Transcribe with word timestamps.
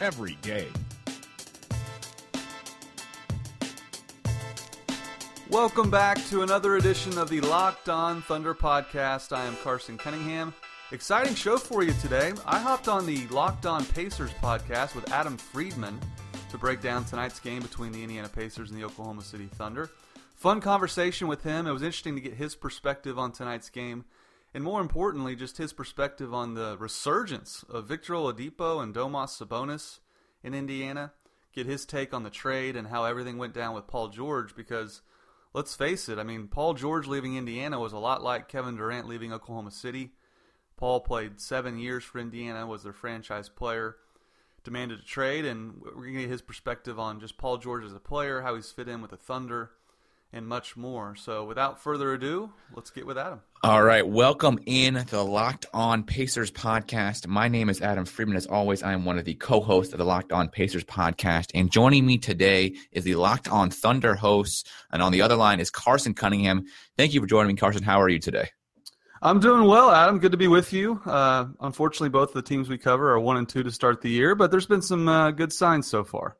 every 0.00 0.36
day. 0.42 0.68
Welcome 5.50 5.90
back 5.90 6.22
to 6.26 6.42
another 6.42 6.76
edition 6.76 7.16
of 7.16 7.30
the 7.30 7.40
Locked 7.40 7.88
On 7.88 8.20
Thunder 8.22 8.54
podcast. 8.54 9.34
I 9.34 9.46
am 9.46 9.56
Carson 9.64 9.96
Cunningham. 9.96 10.52
Exciting 10.92 11.34
show 11.34 11.56
for 11.56 11.82
you 11.82 11.92
today. 12.02 12.32
I 12.44 12.58
hopped 12.58 12.86
on 12.86 13.06
the 13.06 13.26
Locked 13.28 13.64
On 13.64 13.84
Pacers 13.84 14.30
podcast 14.42 14.94
with 14.94 15.10
Adam 15.10 15.36
Friedman 15.36 15.98
to 16.50 16.58
break 16.58 16.80
down 16.80 17.04
tonight's 17.04 17.40
game 17.40 17.62
between 17.62 17.92
the 17.92 18.02
Indiana 18.02 18.28
Pacers 18.28 18.70
and 18.70 18.78
the 18.78 18.84
Oklahoma 18.84 19.22
City 19.22 19.48
Thunder. 19.54 19.90
Fun 20.34 20.60
conversation 20.60 21.28
with 21.28 21.42
him. 21.42 21.66
It 21.66 21.72
was 21.72 21.82
interesting 21.82 22.14
to 22.14 22.20
get 22.20 22.34
his 22.34 22.54
perspective 22.54 23.18
on 23.18 23.32
tonight's 23.32 23.70
game, 23.70 24.04
and 24.54 24.64
more 24.64 24.80
importantly, 24.80 25.36
just 25.36 25.58
his 25.58 25.72
perspective 25.72 26.32
on 26.32 26.54
the 26.54 26.76
resurgence 26.78 27.64
of 27.68 27.86
Victor 27.86 28.14
Oladipo 28.14 28.82
and 28.82 28.94
Domantas 28.94 29.42
Sabonis 29.42 30.00
in 30.42 30.54
Indiana. 30.54 31.12
Get 31.54 31.66
his 31.66 31.84
take 31.84 32.14
on 32.14 32.22
the 32.22 32.30
trade 32.30 32.76
and 32.76 32.88
how 32.88 33.04
everything 33.04 33.38
went 33.38 33.54
down 33.54 33.74
with 33.74 33.86
Paul 33.86 34.08
George 34.08 34.54
because– 34.54 35.02
let's 35.54 35.74
face 35.74 36.08
it, 36.08 36.18
I 36.18 36.22
mean, 36.22 36.48
Paul 36.48 36.74
George 36.74 37.06
leaving 37.06 37.36
Indiana 37.36 37.78
was 37.78 37.92
a 37.92 37.98
lot 37.98 38.22
like 38.22 38.48
Kevin 38.48 38.76
Durant 38.76 39.08
leaving 39.08 39.32
Oklahoma 39.32 39.70
City. 39.70 40.12
Paul 40.76 41.00
played 41.00 41.40
seven 41.40 41.78
years 41.78 42.04
for 42.04 42.18
Indiana, 42.18 42.66
was 42.66 42.84
their 42.84 42.92
franchise 42.92 43.48
player, 43.48 43.96
demanded 44.62 45.00
a 45.00 45.02
trade, 45.02 45.44
and 45.44 45.80
we're 45.82 45.92
going 45.92 46.14
to 46.14 46.20
get 46.20 46.30
his 46.30 46.42
perspective 46.42 46.98
on 46.98 47.20
just 47.20 47.38
Paul 47.38 47.58
George 47.58 47.84
as 47.84 47.92
a 47.92 47.98
player, 47.98 48.42
how 48.42 48.54
he's 48.54 48.70
fit 48.70 48.88
in 48.88 49.02
with 49.02 49.10
the 49.10 49.16
Thunder, 49.16 49.72
and 50.32 50.46
much 50.46 50.76
more. 50.76 51.16
So 51.16 51.44
without 51.44 51.80
further 51.80 52.12
ado, 52.12 52.52
let's 52.74 52.90
get 52.90 53.06
with 53.06 53.18
Adam. 53.18 53.40
All 53.62 53.82
right. 53.82 54.06
Welcome 54.06 54.58
in 54.66 55.04
the 55.10 55.24
Locked 55.24 55.66
On 55.72 56.04
Pacers 56.04 56.50
podcast. 56.50 57.26
My 57.26 57.48
name 57.48 57.68
is 57.68 57.80
Adam 57.80 58.04
Friedman. 58.04 58.36
As 58.36 58.46
always, 58.46 58.82
I 58.82 58.92
am 58.92 59.04
one 59.04 59.18
of 59.18 59.24
the 59.24 59.34
co 59.34 59.60
hosts 59.60 59.92
of 59.92 59.98
the 59.98 60.04
Locked 60.04 60.32
On 60.32 60.48
Pacers 60.48 60.84
podcast. 60.84 61.50
And 61.54 61.70
joining 61.70 62.06
me 62.06 62.18
today 62.18 62.76
is 62.92 63.04
the 63.04 63.14
Locked 63.14 63.48
On 63.48 63.70
Thunder 63.70 64.14
host. 64.14 64.68
And 64.92 65.02
on 65.02 65.12
the 65.12 65.22
other 65.22 65.36
line 65.36 65.60
is 65.60 65.70
Carson 65.70 66.14
Cunningham. 66.14 66.66
Thank 66.96 67.14
you 67.14 67.20
for 67.20 67.26
joining 67.26 67.48
me, 67.48 67.54
Carson. 67.54 67.82
How 67.82 68.00
are 68.00 68.08
you 68.08 68.18
today? 68.18 68.50
I'm 69.20 69.40
doing 69.40 69.66
well, 69.66 69.90
Adam. 69.90 70.20
Good 70.20 70.30
to 70.32 70.38
be 70.38 70.46
with 70.46 70.72
you. 70.72 71.00
Uh, 71.04 71.46
unfortunately, 71.60 72.10
both 72.10 72.32
the 72.32 72.42
teams 72.42 72.68
we 72.68 72.78
cover 72.78 73.10
are 73.12 73.18
one 73.18 73.36
and 73.36 73.48
two 73.48 73.64
to 73.64 73.72
start 73.72 74.00
the 74.00 74.10
year, 74.10 74.36
but 74.36 74.52
there's 74.52 74.66
been 74.66 74.82
some 74.82 75.08
uh, 75.08 75.32
good 75.32 75.52
signs 75.52 75.88
so 75.88 76.04
far. 76.04 76.36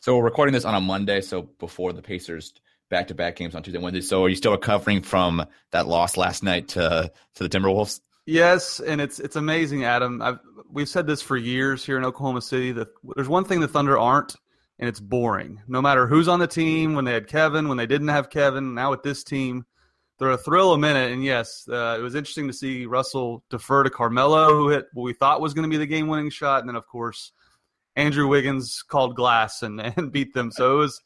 So 0.00 0.16
we're 0.16 0.24
recording 0.24 0.52
this 0.52 0.64
on 0.64 0.76
a 0.76 0.80
Monday, 0.80 1.22
so 1.22 1.42
before 1.58 1.92
the 1.92 2.02
Pacers 2.02 2.52
back 2.90 3.08
to 3.08 3.14
back 3.14 3.36
games 3.36 3.54
on 3.54 3.62
Tuesday 3.62 3.78
Wednesday. 3.78 4.02
So 4.02 4.24
are 4.24 4.28
you 4.28 4.36
still 4.36 4.52
recovering 4.52 5.02
from 5.02 5.46
that 5.70 5.86
loss 5.86 6.16
last 6.16 6.42
night 6.42 6.68
to 6.68 7.10
to 7.36 7.42
the 7.42 7.48
Timberwolves? 7.48 8.00
Yes, 8.26 8.80
and 8.80 9.00
it's 9.00 9.18
it's 9.18 9.36
amazing, 9.36 9.84
Adam. 9.84 10.20
I've, 10.20 10.38
we've 10.70 10.88
said 10.88 11.06
this 11.06 11.22
for 11.22 11.36
years 11.36 11.84
here 11.84 11.96
in 11.96 12.04
Oklahoma 12.04 12.42
City 12.42 12.72
that 12.72 12.88
there's 13.16 13.28
one 13.28 13.44
thing 13.44 13.60
the 13.60 13.68
Thunder 13.68 13.98
aren't, 13.98 14.36
and 14.78 14.88
it's 14.88 15.00
boring. 15.00 15.62
No 15.66 15.80
matter 15.80 16.06
who's 16.06 16.28
on 16.28 16.38
the 16.38 16.46
team, 16.46 16.94
when 16.94 17.04
they 17.04 17.12
had 17.14 17.28
Kevin, 17.28 17.68
when 17.68 17.78
they 17.78 17.86
didn't 17.86 18.08
have 18.08 18.30
Kevin, 18.30 18.74
now 18.74 18.90
with 18.90 19.02
this 19.02 19.24
team, 19.24 19.64
they're 20.18 20.30
a 20.30 20.38
thrill 20.38 20.72
a 20.72 20.78
minute. 20.78 21.12
And 21.12 21.24
yes, 21.24 21.66
uh, 21.68 21.96
it 21.98 22.02
was 22.02 22.14
interesting 22.14 22.46
to 22.48 22.52
see 22.52 22.86
Russell 22.86 23.42
defer 23.50 23.84
to 23.84 23.90
Carmelo, 23.90 24.54
who 24.54 24.68
hit 24.68 24.86
what 24.92 25.04
we 25.04 25.14
thought 25.14 25.40
was 25.40 25.54
going 25.54 25.68
to 25.68 25.70
be 25.70 25.78
the 25.78 25.86
game-winning 25.86 26.30
shot, 26.30 26.60
and 26.60 26.68
then 26.68 26.76
of 26.76 26.86
course 26.86 27.32
Andrew 27.96 28.28
Wiggins 28.28 28.82
called 28.86 29.16
glass 29.16 29.62
and, 29.62 29.80
and 29.96 30.12
beat 30.12 30.34
them. 30.34 30.50
So 30.50 30.74
it 30.74 30.78
was 30.78 31.00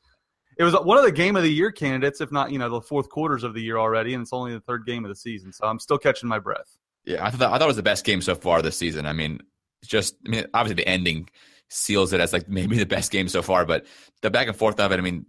it 0.57 0.65
was 0.65 0.75
one 0.75 0.99
of 0.99 1.05
the 1.05 1.13
game 1.13 1.37
of 1.37 1.43
the 1.43 1.53
year 1.53 1.71
candidates, 1.71 2.21
if 2.21 2.31
not 2.33 2.51
you 2.51 2.59
know 2.59 2.69
the 2.69 2.81
fourth 2.81 3.09
quarters 3.09 3.45
of 3.45 3.55
the 3.55 3.63
year 3.63 3.79
already, 3.79 4.15
and 4.15 4.23
it's 4.23 4.33
only 4.33 4.53
the 4.53 4.61
third 4.61 4.87
game 4.87 5.05
of 5.05 5.09
the 5.09 5.17
season. 5.17 5.53
So 5.53 5.67
I'm 5.67 5.79
still 5.79 5.99
catching 5.99 6.29
my 6.29 6.39
breath. 6.39 6.77
Yeah, 7.05 7.25
I 7.25 7.31
thought 7.31 7.53
I 7.53 7.59
thought 7.59 7.65
it 7.65 7.67
was 7.67 7.77
the 7.77 7.83
best 7.83 8.05
game 8.05 8.23
so 8.23 8.35
far 8.35 8.63
this 8.63 8.77
season. 8.77 9.07
I 9.07 9.13
mean, 9.13 9.41
just 9.85 10.17
I 10.27 10.31
mean, 10.31 10.47
obviously 10.55 10.83
the 10.83 10.89
ending 10.89 11.29
seals 11.69 12.13
it 12.13 12.21
as 12.21 12.33
like 12.33 12.49
maybe 12.49 12.79
the 12.79 12.87
best 12.87 13.11
game 13.11 13.29
so 13.29 13.43
far, 13.43 13.65
but 13.65 13.87
the 14.23 14.31
back 14.31 14.49
and 14.49 14.57
forth 14.57 14.81
of 14.81 14.93
it. 14.93 14.99
I 14.99 15.03
mean, 15.03 15.27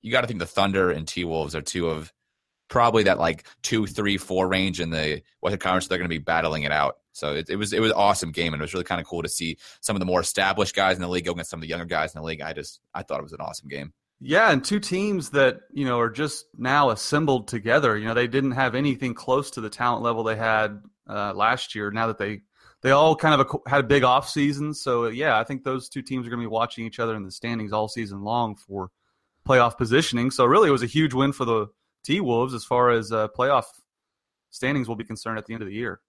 you 0.00 0.12
got 0.12 0.22
to 0.22 0.26
think 0.26 0.40
the 0.40 0.46
Thunder 0.46 0.90
and 0.90 1.06
T 1.06 1.24
Wolves 1.24 1.54
are 1.54 1.62
two 1.62 1.88
of 1.88 2.12
probably 2.68 3.04
that 3.04 3.18
like 3.18 3.46
two, 3.62 3.86
three, 3.86 4.16
four 4.16 4.46
range 4.46 4.80
in 4.80 4.90
the 4.90 5.22
Western 5.40 5.58
Conference. 5.58 5.88
They're 5.88 5.98
going 5.98 6.10
to 6.10 6.14
be 6.14 6.18
battling 6.18 6.62
it 6.62 6.72
out. 6.72 6.96
So 7.12 7.34
it, 7.34 7.50
it, 7.50 7.56
was 7.56 7.72
it 7.72 7.80
was 7.80 7.92
awesome 7.92 8.30
game, 8.30 8.54
and 8.54 8.60
it 8.60 8.64
was 8.64 8.74
really 8.74 8.84
kind 8.84 9.00
of 9.00 9.06
cool 9.06 9.22
to 9.22 9.28
see 9.28 9.58
some 9.80 9.96
of 9.96 10.00
the 10.00 10.06
more 10.06 10.20
established 10.20 10.76
guys 10.76 10.96
in 10.96 11.02
the 11.02 11.08
league 11.08 11.24
go 11.24 11.32
against 11.32 11.50
some 11.50 11.58
of 11.58 11.62
the 11.62 11.68
younger 11.68 11.84
guys 11.84 12.14
in 12.14 12.20
the 12.20 12.26
league. 12.26 12.40
I 12.40 12.52
just 12.52 12.80
I 12.94 13.02
thought 13.02 13.18
it 13.18 13.24
was 13.24 13.32
an 13.32 13.40
awesome 13.40 13.68
game. 13.68 13.92
Yeah, 14.20 14.50
and 14.50 14.64
two 14.64 14.80
teams 14.80 15.30
that 15.30 15.60
you 15.72 15.84
know 15.84 15.98
are 16.00 16.10
just 16.10 16.46
now 16.56 16.90
assembled 16.90 17.46
together. 17.48 17.96
You 17.96 18.06
know, 18.06 18.14
they 18.14 18.26
didn't 18.26 18.52
have 18.52 18.74
anything 18.74 19.14
close 19.14 19.50
to 19.52 19.60
the 19.60 19.70
talent 19.70 20.02
level 20.02 20.24
they 20.24 20.36
had 20.36 20.82
uh, 21.08 21.32
last 21.34 21.74
year. 21.74 21.90
Now 21.92 22.08
that 22.08 22.18
they 22.18 22.40
they 22.82 22.90
all 22.90 23.14
kind 23.14 23.40
of 23.40 23.60
had 23.66 23.80
a 23.80 23.86
big 23.86 24.02
off 24.02 24.28
season, 24.28 24.74
so 24.74 25.06
yeah, 25.06 25.38
I 25.38 25.44
think 25.44 25.62
those 25.62 25.88
two 25.88 26.02
teams 26.02 26.26
are 26.26 26.30
going 26.30 26.40
to 26.40 26.48
be 26.48 26.52
watching 26.52 26.84
each 26.84 26.98
other 26.98 27.14
in 27.14 27.22
the 27.22 27.30
standings 27.30 27.72
all 27.72 27.88
season 27.88 28.22
long 28.22 28.56
for 28.56 28.90
playoff 29.46 29.78
positioning. 29.78 30.32
So 30.32 30.44
really, 30.44 30.68
it 30.68 30.72
was 30.72 30.82
a 30.82 30.86
huge 30.86 31.14
win 31.14 31.32
for 31.32 31.44
the 31.44 31.68
T 32.04 32.20
Wolves 32.20 32.54
as 32.54 32.64
far 32.64 32.90
as 32.90 33.12
uh, 33.12 33.28
playoff 33.28 33.66
standings 34.50 34.88
will 34.88 34.96
be 34.96 35.04
concerned 35.04 35.38
at 35.38 35.46
the 35.46 35.54
end 35.54 35.62
of 35.62 35.68
the 35.68 35.74
year. 35.74 36.00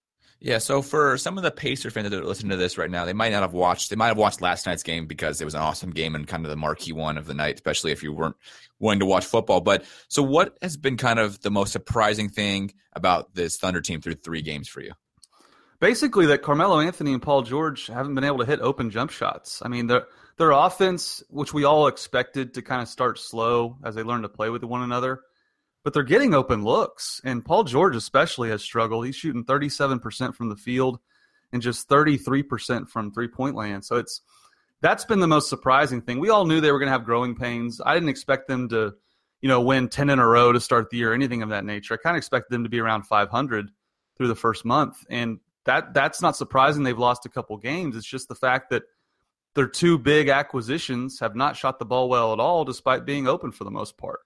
Yeah, 0.41 0.59
so 0.59 0.81
for 0.81 1.17
some 1.17 1.37
of 1.37 1.43
the 1.43 1.51
Pacer 1.51 1.91
fans 1.91 2.09
that 2.09 2.17
are 2.17 2.23
listening 2.23 2.51
to 2.51 2.55
this 2.55 2.77
right 2.77 2.89
now, 2.89 3.03
they 3.03 3.11
might 3.11 3.33
not 3.33 3.41
have 3.41 3.51
watched. 3.51 3.89
They 3.89 3.97
might 3.97 4.07
have 4.07 4.17
watched 4.17 4.41
last 4.41 4.65
night's 4.65 4.83
game 4.83 5.05
because 5.05 5.41
it 5.41 5.45
was 5.45 5.53
an 5.53 5.61
awesome 5.61 5.91
game 5.91 6.15
and 6.15 6.25
kind 6.25 6.45
of 6.45 6.49
the 6.49 6.55
marquee 6.55 6.93
one 6.93 7.17
of 7.17 7.25
the 7.25 7.33
night, 7.33 7.55
especially 7.55 7.91
if 7.91 8.03
you 8.03 8.13
weren't 8.13 8.37
wanting 8.79 9.01
to 9.01 9.05
watch 9.05 9.25
football. 9.25 9.59
But 9.59 9.83
so, 10.07 10.23
what 10.23 10.57
has 10.61 10.77
been 10.77 10.95
kind 10.95 11.19
of 11.19 11.41
the 11.41 11.51
most 11.51 11.73
surprising 11.73 12.29
thing 12.29 12.73
about 12.93 13.35
this 13.35 13.57
Thunder 13.57 13.81
team 13.81 13.99
through 13.99 14.15
three 14.15 14.41
games 14.41 14.69
for 14.69 14.81
you? 14.81 14.93
Basically, 15.81 16.25
that 16.27 16.41
Carmelo 16.41 16.79
Anthony 16.79 17.11
and 17.11 17.21
Paul 17.21 17.41
George 17.41 17.87
haven't 17.87 18.15
been 18.15 18.23
able 18.23 18.39
to 18.39 18.45
hit 18.45 18.61
open 18.61 18.91
jump 18.91 19.11
shots. 19.11 19.61
I 19.61 19.67
mean, 19.67 19.87
their 19.87 20.05
their 20.37 20.51
offense, 20.51 21.21
which 21.29 21.53
we 21.53 21.65
all 21.65 21.87
expected 21.87 22.53
to 22.53 22.61
kind 22.61 22.81
of 22.81 22.87
start 22.87 23.19
slow 23.19 23.75
as 23.83 23.93
they 23.93 24.03
learn 24.03 24.21
to 24.21 24.29
play 24.29 24.49
with 24.49 24.63
one 24.63 24.83
another, 24.83 25.19
but 25.83 25.93
they're 25.93 26.03
getting 26.03 26.33
open 26.33 26.63
looks. 26.63 27.21
And 27.23 27.43
Paul 27.43 27.63
George 27.63 27.95
especially 27.95 28.49
has 28.49 28.61
struggled. 28.61 29.05
He's 29.05 29.15
shooting 29.15 29.45
37% 29.45 30.35
from 30.35 30.49
the 30.49 30.55
field 30.55 30.99
and 31.51 31.61
just 31.61 31.89
33% 31.89 32.89
from 32.89 33.11
three 33.11 33.27
point 33.27 33.55
land. 33.55 33.85
So 33.85 33.95
it's 33.95 34.21
that's 34.81 35.05
been 35.05 35.19
the 35.19 35.27
most 35.27 35.49
surprising 35.49 36.01
thing. 36.01 36.19
We 36.19 36.29
all 36.29 36.45
knew 36.45 36.61
they 36.61 36.71
were 36.71 36.79
going 36.79 36.87
to 36.87 36.93
have 36.93 37.03
growing 37.03 37.35
pains. 37.35 37.81
I 37.85 37.93
didn't 37.93 38.09
expect 38.09 38.47
them 38.47 38.69
to, 38.69 38.93
you 39.41 39.49
know, 39.49 39.61
win 39.61 39.89
10 39.89 40.09
in 40.09 40.19
a 40.19 40.27
row 40.27 40.51
to 40.53 40.59
start 40.59 40.89
the 40.89 40.97
year, 40.97 41.11
or 41.11 41.13
anything 41.13 41.41
of 41.41 41.49
that 41.49 41.65
nature. 41.65 41.93
I 41.93 41.97
kind 41.97 42.15
of 42.15 42.19
expected 42.19 42.53
them 42.53 42.63
to 42.63 42.69
be 42.69 42.79
around 42.79 43.03
500 43.03 43.71
through 44.17 44.27
the 44.27 44.35
first 44.35 44.63
month. 44.65 44.97
And 45.09 45.39
that 45.65 45.93
that's 45.93 46.21
not 46.21 46.37
surprising 46.37 46.83
they've 46.83 46.97
lost 46.97 47.25
a 47.25 47.29
couple 47.29 47.57
games. 47.57 47.95
It's 47.95 48.07
just 48.07 48.27
the 48.27 48.35
fact 48.35 48.69
that 48.69 48.83
their 49.55 49.67
two 49.67 49.97
big 49.97 50.29
acquisitions 50.29 51.19
have 51.19 51.35
not 51.35 51.57
shot 51.57 51.79
the 51.79 51.85
ball 51.85 52.07
well 52.07 52.31
at 52.31 52.39
all, 52.39 52.63
despite 52.63 53.05
being 53.05 53.27
open 53.27 53.51
for 53.51 53.65
the 53.65 53.71
most 53.71 53.97
part. 53.97 54.21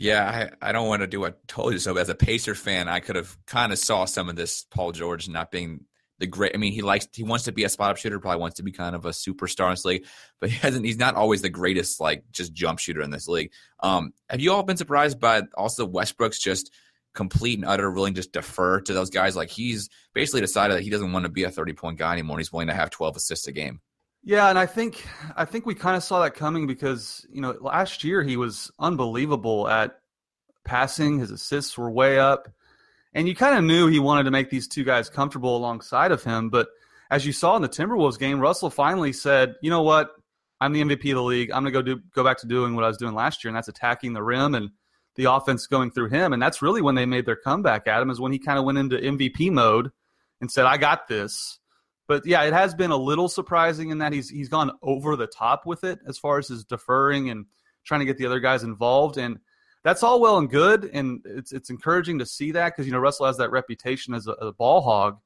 Yeah, 0.00 0.50
I, 0.62 0.68
I 0.68 0.72
don't 0.72 0.86
want 0.86 1.02
to 1.02 1.08
do 1.08 1.18
what 1.18 1.32
I 1.32 1.36
told 1.48 1.72
you 1.72 1.80
so. 1.80 1.96
As 1.96 2.08
a 2.08 2.14
Pacer 2.14 2.54
fan, 2.54 2.88
I 2.88 3.00
could 3.00 3.16
have 3.16 3.36
kind 3.46 3.72
of 3.72 3.80
saw 3.80 4.04
some 4.04 4.28
of 4.28 4.36
this 4.36 4.64
Paul 4.70 4.92
George 4.92 5.28
not 5.28 5.50
being 5.50 5.86
the 6.20 6.28
great. 6.28 6.52
I 6.54 6.58
mean, 6.58 6.72
he 6.72 6.82
likes 6.82 7.08
he 7.12 7.24
wants 7.24 7.46
to 7.46 7.52
be 7.52 7.64
a 7.64 7.68
spot 7.68 7.90
up 7.90 7.96
shooter, 7.96 8.20
probably 8.20 8.40
wants 8.40 8.58
to 8.58 8.62
be 8.62 8.70
kind 8.70 8.94
of 8.94 9.06
a 9.06 9.10
superstar 9.10 9.66
in 9.66 9.72
this 9.72 9.84
league, 9.84 10.06
but 10.40 10.50
he 10.50 10.56
hasn't. 10.56 10.86
He's 10.86 10.98
not 10.98 11.16
always 11.16 11.42
the 11.42 11.48
greatest 11.48 12.00
like 12.00 12.22
just 12.30 12.52
jump 12.52 12.78
shooter 12.78 13.02
in 13.02 13.10
this 13.10 13.26
league. 13.26 13.50
Um, 13.80 14.12
have 14.30 14.40
you 14.40 14.52
all 14.52 14.62
been 14.62 14.76
surprised 14.76 15.18
by 15.18 15.42
also 15.56 15.84
Westbrook's 15.84 16.38
just 16.38 16.72
complete 17.12 17.58
and 17.58 17.66
utter 17.66 17.90
willing 17.90 18.14
just 18.14 18.30
defer 18.30 18.80
to 18.82 18.92
those 18.92 19.10
guys? 19.10 19.34
Like 19.34 19.50
he's 19.50 19.88
basically 20.14 20.42
decided 20.42 20.76
that 20.76 20.84
he 20.84 20.90
doesn't 20.90 21.10
want 21.10 21.24
to 21.24 21.28
be 21.28 21.42
a 21.42 21.50
thirty 21.50 21.72
point 21.72 21.98
guy 21.98 22.12
anymore. 22.12 22.38
he's 22.38 22.52
willing 22.52 22.68
to 22.68 22.74
have 22.74 22.90
twelve 22.90 23.16
assists 23.16 23.48
a 23.48 23.52
game. 23.52 23.80
Yeah, 24.28 24.50
and 24.50 24.58
I 24.58 24.66
think 24.66 25.08
I 25.36 25.46
think 25.46 25.64
we 25.64 25.74
kind 25.74 25.96
of 25.96 26.04
saw 26.04 26.20
that 26.20 26.34
coming 26.34 26.66
because 26.66 27.24
you 27.32 27.40
know 27.40 27.56
last 27.62 28.04
year 28.04 28.22
he 28.22 28.36
was 28.36 28.70
unbelievable 28.78 29.66
at 29.66 30.00
passing. 30.66 31.18
His 31.18 31.30
assists 31.30 31.78
were 31.78 31.90
way 31.90 32.18
up. 32.18 32.46
And 33.14 33.26
you 33.26 33.34
kind 33.34 33.56
of 33.56 33.64
knew 33.64 33.86
he 33.86 33.98
wanted 33.98 34.24
to 34.24 34.30
make 34.30 34.50
these 34.50 34.68
two 34.68 34.84
guys 34.84 35.08
comfortable 35.08 35.56
alongside 35.56 36.12
of 36.12 36.22
him. 36.22 36.50
But 36.50 36.68
as 37.10 37.24
you 37.24 37.32
saw 37.32 37.56
in 37.56 37.62
the 37.62 37.70
Timberwolves 37.70 38.18
game, 38.18 38.38
Russell 38.38 38.68
finally 38.68 39.14
said, 39.14 39.54
you 39.62 39.70
know 39.70 39.80
what? 39.80 40.10
I'm 40.60 40.74
the 40.74 40.82
MVP 40.82 41.08
of 41.12 41.16
the 41.16 41.22
league. 41.22 41.50
I'm 41.50 41.62
going 41.62 41.72
to 41.72 41.78
go 41.78 41.96
do 41.96 42.02
go 42.14 42.22
back 42.22 42.36
to 42.40 42.46
doing 42.46 42.74
what 42.74 42.84
I 42.84 42.88
was 42.88 42.98
doing 42.98 43.14
last 43.14 43.42
year, 43.42 43.48
and 43.48 43.56
that's 43.56 43.68
attacking 43.68 44.12
the 44.12 44.22
rim 44.22 44.54
and 44.54 44.72
the 45.14 45.32
offense 45.32 45.66
going 45.66 45.90
through 45.90 46.10
him. 46.10 46.34
And 46.34 46.42
that's 46.42 46.60
really 46.60 46.82
when 46.82 46.96
they 46.96 47.06
made 47.06 47.24
their 47.24 47.34
comeback. 47.34 47.88
Adam 47.88 48.10
is 48.10 48.20
when 48.20 48.32
he 48.32 48.38
kind 48.38 48.58
of 48.58 48.66
went 48.66 48.76
into 48.76 48.98
MVP 48.98 49.50
mode 49.52 49.90
and 50.42 50.50
said, 50.50 50.66
"I 50.66 50.76
got 50.76 51.08
this." 51.08 51.60
But 52.08 52.24
yeah, 52.26 52.42
it 52.44 52.54
has 52.54 52.74
been 52.74 52.90
a 52.90 52.96
little 52.96 53.28
surprising 53.28 53.90
in 53.90 53.98
that 53.98 54.12
he's 54.12 54.28
he's 54.30 54.48
gone 54.48 54.72
over 54.82 55.14
the 55.14 55.26
top 55.26 55.66
with 55.66 55.84
it 55.84 56.00
as 56.08 56.18
far 56.18 56.38
as 56.38 56.48
his 56.48 56.64
deferring 56.64 57.30
and 57.30 57.44
trying 57.84 58.00
to 58.00 58.06
get 58.06 58.16
the 58.16 58.26
other 58.26 58.40
guys 58.40 58.64
involved. 58.64 59.18
And 59.18 59.38
that's 59.84 60.02
all 60.02 60.20
well 60.20 60.38
and 60.38 60.50
good, 60.50 60.90
and 60.92 61.20
it's 61.24 61.52
it's 61.52 61.70
encouraging 61.70 62.18
to 62.18 62.26
see 62.26 62.52
that 62.52 62.70
because 62.70 62.86
you 62.86 62.92
know 62.92 62.98
Russell 62.98 63.26
has 63.26 63.36
that 63.36 63.50
reputation 63.50 64.14
as 64.14 64.26
a, 64.26 64.32
a, 64.32 64.52
ball 64.52 64.80
hog. 64.80 65.18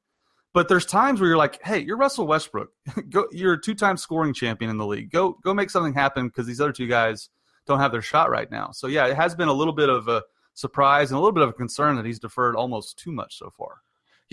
But 0.53 0.67
there's 0.67 0.85
times 0.85 1.19
where 1.19 1.29
you're 1.29 1.37
like, 1.37 1.63
hey, 1.63 1.79
you're 1.79 1.97
Russell 1.97 2.27
Westbrook. 2.27 2.69
go, 3.09 3.27
you're 3.31 3.53
a 3.53 3.61
two-time 3.61 3.97
scoring 3.97 4.33
champion 4.33 4.69
in 4.69 4.77
the 4.77 4.85
league. 4.85 5.09
Go 5.09 5.37
go 5.43 5.53
make 5.53 5.69
something 5.69 5.93
happen 5.93 6.27
because 6.27 6.45
these 6.45 6.61
other 6.61 6.73
two 6.73 6.87
guys 6.87 7.29
don't 7.65 7.79
have 7.79 7.93
their 7.93 8.01
shot 8.01 8.29
right 8.29 8.51
now. 8.51 8.71
So 8.71 8.87
yeah, 8.87 9.07
it 9.07 9.15
has 9.15 9.35
been 9.35 9.47
a 9.47 9.53
little 9.53 9.73
bit 9.73 9.89
of 9.89 10.07
a 10.09 10.21
surprise 10.53 11.11
and 11.11 11.17
a 11.17 11.19
little 11.19 11.33
bit 11.33 11.43
of 11.43 11.49
a 11.49 11.53
concern 11.53 11.95
that 11.95 12.05
he's 12.05 12.19
deferred 12.19 12.55
almost 12.55 12.99
too 12.99 13.11
much 13.11 13.37
so 13.39 13.49
far. 13.49 13.77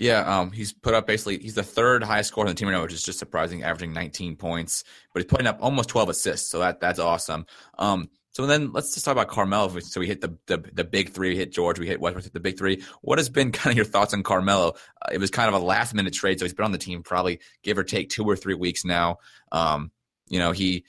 Yeah, 0.01 0.21
um, 0.21 0.51
he's 0.51 0.73
put 0.73 0.95
up 0.95 1.05
basically 1.05 1.37
he's 1.37 1.53
the 1.53 1.61
third 1.61 2.03
highest 2.03 2.29
scorer 2.29 2.47
on 2.47 2.49
the 2.49 2.55
team 2.55 2.67
right 2.67 2.73
now, 2.73 2.81
which 2.81 2.91
is 2.91 3.03
just 3.03 3.19
surprising, 3.19 3.61
averaging 3.61 3.93
19 3.93 4.35
points. 4.35 4.83
But 5.13 5.21
he's 5.21 5.29
putting 5.29 5.45
up 5.45 5.59
almost 5.61 5.89
12 5.89 6.09
assists, 6.09 6.49
so 6.49 6.57
that 6.57 6.79
that's 6.79 6.97
awesome. 6.97 7.45
Um, 7.77 8.09
so 8.31 8.47
then 8.47 8.71
let's 8.71 8.95
just 8.95 9.05
talk 9.05 9.11
about 9.11 9.27
Carmelo. 9.27 9.77
So 9.77 9.99
we 9.99 10.07
hit 10.07 10.21
the, 10.21 10.35
the, 10.47 10.57
the 10.73 10.83
big 10.83 11.11
three. 11.11 11.29
We 11.29 11.35
hit 11.35 11.51
George. 11.51 11.77
We 11.77 11.85
hit 11.85 12.01
Westbrook. 12.01 12.33
The 12.33 12.39
big 12.39 12.57
three. 12.57 12.81
What 13.01 13.19
has 13.19 13.29
been 13.29 13.51
kind 13.51 13.71
of 13.71 13.77
your 13.77 13.85
thoughts 13.85 14.15
on 14.15 14.23
Carmelo? 14.23 14.69
Uh, 15.03 15.11
it 15.11 15.19
was 15.19 15.29
kind 15.29 15.53
of 15.53 15.61
a 15.61 15.63
last 15.63 15.93
minute 15.93 16.15
trade, 16.15 16.39
so 16.39 16.45
he's 16.45 16.53
been 16.55 16.65
on 16.65 16.71
the 16.71 16.79
team 16.79 17.03
probably 17.03 17.39
give 17.61 17.77
or 17.77 17.83
take 17.83 18.09
two 18.09 18.25
or 18.25 18.35
three 18.35 18.55
weeks 18.55 18.83
now. 18.83 19.19
Um, 19.51 19.91
you 20.29 20.39
know 20.39 20.51
he, 20.51 20.83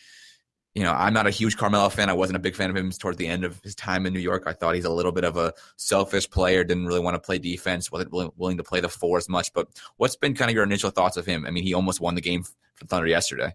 you 0.75 0.83
know 0.83 0.93
I'm 0.93 1.13
not 1.13 1.27
a 1.27 1.31
huge 1.31 1.57
Carmelo 1.57 1.89
fan. 1.89 2.09
I 2.09 2.15
wasn't 2.15 2.37
a 2.37 2.41
big 2.41 2.55
fan 2.55 2.71
of 2.71 2.77
him 2.77 2.91
towards 2.91 3.19
the 3.19 3.27
end 3.27 3.45
of 3.45 3.61
his 3.63 3.75
time 3.75 4.07
in 4.07 4.13
New 4.13 4.21
York. 4.21 4.45
I 4.47 4.53
thought 4.53 4.75
he's 4.75 4.85
a 4.85 4.93
little 4.93 5.13
bit 5.13 5.25
of 5.25 5.37
a 5.37 5.53
selfish 5.77 6.29
player. 6.31 6.65
Didn't 6.65 6.87
really 6.87 7.01
want 7.01 7.15
to 7.15 7.21
play 7.21 7.39
defense. 7.39 7.93
wasn't 7.93 8.13
willing, 8.13 8.57
to 8.57 8.65
play 8.65 8.81
the 8.81 8.89
four 8.89 9.19
as 9.19 9.29
much. 9.29 9.53
But 9.53 9.69
what's 9.97 10.17
been 10.17 10.35
kind 10.35 10.51
of 10.51 10.55
your 10.55 10.65
initial 10.65 10.91
thoughts 10.91 11.17
of 11.17 11.27
him? 11.27 11.47
I 11.47 11.51
mean, 11.51 11.65
he 11.65 11.75
almost 11.75 12.01
won 12.01 12.15
the 12.15 12.21
game 12.21 12.45
for 12.75 12.87
Thunder 12.87 13.07
yesterday. 13.07 13.55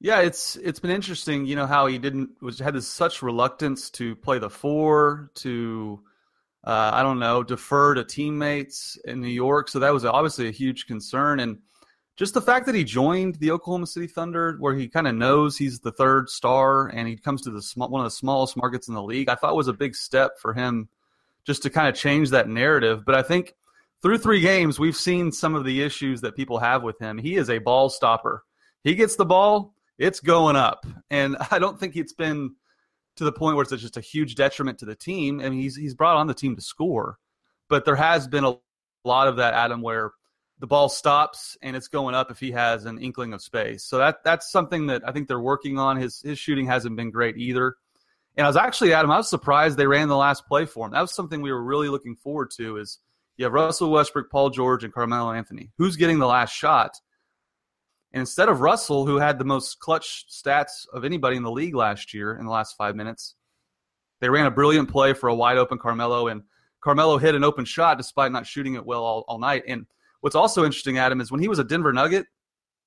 Yeah, 0.00 0.20
it's 0.20 0.56
it's 0.56 0.78
been 0.78 0.90
interesting. 0.90 1.44
You 1.46 1.56
know 1.56 1.66
how 1.66 1.86
he 1.86 1.98
didn't 1.98 2.30
was 2.40 2.58
had 2.58 2.74
this 2.74 2.86
such 2.86 3.22
reluctance 3.22 3.90
to 3.90 4.14
play 4.16 4.38
the 4.38 4.50
four 4.50 5.30
to 5.36 6.00
uh, 6.64 6.90
I 6.92 7.02
don't 7.02 7.18
know 7.18 7.42
defer 7.42 7.94
to 7.94 8.04
teammates 8.04 8.98
in 9.04 9.20
New 9.20 9.28
York. 9.28 9.68
So 9.68 9.78
that 9.80 9.92
was 9.92 10.04
obviously 10.04 10.48
a 10.48 10.52
huge 10.52 10.86
concern, 10.86 11.40
and 11.40 11.58
just 12.18 12.34
the 12.34 12.42
fact 12.42 12.66
that 12.66 12.74
he 12.74 12.84
joined 12.84 13.36
the 13.36 13.52
Oklahoma 13.52 13.86
City 13.86 14.06
Thunder, 14.06 14.56
where 14.58 14.74
he 14.74 14.88
kind 14.88 15.06
of 15.06 15.14
knows 15.14 15.56
he's 15.56 15.80
the 15.80 15.92
third 15.92 16.28
star 16.28 16.88
and 16.88 17.08
he 17.08 17.16
comes 17.16 17.42
to 17.42 17.50
the 17.50 17.62
small, 17.62 17.88
one 17.88 18.00
of 18.00 18.06
the 18.06 18.10
smallest 18.10 18.56
markets 18.56 18.88
in 18.88 18.94
the 18.94 19.02
league, 19.02 19.28
I 19.28 19.36
thought 19.36 19.56
was 19.56 19.68
a 19.68 19.72
big 19.72 19.94
step 19.94 20.38
for 20.38 20.52
him 20.52 20.88
just 21.46 21.62
to 21.62 21.70
kind 21.70 21.88
of 21.88 21.94
change 21.94 22.30
that 22.30 22.48
narrative. 22.48 23.04
But 23.06 23.14
I 23.14 23.22
think 23.22 23.54
through 24.02 24.18
three 24.18 24.40
games, 24.40 24.78
we've 24.78 24.96
seen 24.96 25.32
some 25.32 25.54
of 25.54 25.64
the 25.64 25.82
issues 25.82 26.20
that 26.20 26.36
people 26.36 26.58
have 26.58 26.82
with 26.82 26.98
him. 26.98 27.18
He 27.18 27.36
is 27.36 27.48
a 27.48 27.58
ball 27.58 27.88
stopper. 27.88 28.42
He 28.82 28.94
gets 28.94 29.16
the 29.16 29.24
ball 29.24 29.74
it's 29.98 30.20
going 30.20 30.56
up. 30.56 30.86
And 31.10 31.36
I 31.50 31.58
don't 31.58 31.78
think 31.78 31.96
it's 31.96 32.12
been 32.12 32.54
to 33.16 33.24
the 33.24 33.32
point 33.32 33.56
where 33.56 33.64
it's 33.64 33.82
just 33.82 33.96
a 33.96 34.00
huge 34.00 34.36
detriment 34.36 34.78
to 34.78 34.86
the 34.86 34.94
team. 34.94 35.40
I 35.40 35.50
mean, 35.50 35.60
he's 35.60 35.76
he's 35.76 35.94
brought 35.94 36.16
on 36.16 36.28
the 36.28 36.34
team 36.34 36.54
to 36.56 36.62
score, 36.62 37.18
but 37.68 37.84
there 37.84 37.96
has 37.96 38.28
been 38.28 38.44
a 38.44 38.56
lot 39.04 39.28
of 39.28 39.36
that, 39.36 39.54
Adam, 39.54 39.82
where 39.82 40.12
the 40.60 40.66
ball 40.66 40.88
stops 40.88 41.56
and 41.62 41.76
it's 41.76 41.88
going 41.88 42.14
up 42.14 42.30
if 42.30 42.40
he 42.40 42.50
has 42.50 42.84
an 42.84 42.98
inkling 42.98 43.32
of 43.32 43.42
space. 43.42 43.84
So 43.84 43.98
that 43.98 44.24
that's 44.24 44.50
something 44.50 44.86
that 44.88 45.06
I 45.06 45.12
think 45.12 45.28
they're 45.28 45.40
working 45.40 45.78
on. 45.78 45.96
His 45.96 46.20
his 46.20 46.38
shooting 46.38 46.66
hasn't 46.66 46.96
been 46.96 47.10
great 47.10 47.36
either. 47.36 47.76
And 48.36 48.44
I 48.44 48.48
was 48.48 48.56
actually, 48.56 48.92
Adam, 48.92 49.10
I 49.10 49.16
was 49.16 49.28
surprised 49.28 49.76
they 49.76 49.86
ran 49.86 50.06
the 50.06 50.16
last 50.16 50.46
play 50.46 50.64
for 50.64 50.86
him. 50.86 50.92
That 50.92 51.00
was 51.00 51.12
something 51.12 51.42
we 51.42 51.50
were 51.50 51.62
really 51.62 51.88
looking 51.88 52.14
forward 52.14 52.50
to. 52.56 52.76
Is 52.76 52.98
you 53.36 53.44
have 53.44 53.52
Russell 53.52 53.90
Westbrook, 53.90 54.30
Paul 54.30 54.50
George, 54.50 54.84
and 54.84 54.92
Carmelo 54.92 55.32
Anthony. 55.32 55.70
Who's 55.78 55.96
getting 55.96 56.18
the 56.18 56.26
last 56.26 56.52
shot? 56.52 56.92
And 58.12 58.20
instead 58.20 58.48
of 58.48 58.60
Russell, 58.60 59.06
who 59.06 59.16
had 59.16 59.38
the 59.38 59.44
most 59.44 59.80
clutch 59.80 60.24
stats 60.30 60.86
of 60.92 61.04
anybody 61.04 61.36
in 61.36 61.42
the 61.42 61.50
league 61.50 61.74
last 61.74 62.14
year 62.14 62.36
in 62.36 62.46
the 62.46 62.50
last 62.50 62.76
five 62.76 62.96
minutes, 62.96 63.34
they 64.20 64.28
ran 64.28 64.46
a 64.46 64.50
brilliant 64.50 64.88
play 64.88 65.12
for 65.12 65.28
a 65.28 65.34
wide 65.34 65.58
open 65.58 65.78
Carmelo, 65.78 66.28
and 66.28 66.42
Carmelo 66.80 67.18
hit 67.18 67.34
an 67.34 67.44
open 67.44 67.64
shot 67.64 67.98
despite 67.98 68.32
not 68.32 68.46
shooting 68.46 68.74
it 68.74 68.86
well 68.86 69.04
all, 69.04 69.24
all 69.28 69.38
night. 69.38 69.64
And 69.68 69.86
what's 70.20 70.36
also 70.36 70.64
interesting, 70.64 70.98
Adam, 70.98 71.20
is 71.20 71.30
when 71.30 71.40
he 71.40 71.48
was 71.48 71.58
a 71.58 71.64
Denver 71.64 71.92
Nugget, 71.92 72.26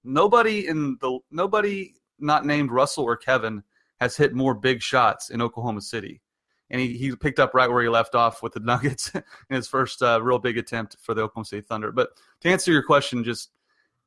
nobody 0.04 0.68
in 0.68 0.98
the 1.02 1.20
nobody 1.30 1.94
not 2.20 2.46
named 2.46 2.72
Russell 2.72 3.04
or 3.04 3.18
Kevin 3.18 3.64
has 4.00 4.18
hit 4.18 4.34
more 4.34 4.54
big 4.54 4.82
shots 4.82 5.30
in 5.30 5.42
Oklahoma 5.42 5.82
City. 5.82 6.22
And 6.70 6.80
he, 6.80 6.98
he 6.98 7.16
picked 7.16 7.40
up 7.40 7.54
right 7.54 7.70
where 7.70 7.84
he 7.84 7.90
left 7.90 8.16
off 8.16 8.42
with 8.42 8.54
the 8.54 8.60
Nuggets 8.64 9.12
in 9.14 9.24
his 9.50 9.68
first 9.68 10.02
uh, 10.02 10.22
real 10.22 10.40
big 10.40 10.58
attempt 10.58 10.96
for 11.02 11.14
the 11.14 11.22
Oklahoma 11.22 11.46
City 11.46 11.62
Thunder. 11.62 11.92
But 11.92 12.10
to 12.42 12.50
answer 12.50 12.72
your 12.72 12.84
question, 12.84 13.24
just 13.24 13.52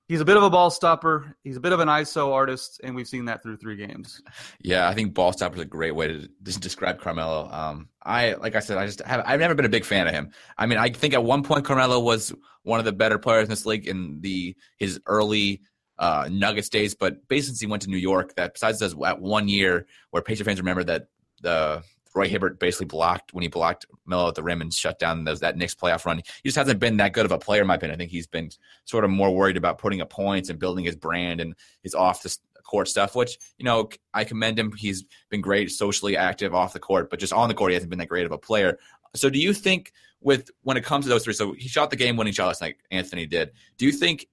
he's 0.09 0.21
a 0.21 0.25
bit 0.25 0.37
of 0.37 0.43
a 0.43 0.51
ball 0.51 0.71
stopper. 0.71 1.37
He's 1.43 1.57
a 1.57 1.61
bit 1.61 1.73
of 1.73 1.81
an 1.81 1.89
ISO 1.89 2.33
artist, 2.33 2.81
and 2.85 2.95
we've 2.95 3.09
seen 3.09 3.25
that 3.27 3.43
through 3.43 3.57
three 3.57 3.77
games. 3.77 4.21
Yeah, 4.61 4.89
I 4.89 4.95
think 4.95 5.15
ball 5.15 5.33
stopper 5.33 5.57
is 5.57 5.63
a 5.63 5.67
great 5.67 5.95
way 5.95 6.09
to 6.09 6.29
describe 6.43 7.01
Carmelo. 7.01 7.49
Um, 7.51 7.89
I 8.03 8.35
like 8.35 8.55
I 8.55 8.61
said, 8.61 8.79
I 8.79 8.87
just 8.87 9.01
have 9.03 9.23
I've 9.27 9.41
never 9.41 9.55
been 9.55 9.65
a 9.65 9.71
big 9.71 9.85
fan 9.85 10.07
of 10.07 10.15
him. 10.15 10.31
I 10.59 10.67
mean, 10.67 10.79
I 10.79 10.91
think 10.91 11.15
at 11.15 11.25
one 11.25 11.43
point 11.43 11.65
Carmelo 11.65 12.01
was 12.01 12.33
one 12.63 12.79
of 12.79 12.85
the 12.85 12.93
better 12.93 13.19
players 13.19 13.45
in 13.45 13.51
this 13.51 13.67
league 13.67 13.87
in 13.87 14.21
the 14.21 14.57
his 14.79 15.01
early 15.07 15.63
uh, 15.99 16.29
Nuggets 16.31 16.69
days, 16.69 16.95
but 16.95 17.27
basically 17.29 17.67
he 17.67 17.71
went 17.71 17.83
to 17.83 17.91
New 17.91 17.97
York, 17.97 18.35
that 18.37 18.55
besides 18.55 18.79
those 18.81 18.95
at 19.05 19.21
one 19.21 19.49
year 19.49 19.87
where 20.11 20.23
Pacer 20.23 20.45
fans 20.45 20.59
remember 20.59 20.85
that 20.85 21.07
the 21.41 21.83
Roy 22.15 22.29
Hibbert 22.29 22.61
basically 22.61 22.87
blocked 22.87 23.35
when 23.35 23.43
he 23.43 23.49
blocked 23.49 23.87
Melo 24.07 24.29
at 24.29 24.37
the 24.37 24.43
rim 24.43 24.61
and 24.61 24.73
shut 24.73 24.99
down 24.99 25.25
those, 25.25 25.41
that 25.41 25.57
Knicks 25.57 25.75
playoff 25.75 26.05
run. 26.05 26.19
He 26.19 26.49
just 26.49 26.57
hasn't 26.57 26.79
been 26.79 26.97
that 26.99 27.13
good 27.13 27.27
of 27.27 27.33
a 27.33 27.39
player, 27.39 27.63
in 27.63 27.67
my 27.67 27.75
opinion. 27.75 27.97
I 27.97 27.99
think 27.99 28.13
he's 28.13 28.27
been 28.27 28.51
sort 28.85 29.05
of 29.05 29.11
more 29.11 29.35
worried 29.35 29.57
about 29.57 29.79
putting 29.79 30.01
up 30.01 30.11
points 30.11 30.49
and 30.49 30.59
building 30.59 30.85
his 30.85 30.97
brand 30.97 31.41
and 31.41 31.55
his 31.83 31.95
off 31.95 32.23
the 32.23 32.37
court 32.63 32.89
stuff, 32.89 33.17
which, 33.17 33.39
you 33.59 33.65
know, 33.65 33.89
I 34.13 34.25
commend 34.25 34.59
him. 34.59 34.73
He's 34.73 35.05
been 35.29 35.41
great, 35.41 35.71
socially 35.71 36.17
active 36.17 36.55
off 36.55 36.73
the 36.73 36.79
court, 36.79 37.11
but 37.11 37.19
just 37.19 37.33
on 37.33 37.49
the 37.49 37.55
court, 37.55 37.73
he 37.73 37.75
hasn't 37.75 37.91
been 37.91 37.99
that 37.99 38.09
great 38.09 38.27
of 38.27 38.33
a 38.33 38.39
player. 38.39 38.79
So 39.15 39.29
do 39.29 39.39
you 39.39 39.53
think 39.53 39.93
with 40.21 40.51
when 40.63 40.77
it 40.77 40.85
comes 40.85 41.05
to 41.05 41.09
those 41.09 41.25
three, 41.25 41.35
so 41.35 41.53
he 41.53 41.69
shot 41.69 41.91
the 41.91 41.97
game 41.97 42.17
winning 42.17 42.33
shot 42.33 42.47
last 42.47 42.63
night, 42.63 42.77
Anthony 42.91 43.27
did. 43.27 43.51
Do 43.77 43.87
you 43.87 43.93
think 43.93 44.27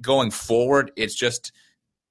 going 0.00 0.30
forward, 0.30 0.90
it's 0.96 1.14
just– 1.14 1.52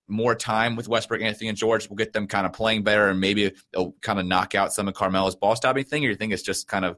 more 0.10 0.36
time 0.36 0.76
with 0.76 0.88
Westbrook, 0.88 1.22
Anthony, 1.22 1.50
and 1.50 1.58
George 1.58 1.90
will 1.90 1.96
get 1.96 2.14
them 2.14 2.28
kind 2.28 2.46
of 2.46 2.54
playing 2.54 2.84
better, 2.84 3.08
and 3.10 3.20
maybe 3.20 3.52
it'll 3.74 3.96
kind 4.02 4.20
of 4.20 4.26
knock 4.26 4.56
out 4.56 4.74
some 4.74 4.88
of 4.88 4.94
Carmelo's 4.94 5.36
ball 5.36 5.56
stopping 5.56 5.84
thing. 5.84 6.06
Or 6.06 6.10
you 6.10 6.16
think 6.16 6.34
it's 6.34 6.44
just 6.44 6.68
kind 6.68 6.86
of 6.86 6.98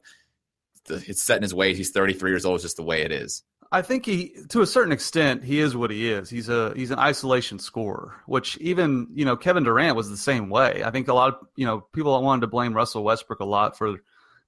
it's 0.88 1.22
set 1.22 1.36
in 1.36 1.42
his 1.42 1.54
ways? 1.54 1.76
He's 1.76 1.90
33 1.90 2.30
years 2.30 2.44
old, 2.44 2.56
it's 2.56 2.64
just 2.64 2.76
the 2.76 2.82
way 2.82 3.02
it 3.02 3.12
is. 3.12 3.42
I 3.74 3.80
think 3.80 4.04
he, 4.04 4.34
to 4.50 4.60
a 4.60 4.66
certain 4.66 4.92
extent, 4.92 5.42
he 5.42 5.58
is 5.58 5.74
what 5.74 5.90
he 5.90 6.10
is. 6.10 6.28
He's 6.28 6.50
a 6.50 6.74
he's 6.76 6.90
an 6.90 6.98
isolation 6.98 7.58
scorer, 7.58 8.14
which 8.26 8.58
even 8.58 9.08
you 9.14 9.24
know 9.24 9.34
Kevin 9.34 9.64
Durant 9.64 9.96
was 9.96 10.10
the 10.10 10.16
same 10.18 10.50
way. 10.50 10.82
I 10.84 10.90
think 10.90 11.08
a 11.08 11.14
lot 11.14 11.32
of 11.32 11.46
you 11.56 11.64
know 11.64 11.80
people 11.94 12.20
wanted 12.22 12.42
to 12.42 12.48
blame 12.48 12.74
Russell 12.74 13.02
Westbrook 13.02 13.40
a 13.40 13.46
lot 13.46 13.78
for 13.78 13.96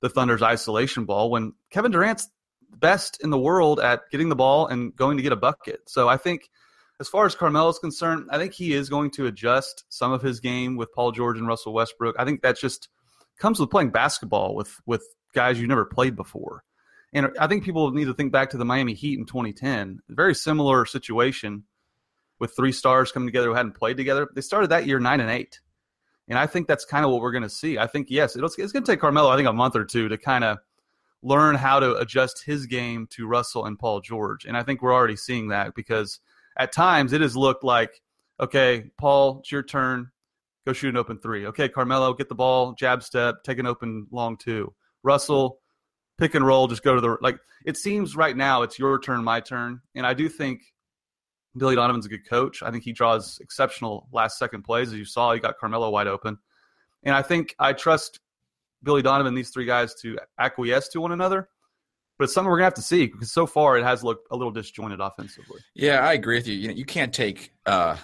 the 0.00 0.10
Thunder's 0.10 0.42
isolation 0.42 1.06
ball 1.06 1.30
when 1.30 1.54
Kevin 1.70 1.90
Durant's 1.90 2.28
best 2.76 3.22
in 3.22 3.30
the 3.30 3.38
world 3.38 3.80
at 3.80 4.02
getting 4.10 4.28
the 4.28 4.36
ball 4.36 4.66
and 4.66 4.94
going 4.94 5.16
to 5.16 5.22
get 5.22 5.32
a 5.32 5.36
bucket. 5.36 5.80
So 5.88 6.06
I 6.06 6.18
think 6.18 6.50
as 7.00 7.08
far 7.08 7.26
as 7.26 7.34
Carmelo 7.34 7.68
is 7.70 7.78
concerned, 7.78 8.28
I 8.30 8.38
think 8.38 8.52
he 8.52 8.72
is 8.72 8.88
going 8.88 9.10
to 9.12 9.26
adjust 9.26 9.84
some 9.88 10.12
of 10.12 10.22
his 10.22 10.40
game 10.40 10.76
with 10.76 10.92
Paul 10.92 11.12
George 11.12 11.38
and 11.38 11.48
Russell 11.48 11.72
Westbrook. 11.72 12.16
I 12.18 12.24
think 12.24 12.42
that 12.42 12.58
just 12.58 12.88
comes 13.38 13.58
with 13.58 13.70
playing 13.70 13.90
basketball 13.90 14.54
with 14.54 14.80
with 14.86 15.02
guys 15.34 15.60
you 15.60 15.66
never 15.66 15.84
played 15.84 16.14
before. 16.14 16.62
And 17.12 17.30
I 17.38 17.46
think 17.46 17.64
people 17.64 17.90
need 17.92 18.06
to 18.06 18.14
think 18.14 18.32
back 18.32 18.50
to 18.50 18.56
the 18.56 18.64
Miami 18.64 18.94
Heat 18.94 19.18
in 19.18 19.26
2010. 19.26 20.00
Very 20.08 20.34
similar 20.34 20.84
situation 20.84 21.64
with 22.40 22.56
three 22.56 22.72
stars 22.72 23.12
coming 23.12 23.28
together 23.28 23.48
who 23.48 23.54
hadn't 23.54 23.76
played 23.76 23.96
together. 23.96 24.28
They 24.34 24.40
started 24.40 24.70
that 24.70 24.86
year 24.86 24.98
nine 24.98 25.20
and 25.20 25.30
eight, 25.30 25.60
and 26.28 26.38
I 26.38 26.46
think 26.46 26.66
that's 26.66 26.84
kind 26.84 27.04
of 27.04 27.10
what 27.10 27.20
we're 27.20 27.32
going 27.32 27.42
to 27.42 27.50
see. 27.50 27.78
I 27.78 27.86
think 27.86 28.08
yes, 28.10 28.36
it's 28.36 28.56
going 28.56 28.84
to 28.84 28.92
take 28.92 29.00
Carmelo, 29.00 29.30
I 29.30 29.36
think, 29.36 29.48
a 29.48 29.52
month 29.52 29.76
or 29.76 29.84
two 29.84 30.08
to 30.08 30.18
kind 30.18 30.44
of 30.44 30.58
learn 31.22 31.54
how 31.54 31.80
to 31.80 31.96
adjust 31.96 32.44
his 32.44 32.66
game 32.66 33.06
to 33.10 33.26
Russell 33.26 33.64
and 33.64 33.78
Paul 33.78 34.00
George, 34.00 34.44
and 34.44 34.56
I 34.56 34.62
think 34.62 34.82
we're 34.82 34.94
already 34.94 35.16
seeing 35.16 35.48
that 35.48 35.74
because 35.74 36.20
at 36.56 36.72
times 36.72 37.12
it 37.12 37.20
has 37.20 37.36
looked 37.36 37.64
like, 37.64 38.00
okay, 38.40 38.90
Paul, 38.98 39.40
it's 39.40 39.52
your 39.52 39.62
turn, 39.62 40.10
go 40.66 40.72
shoot 40.72 40.90
an 40.90 40.96
open 40.96 41.18
three. 41.18 41.46
Okay, 41.46 41.68
Carmelo, 41.68 42.14
get 42.14 42.28
the 42.28 42.34
ball, 42.34 42.74
jab 42.74 43.02
step, 43.02 43.36
take 43.44 43.58
an 43.58 43.66
open 43.66 44.06
long 44.10 44.36
two. 44.36 44.72
Russell, 45.02 45.60
pick 46.18 46.34
and 46.34 46.46
roll, 46.46 46.68
just 46.68 46.82
go 46.82 46.94
to 46.94 47.00
the 47.00 47.16
like. 47.20 47.38
It 47.64 47.76
seems 47.76 48.16
right 48.16 48.36
now 48.36 48.62
it's 48.62 48.78
your 48.78 48.98
turn, 48.98 49.24
my 49.24 49.40
turn, 49.40 49.80
and 49.94 50.06
I 50.06 50.14
do 50.14 50.28
think 50.28 50.60
Billy 51.56 51.76
Donovan's 51.76 52.06
a 52.06 52.08
good 52.08 52.28
coach. 52.28 52.62
I 52.62 52.70
think 52.70 52.84
he 52.84 52.92
draws 52.92 53.38
exceptional 53.40 54.08
last 54.12 54.38
second 54.38 54.62
plays. 54.62 54.88
As 54.88 54.98
you 54.98 55.04
saw, 55.04 55.32
he 55.32 55.40
got 55.40 55.58
Carmelo 55.58 55.90
wide 55.90 56.08
open. 56.08 56.38
And 57.04 57.14
I 57.14 57.22
think 57.22 57.54
I 57.58 57.72
trust 57.72 58.18
Billy 58.82 59.02
Donovan, 59.02 59.34
these 59.34 59.50
three 59.50 59.66
guys, 59.66 59.94
to 60.02 60.18
acquiesce 60.38 60.88
to 60.88 61.00
one 61.00 61.12
another. 61.12 61.48
But 62.18 62.24
it's 62.24 62.34
something 62.34 62.50
we're 62.50 62.58
gonna 62.58 62.66
have 62.66 62.74
to 62.74 62.82
see 62.82 63.06
because 63.06 63.32
so 63.32 63.46
far 63.46 63.76
it 63.76 63.82
has 63.82 64.04
looked 64.04 64.28
a 64.30 64.36
little 64.36 64.52
disjointed 64.52 65.00
offensively. 65.00 65.60
Yeah, 65.74 65.98
I 65.98 66.12
agree 66.12 66.36
with 66.36 66.46
you. 66.46 66.54
You 66.54 66.68
know, 66.68 66.74
you 66.74 66.84
can't 66.84 67.12
take 67.12 67.52
uh, 67.66 67.96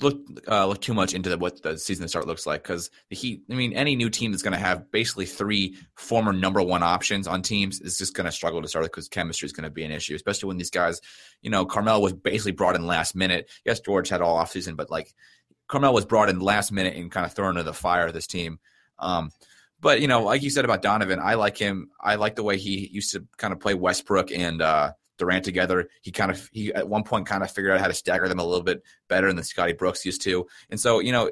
look 0.00 0.18
uh, 0.48 0.66
look 0.66 0.80
too 0.80 0.94
much 0.94 1.14
into 1.14 1.30
the, 1.30 1.38
what 1.38 1.62
the 1.62 1.78
season 1.78 2.06
start 2.08 2.26
looks 2.26 2.46
like 2.46 2.62
because 2.62 2.90
the 3.08 3.16
Heat. 3.16 3.42
I 3.50 3.54
mean, 3.54 3.72
any 3.72 3.96
new 3.96 4.10
team 4.10 4.30
that's 4.30 4.42
to 4.52 4.58
have 4.58 4.90
basically 4.90 5.26
three 5.26 5.76
former 5.94 6.32
number 6.32 6.62
one 6.62 6.82
options 6.82 7.26
on 7.26 7.42
teams 7.42 7.80
is 7.80 7.98
just 7.98 8.14
to 8.26 8.32
struggle 8.32 8.62
to 8.62 8.68
start 8.68 8.84
because 8.84 9.08
chemistry 9.08 9.46
is 9.46 9.52
to 9.64 9.70
be 9.70 9.84
an 9.84 9.90
issue, 9.90 10.14
especially 10.14 10.48
when 10.48 10.58
these 10.58 10.70
guys. 10.70 11.00
You 11.40 11.50
know, 11.50 11.64
Carmel 11.64 12.02
was 12.02 12.12
basically 12.12 12.52
brought 12.52 12.76
in 12.76 12.86
last 12.86 13.14
minute. 13.14 13.48
Yes, 13.64 13.80
George 13.80 14.08
had 14.08 14.20
all 14.20 14.38
offseason, 14.38 14.76
but 14.76 14.90
like 14.90 15.14
Carmel 15.68 15.94
was 15.94 16.04
brought 16.04 16.28
in 16.28 16.40
last 16.40 16.72
minute 16.72 16.96
and 16.96 17.10
kind 17.10 17.26
of 17.26 17.32
thrown 17.32 17.50
into 17.50 17.62
the 17.62 17.72
fire 17.72 18.06
of 18.06 18.12
this 18.12 18.26
team. 18.26 18.58
Um, 18.98 19.30
but 19.80 20.00
you 20.00 20.08
know, 20.08 20.22
like 20.22 20.42
you 20.42 20.50
said 20.50 20.64
about 20.64 20.82
Donovan, 20.82 21.20
I 21.20 21.34
like 21.34 21.58
him. 21.58 21.90
I 22.00 22.16
like 22.16 22.36
the 22.36 22.42
way 22.42 22.56
he 22.56 22.88
used 22.92 23.12
to 23.12 23.26
kind 23.36 23.52
of 23.52 23.60
play 23.60 23.74
Westbrook 23.74 24.30
and 24.30 24.62
uh, 24.62 24.92
Durant 25.18 25.44
together. 25.44 25.88
He 26.02 26.12
kind 26.12 26.30
of 26.30 26.48
he 26.52 26.72
at 26.72 26.88
one 26.88 27.04
point 27.04 27.26
kind 27.26 27.42
of 27.42 27.50
figured 27.50 27.72
out 27.72 27.80
how 27.80 27.88
to 27.88 27.94
stagger 27.94 28.28
them 28.28 28.38
a 28.38 28.44
little 28.44 28.64
bit 28.64 28.82
better 29.08 29.32
than 29.32 29.44
Scotty 29.44 29.74
Brooks 29.74 30.04
used 30.04 30.22
to. 30.22 30.46
And 30.70 30.80
so 30.80 31.00
you 31.00 31.12
know, 31.12 31.30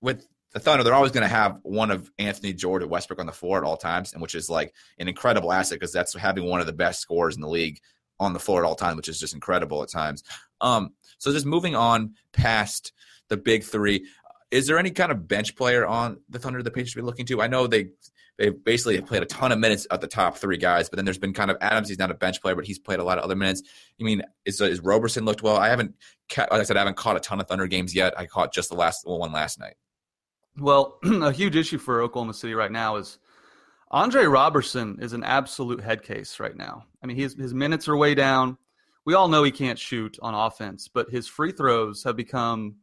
with 0.00 0.26
the 0.52 0.60
Thunder, 0.60 0.84
they're 0.84 0.94
always 0.94 1.12
going 1.12 1.26
to 1.26 1.34
have 1.34 1.58
one 1.62 1.90
of 1.90 2.10
Anthony 2.18 2.52
George 2.52 2.84
Westbrook 2.84 3.20
on 3.20 3.26
the 3.26 3.32
floor 3.32 3.58
at 3.58 3.64
all 3.64 3.76
times, 3.76 4.12
and 4.12 4.20
which 4.20 4.34
is 4.34 4.50
like 4.50 4.74
an 4.98 5.08
incredible 5.08 5.52
asset 5.52 5.78
because 5.78 5.92
that's 5.92 6.14
having 6.14 6.44
one 6.44 6.60
of 6.60 6.66
the 6.66 6.72
best 6.72 7.00
scorers 7.00 7.36
in 7.36 7.40
the 7.40 7.48
league 7.48 7.80
on 8.20 8.32
the 8.32 8.38
floor 8.38 8.62
at 8.62 8.66
all 8.66 8.74
times, 8.74 8.96
which 8.96 9.08
is 9.08 9.18
just 9.18 9.34
incredible 9.34 9.82
at 9.82 9.90
times. 9.90 10.22
Um, 10.60 10.90
so 11.18 11.32
just 11.32 11.46
moving 11.46 11.74
on 11.74 12.14
past 12.32 12.92
the 13.28 13.36
big 13.36 13.64
three, 13.64 14.06
is 14.52 14.66
there 14.66 14.78
any 14.78 14.90
kind 14.90 15.10
of 15.10 15.26
bench 15.26 15.56
player 15.56 15.84
on 15.86 16.20
the 16.28 16.38
Thunder 16.38 16.62
the 16.62 16.70
Pacers 16.70 16.90
should 16.90 17.00
be 17.00 17.06
looking 17.06 17.26
to? 17.26 17.40
I 17.42 17.48
know 17.48 17.66
they 17.66 17.88
they 18.38 18.50
basically 18.50 18.96
have 18.96 19.06
played 19.06 19.22
a 19.22 19.26
ton 19.26 19.50
of 19.50 19.58
minutes 19.58 19.86
at 19.90 20.00
the 20.00 20.06
top 20.06 20.36
three 20.36 20.56
guys, 20.56 20.88
but 20.88 20.96
then 20.96 21.04
there's 21.04 21.18
been 21.18 21.32
kind 21.32 21.50
of 21.50 21.56
Adams. 21.60 21.88
He's 21.88 21.98
not 21.98 22.10
a 22.10 22.14
bench 22.14 22.40
player, 22.40 22.54
but 22.54 22.64
he's 22.64 22.78
played 22.78 22.98
a 22.98 23.04
lot 23.04 23.18
of 23.18 23.24
other 23.24 23.36
minutes. 23.36 23.62
I 24.00 24.04
mean, 24.04 24.22
is, 24.44 24.60
is 24.60 24.80
Roberson 24.80 25.24
looked 25.24 25.42
well? 25.42 25.56
I 25.56 25.68
haven't, 25.68 25.94
like 26.36 26.52
I 26.52 26.62
said, 26.62 26.76
I 26.76 26.80
haven't 26.80 26.96
caught 26.96 27.16
a 27.16 27.20
ton 27.20 27.40
of 27.40 27.48
Thunder 27.48 27.66
games 27.66 27.94
yet. 27.94 28.18
I 28.18 28.26
caught 28.26 28.52
just 28.52 28.70
the 28.70 28.74
last 28.74 29.06
one 29.06 29.32
last 29.32 29.58
night. 29.58 29.74
Well, 30.58 30.98
a 31.04 31.32
huge 31.32 31.56
issue 31.56 31.78
for 31.78 32.00
Oklahoma 32.00 32.34
City 32.34 32.54
right 32.54 32.72
now 32.72 32.96
is 32.96 33.18
Andre 33.90 34.24
Roberson 34.24 34.98
is 35.00 35.12
an 35.12 35.24
absolute 35.24 35.80
head 35.80 36.02
case 36.02 36.40
right 36.40 36.56
now. 36.56 36.84
I 37.02 37.06
mean, 37.06 37.16
his 37.16 37.34
his 37.34 37.52
minutes 37.52 37.86
are 37.88 37.96
way 37.96 38.14
down. 38.14 38.56
We 39.04 39.14
all 39.14 39.28
know 39.28 39.42
he 39.42 39.50
can't 39.50 39.78
shoot 39.78 40.18
on 40.22 40.34
offense, 40.34 40.88
but 40.88 41.10
his 41.10 41.28
free 41.28 41.52
throws 41.52 42.04
have 42.04 42.16
become 42.16 42.76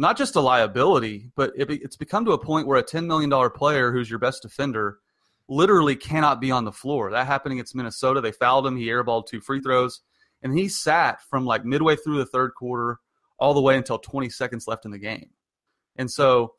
not 0.00 0.16
just 0.16 0.34
a 0.34 0.40
liability, 0.40 1.30
but 1.36 1.52
it, 1.54 1.70
it's 1.70 1.96
become 1.96 2.24
to 2.24 2.32
a 2.32 2.42
point 2.42 2.66
where 2.66 2.78
a 2.78 2.82
$10 2.82 3.04
million 3.04 3.50
player 3.50 3.92
who's 3.92 4.08
your 4.08 4.18
best 4.18 4.40
defender 4.40 4.98
literally 5.46 5.94
cannot 5.94 6.40
be 6.40 6.50
on 6.50 6.64
the 6.64 6.72
floor. 6.72 7.10
That 7.10 7.26
happened 7.26 7.52
against 7.52 7.74
Minnesota. 7.74 8.22
They 8.22 8.32
fouled 8.32 8.66
him. 8.66 8.78
He 8.78 8.86
airballed 8.86 9.26
two 9.26 9.42
free 9.42 9.60
throws, 9.60 10.00
and 10.42 10.56
he 10.56 10.68
sat 10.68 11.20
from 11.28 11.44
like 11.44 11.66
midway 11.66 11.96
through 11.96 12.16
the 12.16 12.24
third 12.24 12.54
quarter 12.54 12.98
all 13.38 13.52
the 13.52 13.60
way 13.60 13.76
until 13.76 13.98
20 13.98 14.30
seconds 14.30 14.66
left 14.66 14.86
in 14.86 14.90
the 14.90 14.98
game. 14.98 15.28
And 15.96 16.10
so 16.10 16.54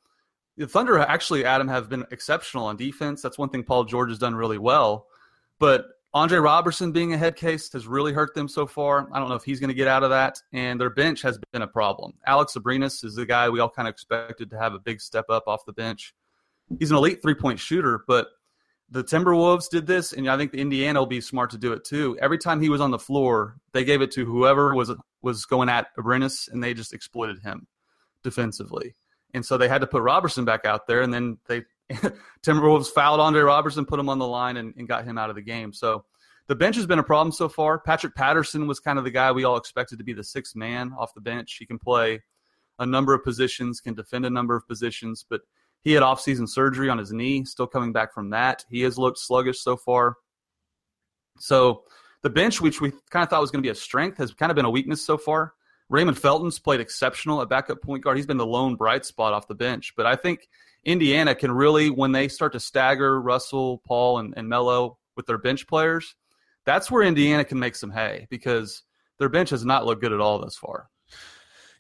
the 0.56 0.68
Thunder 0.68 1.00
actually, 1.00 1.44
Adam, 1.44 1.68
have 1.68 1.90
been 1.90 2.06
exceptional 2.12 2.66
on 2.66 2.78
defense. 2.78 3.24
That's 3.24 3.40
one 3.40 3.50
thing 3.50 3.64
Paul 3.64 3.86
George 3.86 4.10
has 4.10 4.20
done 4.20 4.36
really 4.36 4.60
well. 4.60 5.08
But 5.58 5.86
Andre 6.14 6.40
Roberson 6.40 6.92
being 6.92 7.14
a 7.14 7.18
head 7.18 7.38
case 7.38 7.72
has 7.72 7.88
really 7.88 8.12
hurt 8.12 8.34
them 8.36 8.50
so 8.50 8.68
far. 8.68 9.08
I 9.14 9.20
don't 9.20 9.30
know 9.30 9.36
if 9.36 9.44
he's 9.44 9.62
going 9.62 9.70
to 9.70 9.74
get 9.74 9.88
out 9.88 10.04
of 10.04 10.10
that. 10.10 10.42
And 10.52 10.80
their 10.80 10.90
bench 10.90 11.22
has 11.22 11.40
been 11.54 11.62
a 11.62 11.68
problem. 11.68 12.14
Alex 12.28 12.54
Abrines 12.58 13.06
is 13.06 13.16
the 13.16 13.26
guy 13.26 13.50
we 13.50 13.62
all 13.62 13.70
kind 13.70 13.88
of 13.88 13.94
expected 13.94 14.50
to 14.50 14.60
have 14.60 14.74
a 14.74 14.80
big 14.80 15.00
step 15.00 15.26
up 15.30 15.44
off 15.48 15.66
the 15.66 15.74
bench. 15.74 16.14
He's 16.80 16.92
an 16.92 16.98
elite 16.98 17.22
three 17.22 17.34
point 17.34 17.60
shooter, 17.60 18.04
but 18.08 18.28
the 18.90 19.04
Timberwolves 19.06 19.70
did 19.70 19.88
this, 19.88 20.12
and 20.12 20.30
I 20.30 20.38
think 20.38 20.52
the 20.52 20.60
Indiana 20.60 21.00
will 21.00 21.08
be 21.08 21.22
smart 21.22 21.50
to 21.52 21.58
do 21.58 21.72
it 21.72 21.86
too. 21.86 22.18
Every 22.22 22.38
time 22.38 22.62
he 22.62 22.68
was 22.68 22.82
on 22.82 22.92
the 22.92 23.00
floor, 23.00 23.56
they 23.72 23.86
gave 23.86 24.02
it 24.02 24.12
to 24.12 24.26
whoever 24.26 24.76
was 24.76 24.92
was 25.22 25.46
going 25.46 25.70
at 25.70 25.88
Abrines, 25.98 26.52
and 26.52 26.62
they 26.62 26.74
just 26.74 26.94
exploited 26.94 27.40
him 27.40 27.68
defensively. 28.22 28.96
And 29.34 29.46
so 29.46 29.58
they 29.58 29.70
had 29.70 29.80
to 29.80 29.88
put 29.88 30.02
Roberson 30.02 30.44
back 30.44 30.66
out 30.66 30.88
there, 30.88 31.02
and 31.02 31.14
then 31.14 31.38
they 31.48 31.64
Timberwolves 32.44 32.88
fouled 32.88 33.20
Andre 33.20 33.42
Roberson, 33.42 33.86
put 33.86 34.00
him 34.00 34.10
on 34.10 34.20
the 34.20 34.28
line, 34.28 34.58
and, 34.58 34.74
and 34.78 34.88
got 34.88 35.06
him 35.06 35.18
out 35.18 35.30
of 35.30 35.36
the 35.36 35.42
game. 35.42 35.74
So 35.74 36.06
the 36.48 36.56
bench 36.56 36.76
has 36.76 36.86
been 36.86 37.00
a 37.00 37.04
problem 37.04 37.32
so 37.32 37.48
far. 37.48 37.80
Patrick 37.80 38.16
Patterson 38.16 38.68
was 38.68 38.80
kind 38.80 38.98
of 38.98 39.06
the 39.06 39.12
guy 39.12 39.32
we 39.32 39.44
all 39.44 39.58
expected 39.58 39.98
to 40.00 40.04
be 40.04 40.14
the 40.14 40.24
sixth 40.24 40.56
man 40.56 40.94
off 40.98 41.14
the 41.14 41.22
bench. 41.22 41.56
He 41.58 41.66
can 41.66 41.80
play 41.80 42.22
a 42.80 42.86
number 42.86 43.14
of 43.14 43.24
positions, 43.24 43.80
can 43.80 43.94
defend 43.94 44.26
a 44.26 44.30
number 44.30 44.56
of 44.56 44.68
positions, 44.68 45.26
but 45.30 45.42
he 45.84 45.94
had 45.94 46.04
offseason 46.04 46.48
surgery 46.48 46.90
on 46.90 46.98
his 46.98 47.12
knee, 47.12 47.46
still 47.46 47.68
coming 47.68 47.92
back 47.92 48.14
from 48.14 48.30
that. 48.32 48.66
He 48.70 48.82
has 48.82 48.98
looked 48.98 49.18
sluggish 49.20 49.62
so 49.62 49.78
far. 49.78 50.16
So 51.40 51.84
the 52.22 52.30
bench, 52.30 52.62
which 52.62 52.82
we 52.82 52.92
kind 53.10 53.24
of 53.24 53.30
thought 53.30 53.42
was 53.42 53.52
going 53.52 53.64
to 53.64 53.68
be 53.68 53.72
a 53.72 53.76
strength, 53.76 54.18
has 54.18 54.34
kind 54.34 54.52
of 54.52 54.56
been 54.56 54.66
a 54.66 54.70
weakness 54.70 55.06
so 55.06 55.18
far. 55.18 55.54
Raymond 55.90 56.18
Felton's 56.18 56.60
played 56.60 56.80
exceptional 56.80 57.42
at 57.42 57.50
backup 57.50 57.82
point 57.82 58.04
guard. 58.04 58.18
He's 58.18 58.26
been 58.26 58.38
the 58.38 58.46
lone 58.46 58.76
bright 58.76 59.06
spot 59.06 59.34
off 59.34 59.48
the 59.48 59.56
bench. 59.56 59.94
But 59.98 60.06
I 60.06 60.16
think 60.16 60.48
Indiana 60.84 61.36
can 61.36 61.52
really, 61.52 61.90
when 61.90 62.12
they 62.12 62.28
start 62.28 62.54
to 62.54 62.60
stagger 62.60 63.22
Russell, 63.22 63.82
Paul, 63.86 64.20
and, 64.20 64.34
and 64.36 64.50
Melo 64.50 64.98
with 65.16 65.26
their 65.26 65.38
bench 65.38 65.68
players, 65.68 66.16
that's 66.66 66.90
where 66.90 67.04
Indiana 67.04 67.44
can 67.44 67.60
make 67.60 67.76
some 67.76 67.92
hay 67.92 68.28
because 68.30 68.84
their 69.20 69.30
bench 69.30 69.52
has 69.52 69.66
not 69.66 69.86
looked 69.86 70.02
good 70.02 70.14
at 70.14 70.20
all 70.20 70.40
thus 70.40 70.56
far. 70.56 70.90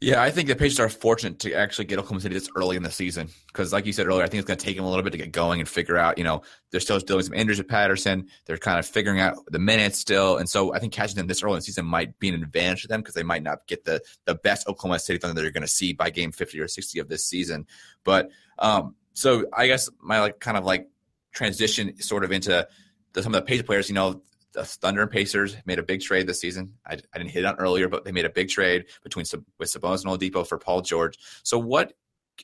Yeah, 0.04 0.20
I 0.20 0.32
think 0.32 0.48
the 0.48 0.56
Pacers 0.56 0.80
are 0.80 0.90
fortunate 0.90 1.38
to 1.40 1.54
actually 1.54 1.86
get 1.86 2.00
Oklahoma 2.00 2.22
City 2.22 2.34
this 2.34 2.50
early 2.56 2.76
in 2.76 2.82
the 2.82 2.90
season 2.90 3.30
because, 3.48 3.72
like 3.72 3.86
you 3.86 3.94
said 3.94 4.08
earlier, 4.08 4.24
I 4.24 4.28
think 4.28 4.40
it's 4.40 4.48
going 4.48 4.58
to 4.58 4.66
take 4.66 4.76
them 4.76 4.84
a 4.84 4.90
little 4.90 5.04
bit 5.04 5.12
to 5.12 5.20
get 5.20 5.32
going 5.32 5.60
and 5.60 5.70
figure 5.70 5.96
out. 5.96 6.18
You 6.18 6.24
know, 6.24 6.42
they're 6.72 6.80
still 6.80 6.98
doing 6.98 7.22
some 7.22 7.36
injuries 7.36 7.60
with 7.60 7.68
Patterson. 7.68 8.28
They're 8.48 8.58
kind 8.58 8.80
of 8.80 8.88
figuring 8.88 9.20
out 9.20 9.36
the 9.52 9.60
minutes 9.60 10.00
still, 10.00 10.38
and 10.38 10.50
so 10.50 10.74
I 10.74 10.80
think 10.80 10.92
catching 10.92 11.18
them 11.18 11.28
this 11.28 11.44
early 11.44 11.54
in 11.54 11.58
the 11.60 11.62
season 11.62 11.86
might 11.86 12.18
be 12.18 12.30
an 12.30 12.42
advantage 12.42 12.82
to 12.82 12.88
them 12.88 13.02
because 13.02 13.14
they 13.14 13.22
might 13.22 13.44
not 13.44 13.68
get 13.68 13.86
the 13.86 14.02
the 14.26 14.34
best 14.34 14.68
Oklahoma 14.68 14.98
City 14.98 15.20
Thunder 15.20 15.36
that 15.36 15.44
you're 15.44 15.52
going 15.52 15.62
to 15.62 15.68
see 15.68 15.94
by 15.94 16.10
game 16.10 16.32
50 16.32 16.60
or 16.60 16.68
60 16.68 16.98
of 16.98 17.08
this 17.08 17.24
season. 17.24 17.68
But 18.04 18.32
um, 18.62 18.96
so 19.14 19.46
I 19.52 19.68
guess 19.68 19.90
my 20.02 20.22
like 20.22 20.40
kind 20.40 20.56
of 20.56 20.64
like 20.64 20.88
transition 21.34 22.00
sort 22.02 22.24
of 22.24 22.32
into 22.32 22.66
the, 23.14 23.24
some 23.24 23.34
of 23.34 23.42
the 23.42 23.46
Pacers 23.46 23.66
players. 23.66 23.90
You 23.90 23.96
know, 23.96 24.22
the 24.54 24.64
Thunder 24.64 25.02
and 25.02 25.12
Pacers 25.12 25.58
made 25.66 25.80
a 25.80 25.84
big 25.84 26.02
trade 26.02 26.28
this 26.28 26.40
season. 26.40 26.76
I, 26.86 26.94
I 27.14 27.18
didn't 27.18 27.32
hit 27.32 27.44
it 27.44 27.46
on 27.46 27.56
earlier, 27.56 27.90
but 27.90 28.06
they 28.06 28.12
made 28.12 28.26
a 28.26 28.30
big 28.30 28.50
trade 28.50 28.86
between 29.04 29.26
with 29.58 29.70
Sabonis 29.70 30.06
and 30.06 30.12
Oladipo 30.12 30.48
for 30.48 30.58
Paul 30.58 30.82
George. 30.82 31.18
So, 31.44 31.58
what 31.58 31.94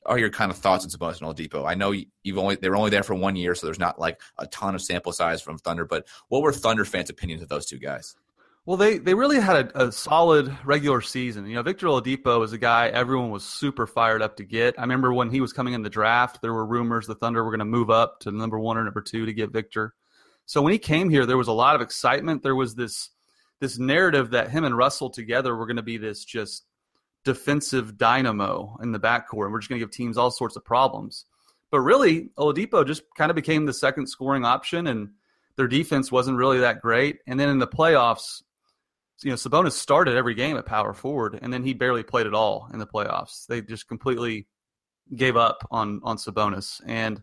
are 0.06 0.18
your 0.18 0.30
kind 0.30 0.52
of 0.52 0.58
thoughts 0.58 0.84
on 0.84 0.90
Sabonis 0.90 1.22
and 1.22 1.30
Oladipo? 1.30 1.70
I 1.70 1.76
know 1.76 1.94
you've 2.24 2.38
only 2.38 2.56
they 2.56 2.70
were 2.70 2.76
only 2.76 2.90
there 2.90 3.04
for 3.04 3.16
one 3.16 3.36
year, 3.36 3.56
so 3.56 3.68
there's 3.68 3.80
not 3.80 4.00
like 4.00 4.20
a 4.38 4.48
ton 4.48 4.76
of 4.76 4.82
sample 4.82 5.12
size 5.12 5.42
from 5.42 5.58
Thunder. 5.60 5.86
But 5.86 6.08
what 6.30 6.42
were 6.42 6.52
Thunder 6.52 6.86
fans' 6.86 7.10
opinions 7.10 7.42
of 7.42 7.50
those 7.50 7.66
two 7.66 7.80
guys? 7.80 8.16
Well, 8.68 8.76
they 8.76 8.98
they 8.98 9.14
really 9.14 9.40
had 9.40 9.72
a, 9.74 9.86
a, 9.86 9.92
solid 9.94 10.54
regular 10.66 11.00
season. 11.00 11.48
You 11.48 11.56
know, 11.56 11.64
Victor 11.64 11.88
Oladipo 11.88 12.44
is 12.44 12.52
a 12.52 12.58
guy 12.58 12.90
everyone 12.90 13.30
was 13.30 13.46
super 13.46 13.88
fired 13.88 14.22
up 14.22 14.36
to 14.36 14.44
get. 14.44 14.78
I 14.78 14.82
remember 14.82 15.14
when 15.14 15.30
he 15.30 15.40
was 15.40 15.54
coming 15.54 15.74
in 15.74 15.84
the 15.84 15.90
draft, 15.90 16.42
there 16.42 16.52
were 16.52 16.66
rumors 16.66 17.08
the 17.08 17.16
Thunder 17.16 17.46
were 17.46 17.52
going 17.52 17.60
to 17.60 17.66
move 17.66 17.90
up 17.90 18.20
to 18.20 18.32
number 18.32 18.60
one 18.60 18.78
or 18.78 18.84
number 18.84 19.00
two 19.00 19.26
to 19.26 19.32
get 19.32 19.54
Victor. 19.54 19.94
So 20.48 20.62
when 20.62 20.74
he 20.74 20.80
came 20.80 21.10
here, 21.10 21.26
there 21.26 21.38
was 21.38 21.48
a 21.48 21.54
lot 21.54 21.76
of 21.76 21.82
excitement. 21.82 22.44
There 22.44 22.58
was 22.58 22.76
this 22.76 23.12
this 23.62 23.80
narrative 23.80 24.32
that 24.32 24.50
him 24.50 24.66
and 24.66 24.76
Russell 24.76 25.12
together 25.12 25.56
were 25.56 25.66
going 25.66 25.78
to 25.78 25.82
be 25.82 25.96
this 25.96 26.26
just 26.26 26.66
defensive 27.24 27.98
dynamo 27.98 28.76
in 28.82 28.92
the 28.92 29.00
backcourt, 29.00 29.46
and 29.46 29.54
we're 29.54 29.60
just 29.60 29.70
going 29.70 29.80
to 29.80 29.86
give 29.86 29.96
teams 29.96 30.18
all 30.18 30.30
sorts 30.30 30.58
of 30.58 30.66
problems. 30.66 31.24
But 31.72 31.80
really, 31.80 32.32
Oladipo 32.38 32.86
just 32.86 33.04
kind 33.16 33.32
of 33.32 33.36
became 33.36 33.66
the 33.66 33.72
second 33.72 34.08
scoring 34.08 34.44
option, 34.44 34.88
and 34.88 35.12
their 35.56 35.70
defense 35.70 36.12
wasn't 36.12 36.38
really 36.38 36.60
that 36.60 36.82
great. 36.82 37.20
And 37.28 37.40
then 37.40 37.48
in 37.48 37.60
the 37.60 37.68
playoffs, 37.68 38.42
you 39.24 39.32
know, 39.32 39.36
Sabonis 39.36 39.72
started 39.74 40.16
every 40.16 40.36
game 40.36 40.58
at 40.58 40.66
power 40.66 40.94
forward, 40.94 41.40
and 41.42 41.52
then 41.52 41.64
he 41.64 41.74
barely 41.74 42.04
played 42.04 42.28
at 42.28 42.34
all 42.34 42.70
in 42.72 42.80
the 42.80 42.88
playoffs. 42.88 43.46
They 43.48 43.62
just 43.62 43.88
completely 43.88 44.48
gave 45.16 45.38
up 45.38 45.68
on 45.72 46.02
on 46.04 46.18
Sabonis, 46.18 46.82
and 46.86 47.22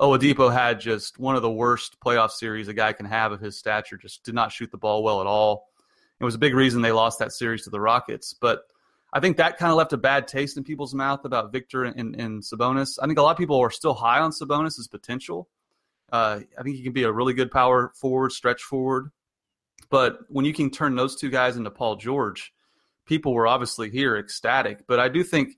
Oladipo 0.00 0.52
had 0.52 0.80
just 0.80 1.18
one 1.18 1.36
of 1.36 1.42
the 1.42 1.50
worst 1.50 1.98
playoff 2.00 2.30
series 2.30 2.68
a 2.68 2.74
guy 2.74 2.92
can 2.92 3.06
have 3.06 3.32
of 3.32 3.40
his 3.40 3.56
stature. 3.56 3.96
Just 3.96 4.24
did 4.24 4.34
not 4.34 4.52
shoot 4.52 4.70
the 4.70 4.76
ball 4.76 5.02
well 5.02 5.20
at 5.20 5.26
all. 5.26 5.68
It 6.20 6.24
was 6.24 6.34
a 6.34 6.38
big 6.38 6.54
reason 6.54 6.82
they 6.82 6.92
lost 6.92 7.18
that 7.18 7.32
series 7.32 7.64
to 7.64 7.70
the 7.70 7.80
Rockets. 7.80 8.34
But 8.34 8.62
I 9.12 9.20
think 9.20 9.36
that 9.38 9.56
kind 9.56 9.70
of 9.70 9.78
left 9.78 9.92
a 9.92 9.98
bad 9.98 10.28
taste 10.28 10.56
in 10.56 10.64
people's 10.64 10.94
mouth 10.94 11.24
about 11.24 11.52
Victor 11.52 11.84
and, 11.84 12.14
and 12.16 12.42
Sabonis. 12.42 12.98
I 13.00 13.06
think 13.06 13.18
a 13.18 13.22
lot 13.22 13.30
of 13.30 13.38
people 13.38 13.58
are 13.58 13.70
still 13.70 13.94
high 13.94 14.20
on 14.20 14.30
Sabonis' 14.30 14.90
potential. 14.90 15.48
Uh, 16.12 16.40
I 16.58 16.62
think 16.62 16.76
he 16.76 16.82
can 16.82 16.92
be 16.92 17.04
a 17.04 17.12
really 17.12 17.34
good 17.34 17.50
power 17.50 17.92
forward, 17.94 18.32
stretch 18.32 18.62
forward. 18.62 19.10
But 19.88 20.18
when 20.28 20.44
you 20.44 20.52
can 20.52 20.70
turn 20.70 20.96
those 20.96 21.16
two 21.16 21.30
guys 21.30 21.56
into 21.56 21.70
Paul 21.70 21.96
George, 21.96 22.52
people 23.06 23.34
were 23.34 23.46
obviously 23.46 23.90
here 23.90 24.16
ecstatic. 24.16 24.86
But 24.86 25.00
I 25.00 25.08
do 25.08 25.22
think 25.22 25.56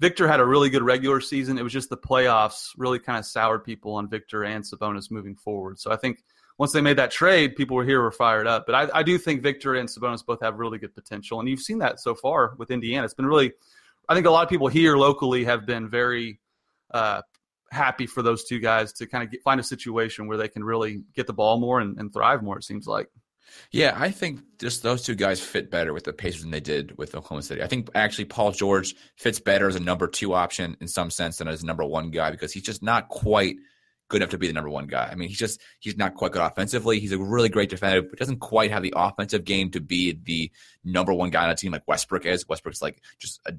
Victor 0.00 0.26
had 0.26 0.40
a 0.40 0.44
really 0.44 0.68
good 0.68 0.82
regular 0.82 1.20
season. 1.20 1.58
It 1.58 1.62
was 1.62 1.72
just 1.72 1.88
the 1.88 1.96
playoffs 1.96 2.70
really 2.76 2.98
kind 2.98 3.18
of 3.18 3.24
soured 3.24 3.64
people 3.64 3.94
on 3.94 4.08
Victor 4.08 4.44
and 4.44 4.64
Sabonis 4.64 5.10
moving 5.10 5.36
forward. 5.36 5.78
So 5.78 5.92
I 5.92 5.96
think 5.96 6.24
once 6.58 6.72
they 6.72 6.80
made 6.80 6.98
that 6.98 7.10
trade, 7.10 7.56
people 7.56 7.76
were 7.76 7.84
here 7.84 8.02
were 8.02 8.12
fired 8.12 8.46
up. 8.46 8.66
But 8.66 8.74
I, 8.74 8.98
I 8.98 9.02
do 9.02 9.16
think 9.16 9.42
Victor 9.42 9.74
and 9.74 9.88
Sabonis 9.88 10.24
both 10.24 10.42
have 10.42 10.58
really 10.58 10.78
good 10.78 10.94
potential, 10.94 11.40
and 11.40 11.48
you've 11.48 11.60
seen 11.60 11.78
that 11.78 12.00
so 12.00 12.14
far 12.14 12.54
with 12.58 12.70
Indiana. 12.70 13.04
It's 13.04 13.14
been 13.14 13.26
really, 13.26 13.52
I 14.08 14.14
think 14.14 14.26
a 14.26 14.30
lot 14.30 14.42
of 14.42 14.48
people 14.48 14.68
here 14.68 14.96
locally 14.96 15.44
have 15.44 15.66
been 15.66 15.88
very 15.88 16.40
uh, 16.92 17.22
happy 17.70 18.06
for 18.06 18.22
those 18.22 18.44
two 18.44 18.58
guys 18.58 18.92
to 18.94 19.06
kind 19.06 19.24
of 19.24 19.30
get, 19.30 19.42
find 19.42 19.60
a 19.60 19.64
situation 19.64 20.26
where 20.26 20.36
they 20.36 20.48
can 20.48 20.62
really 20.62 21.04
get 21.14 21.26
the 21.26 21.32
ball 21.32 21.58
more 21.58 21.80
and, 21.80 21.98
and 21.98 22.12
thrive 22.12 22.42
more. 22.42 22.58
It 22.58 22.64
seems 22.64 22.86
like. 22.86 23.08
Yeah, 23.70 23.94
I 23.96 24.10
think 24.10 24.40
just 24.58 24.82
those 24.82 25.02
two 25.02 25.14
guys 25.14 25.40
fit 25.40 25.70
better 25.70 25.92
with 25.92 26.04
the 26.04 26.12
Pacers 26.12 26.42
than 26.42 26.50
they 26.50 26.60
did 26.60 26.96
with 26.98 27.14
Oklahoma 27.14 27.42
City. 27.42 27.62
I 27.62 27.66
think 27.66 27.88
actually 27.94 28.26
Paul 28.26 28.52
George 28.52 28.94
fits 29.16 29.40
better 29.40 29.68
as 29.68 29.76
a 29.76 29.80
number 29.80 30.06
two 30.06 30.34
option 30.34 30.76
in 30.80 30.88
some 30.88 31.10
sense 31.10 31.38
than 31.38 31.48
as 31.48 31.62
a 31.62 31.66
number 31.66 31.84
one 31.84 32.10
guy 32.10 32.30
because 32.30 32.52
he's 32.52 32.62
just 32.62 32.82
not 32.82 33.08
quite 33.08 33.56
good 34.08 34.18
enough 34.18 34.30
to 34.30 34.38
be 34.38 34.46
the 34.46 34.52
number 34.52 34.68
one 34.68 34.86
guy. 34.86 35.08
I 35.10 35.14
mean, 35.14 35.28
he's 35.28 35.38
just 35.38 35.60
he's 35.80 35.96
not 35.96 36.14
quite 36.14 36.32
good 36.32 36.42
offensively. 36.42 37.00
He's 37.00 37.12
a 37.12 37.18
really 37.18 37.48
great 37.48 37.70
defender, 37.70 38.02
but 38.02 38.18
doesn't 38.18 38.40
quite 38.40 38.70
have 38.70 38.82
the 38.82 38.92
offensive 38.94 39.44
game 39.44 39.70
to 39.70 39.80
be 39.80 40.18
the 40.22 40.50
number 40.84 41.14
one 41.14 41.30
guy 41.30 41.44
on 41.44 41.50
a 41.50 41.56
team 41.56 41.72
like 41.72 41.88
Westbrook 41.88 42.26
is. 42.26 42.48
Westbrook's 42.48 42.82
like 42.82 43.02
just 43.18 43.40
a 43.46 43.54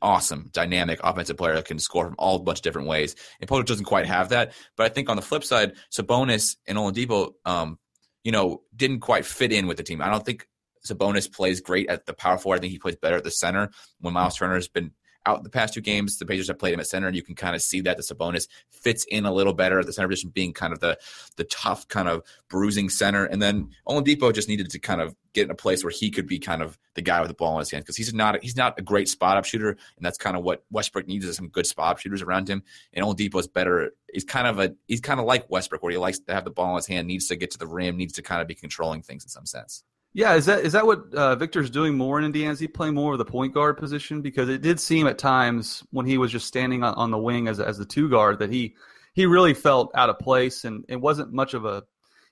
awesome, 0.00 0.50
dynamic 0.52 1.00
offensive 1.02 1.36
player 1.36 1.54
that 1.54 1.64
can 1.64 1.78
score 1.78 2.04
from 2.04 2.14
all 2.18 2.38
bunch 2.38 2.58
of 2.58 2.62
different 2.62 2.88
ways. 2.88 3.14
And 3.40 3.48
Potter 3.48 3.62
doesn't 3.62 3.84
quite 3.84 4.06
have 4.06 4.30
that. 4.30 4.52
But 4.76 4.84
I 4.84 4.88
think 4.88 5.08
on 5.08 5.16
the 5.16 5.22
flip 5.22 5.44
side, 5.44 5.74
Sabonis 5.90 6.56
and 6.66 6.78
Oladipo, 6.78 7.32
um, 7.44 7.78
you 8.24 8.32
know, 8.32 8.62
didn't 8.74 9.00
quite 9.00 9.26
fit 9.26 9.52
in 9.52 9.66
with 9.66 9.76
the 9.76 9.82
team. 9.82 10.00
I 10.00 10.10
don't 10.10 10.24
think 10.24 10.46
Sabonis 10.86 11.32
plays 11.32 11.60
great 11.60 11.88
at 11.88 12.06
the 12.06 12.12
power 12.12 12.38
forward. 12.38 12.56
I 12.56 12.60
think 12.60 12.72
he 12.72 12.78
plays 12.78 12.96
better 12.96 13.16
at 13.16 13.24
the 13.24 13.30
center. 13.30 13.70
When 14.00 14.14
Miles 14.14 14.34
mm. 14.34 14.38
Turner 14.38 14.54
has 14.54 14.68
been 14.68 14.92
out 15.26 15.42
the 15.42 15.50
past 15.50 15.74
two 15.74 15.80
games. 15.80 16.18
The 16.18 16.26
Pacers 16.26 16.48
have 16.48 16.58
played 16.58 16.74
him 16.74 16.80
at 16.80 16.86
center, 16.86 17.06
and 17.06 17.16
you 17.16 17.22
can 17.22 17.34
kind 17.34 17.54
of 17.54 17.62
see 17.62 17.80
that 17.82 17.96
the 17.96 18.02
Sabonis 18.02 18.48
fits 18.70 19.04
in 19.04 19.24
a 19.24 19.32
little 19.32 19.52
better 19.52 19.80
at 19.80 19.86
the 19.86 19.92
center 19.92 20.08
position, 20.08 20.30
being 20.30 20.52
kind 20.52 20.72
of 20.72 20.80
the 20.80 20.98
the 21.36 21.44
tough, 21.44 21.88
kind 21.88 22.08
of 22.08 22.22
bruising 22.48 22.88
center. 22.88 23.24
And 23.24 23.40
then 23.40 23.70
Oladipo 23.88 24.32
just 24.32 24.48
needed 24.48 24.70
to 24.70 24.78
kind 24.78 25.00
of 25.00 25.14
get 25.32 25.44
in 25.44 25.50
a 25.50 25.54
place 25.54 25.82
where 25.82 25.90
he 25.90 26.10
could 26.10 26.26
be 26.26 26.38
kind 26.38 26.62
of 26.62 26.78
the 26.94 27.02
guy 27.02 27.20
with 27.20 27.28
the 27.28 27.34
ball 27.34 27.54
in 27.54 27.60
his 27.60 27.70
hands 27.70 27.84
because 27.84 27.96
he's 27.96 28.12
not 28.12 28.42
he's 28.42 28.56
not 28.56 28.78
a 28.78 28.82
great 28.82 29.08
spot 29.08 29.36
up 29.36 29.44
shooter, 29.44 29.70
and 29.70 30.04
that's 30.04 30.18
kind 30.18 30.36
of 30.36 30.42
what 30.42 30.64
Westbrook 30.70 31.06
needs 31.06 31.24
is 31.24 31.36
some 31.36 31.48
good 31.48 31.66
spot 31.66 31.92
up 31.92 31.98
shooters 31.98 32.22
around 32.22 32.48
him. 32.48 32.62
And 32.92 33.04
Oladipo 33.04 33.38
is 33.38 33.48
better. 33.48 33.92
He's 34.12 34.24
kind 34.24 34.46
of 34.46 34.58
a 34.58 34.74
he's 34.88 35.00
kind 35.00 35.20
of 35.20 35.26
like 35.26 35.50
Westbrook, 35.50 35.82
where 35.82 35.92
he 35.92 35.98
likes 35.98 36.18
to 36.18 36.34
have 36.34 36.44
the 36.44 36.50
ball 36.50 36.70
in 36.70 36.76
his 36.76 36.86
hand, 36.86 37.06
needs 37.06 37.28
to 37.28 37.36
get 37.36 37.50
to 37.52 37.58
the 37.58 37.66
rim, 37.66 37.96
needs 37.96 38.14
to 38.14 38.22
kind 38.22 38.40
of 38.42 38.48
be 38.48 38.54
controlling 38.54 39.02
things 39.02 39.24
in 39.24 39.28
some 39.28 39.46
sense. 39.46 39.84
Yeah, 40.14 40.34
is 40.34 40.44
that 40.46 40.64
is 40.64 40.72
that 40.74 40.86
what 40.86 41.12
uh, 41.14 41.36
Victor's 41.36 41.70
doing 41.70 41.96
more 41.96 42.18
in 42.18 42.24
Indiana? 42.24 42.52
Is 42.52 42.60
he 42.60 42.68
playing 42.68 42.94
more 42.94 43.12
of 43.12 43.18
the 43.18 43.24
point 43.24 43.54
guard 43.54 43.78
position? 43.78 44.20
Because 44.20 44.48
it 44.50 44.60
did 44.60 44.78
seem 44.78 45.06
at 45.06 45.16
times 45.16 45.82
when 45.90 46.04
he 46.04 46.18
was 46.18 46.30
just 46.30 46.46
standing 46.46 46.82
on, 46.82 46.94
on 46.94 47.10
the 47.10 47.18
wing 47.18 47.48
as 47.48 47.60
as 47.60 47.78
the 47.78 47.86
two 47.86 48.10
guard 48.10 48.38
that 48.40 48.50
he 48.50 48.74
he 49.14 49.24
really 49.24 49.54
felt 49.54 49.90
out 49.94 50.10
of 50.10 50.18
place 50.18 50.64
and 50.64 50.84
it 50.88 51.00
wasn't 51.00 51.32
much 51.32 51.54
of 51.54 51.64
a. 51.64 51.84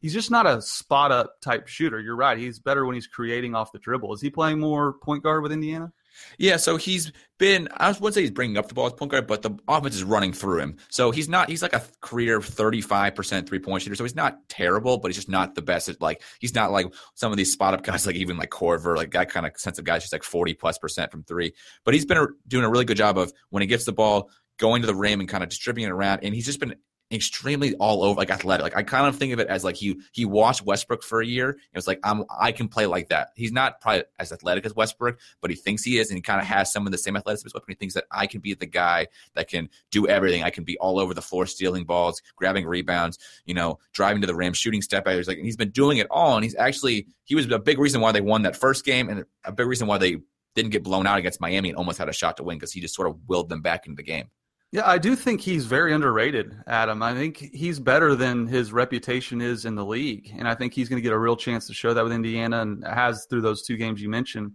He's 0.03 0.15
just 0.15 0.31
not 0.31 0.47
a 0.47 0.63
spot 0.63 1.13
up 1.13 1.41
type 1.43 1.69
shooter. 1.69 2.00
You're 2.00 2.17
right. 2.17 2.39
He's 2.39 2.59
better 2.59 2.87
when 2.87 2.95
he's 2.95 3.07
creating 3.07 3.54
off 3.54 3.73
the 3.73 3.78
dribble. 3.78 4.15
Is 4.15 4.21
he 4.21 4.31
playing 4.31 4.59
more 4.59 4.95
point 4.95 5.23
guard 5.23 5.43
with 5.43 5.52
Indiana? 5.52 5.93
Yeah, 6.39 6.56
so 6.56 6.76
he's 6.76 7.13
been, 7.39 7.69
I 7.76 7.89
wouldn't 7.93 8.15
say 8.15 8.21
he's 8.23 8.30
bringing 8.30 8.56
up 8.56 8.69
the 8.69 8.75
ball 8.75 8.87
as 8.87 8.93
point 8.93 9.11
guard, 9.11 9.26
but 9.26 9.43
the 9.43 9.52
offense 9.67 9.95
is 9.95 10.04
running 10.04 10.33
through 10.33 10.61
him. 10.61 10.76
So 10.89 11.11
he's 11.11 11.28
not, 11.28 11.49
he's 11.49 11.63
like 11.63 11.73
a 11.73 11.83
career 12.00 12.41
35% 12.41 13.47
three 13.47 13.59
point 13.59 13.83
shooter. 13.83 13.97
So 13.97 14.04
he's 14.04 14.15
not 14.15 14.49
terrible, 14.49 14.99
but 14.99 15.09
he's 15.09 15.17
just 15.17 15.28
not 15.28 15.54
the 15.54 15.63
best. 15.63 15.89
At, 15.89 16.00
like, 16.00 16.23
he's 16.39 16.54
not 16.54 16.73
like 16.73 16.93
some 17.15 17.33
of 17.33 17.39
these 17.39 17.52
spot 17.52 17.75
up 17.75 17.83
guys, 17.83 18.06
like 18.06 18.17
even 18.17 18.37
like 18.37 18.50
Korver, 18.50 18.97
like 18.97 19.13
that 19.13 19.30
kind 19.30 19.47
of 19.47 19.52
sense 19.56 19.78
of 19.78 19.85
guys, 19.85 20.02
just 20.02 20.13
like 20.13 20.23
40 20.23 20.54
plus 20.54 20.78
percent 20.78 21.11
from 21.11 21.25
three. 21.25 21.52
But 21.85 21.95
he's 21.95 22.04
been 22.04 22.26
doing 22.47 22.65
a 22.65 22.71
really 22.71 22.85
good 22.85 22.97
job 22.97 23.19
of 23.19 23.33
when 23.50 23.63
he 23.63 23.67
gets 23.67 23.85
the 23.85 23.93
ball, 23.93 24.30
going 24.59 24.83
to 24.83 24.87
the 24.87 24.95
rim 24.95 25.21
and 25.21 25.28
kind 25.28 25.43
of 25.43 25.49
distributing 25.49 25.89
it 25.89 25.93
around. 25.93 26.21
And 26.23 26.35
he's 26.35 26.47
just 26.47 26.61
been 26.61 26.75
extremely 27.13 27.75
all 27.77 28.05
over, 28.05 28.19
like 28.19 28.31
athletic. 28.31 28.63
Like 28.63 28.77
I 28.77 28.83
kind 28.83 29.07
of 29.07 29.17
think 29.17 29.33
of 29.33 29.41
it 29.41 29.49
as 29.49 29.65
like 29.65 29.77
he 29.77 30.01
he 30.13 30.25
watched 30.25 30.63
Westbrook 30.63 31.03
for 31.03 31.21
a 31.21 31.27
year. 31.27 31.51
It 31.51 31.59
was 31.75 31.87
like 31.87 31.99
I'm 32.05 32.25
I 32.31 32.53
can 32.53 32.69
play 32.69 32.87
like 32.87 33.09
that. 33.09 33.31
He's 33.35 33.53
not 33.53 33.81
probably 33.81 34.05
as 34.19 34.33
athletic 34.33 34.65
as 34.65 34.75
Westbrook, 34.75 35.19
but 35.41 35.51
he 35.51 35.57
thinks 35.57 35.83
he 35.83 35.99
is, 35.99 36.11
and 36.11 36.17
he 36.17 36.23
kind 36.23 36.41
of 36.41 36.47
has 36.47 36.73
some 36.73 36.87
of 36.87 36.93
the 36.93 36.99
same 36.99 37.17
athleticism 37.17 37.49
as 37.49 37.55
Westbrook. 37.55 37.71
He 37.71 37.81
thinks 37.81 37.95
that 37.95 38.05
I 38.11 38.27
can 38.27 38.41
be 38.41 38.55
the 38.55 38.67
guy 38.67 39.09
that 39.35 39.49
can 39.49 39.69
do 39.91 40.07
everything. 40.07 40.43
I 40.43 40.51
can 40.51 40.65
be 40.65 40.79
all 40.79 41.01
over 41.01 41.15
the 41.15 41.23
floor, 41.23 41.47
stealing 41.47 41.85
balls, 41.85 42.23
grabbing 42.37 42.67
rebounds, 42.67 43.19
you 43.45 43.55
know, 43.55 43.79
driving 43.93 44.21
to 44.21 44.27
the 44.27 44.35
rim, 44.35 44.53
shooting 44.53 44.83
step 44.83 45.05
back. 45.05 45.17
Like 45.27 45.39
and 45.39 45.47
he's 45.47 45.57
been 45.57 45.71
doing 45.71 45.99
it 45.99 46.07
all, 46.11 46.37
and 46.37 46.45
he's 46.45 46.57
actually 46.57 47.07
he 47.25 47.35
was 47.35 47.51
a 47.51 47.59
big 47.59 47.79
reason 47.79 48.01
why 48.01 48.13
they 48.13 48.21
won 48.21 48.43
that 48.43 48.57
first 48.57 48.85
game, 48.85 49.09
and 49.09 49.25
a 49.45 49.53
big 49.53 49.67
reason 49.67 49.87
why 49.87 49.99
they 49.99 50.19
didn't 50.55 50.71
get 50.71 50.83
blown 50.83 51.07
out 51.07 51.19
against 51.19 51.41
Miami 51.41 51.71
and 51.71 51.79
almost 51.79 51.99
had 51.99 52.09
a 52.09 52.13
shot 52.13 52.37
to 52.37 52.43
win 52.43 52.59
because 52.59 52.73
he 52.73 52.81
just 52.81 52.95
sort 52.95 53.09
of 53.09 53.17
willed 53.29 53.49
them 53.49 53.63
back 53.63 53.87
into 53.87 53.97
the 53.97 54.03
game. 54.03 54.29
Yeah, 54.73 54.89
I 54.89 54.99
do 54.99 55.17
think 55.17 55.41
he's 55.41 55.67
very 55.67 55.93
underrated, 55.93 56.56
Adam. 56.65 57.02
I 57.02 57.13
think 57.13 57.39
he's 57.39 57.80
better 57.80 58.15
than 58.15 58.47
his 58.47 58.73
reputation 58.73 59.41
is 59.41 59.65
in 59.65 59.75
the 59.75 59.85
league, 59.85 60.33
and 60.39 60.47
I 60.47 60.54
think 60.54 60.75
he's 60.75 60.89
going 60.89 60.99
to 60.99 61.02
get 61.02 61.13
a 61.13 61.19
real 61.19 61.35
chance 61.35 61.67
to 61.67 61.75
show 61.75 61.93
that 61.93 62.04
with 62.04 62.13
Indiana, 62.13 62.63
and 62.63 62.85
has 62.85 63.26
through 63.28 63.41
those 63.41 63.63
two 63.63 63.76
games 63.76 64.00
you 64.00 64.09
mentioned. 64.09 64.52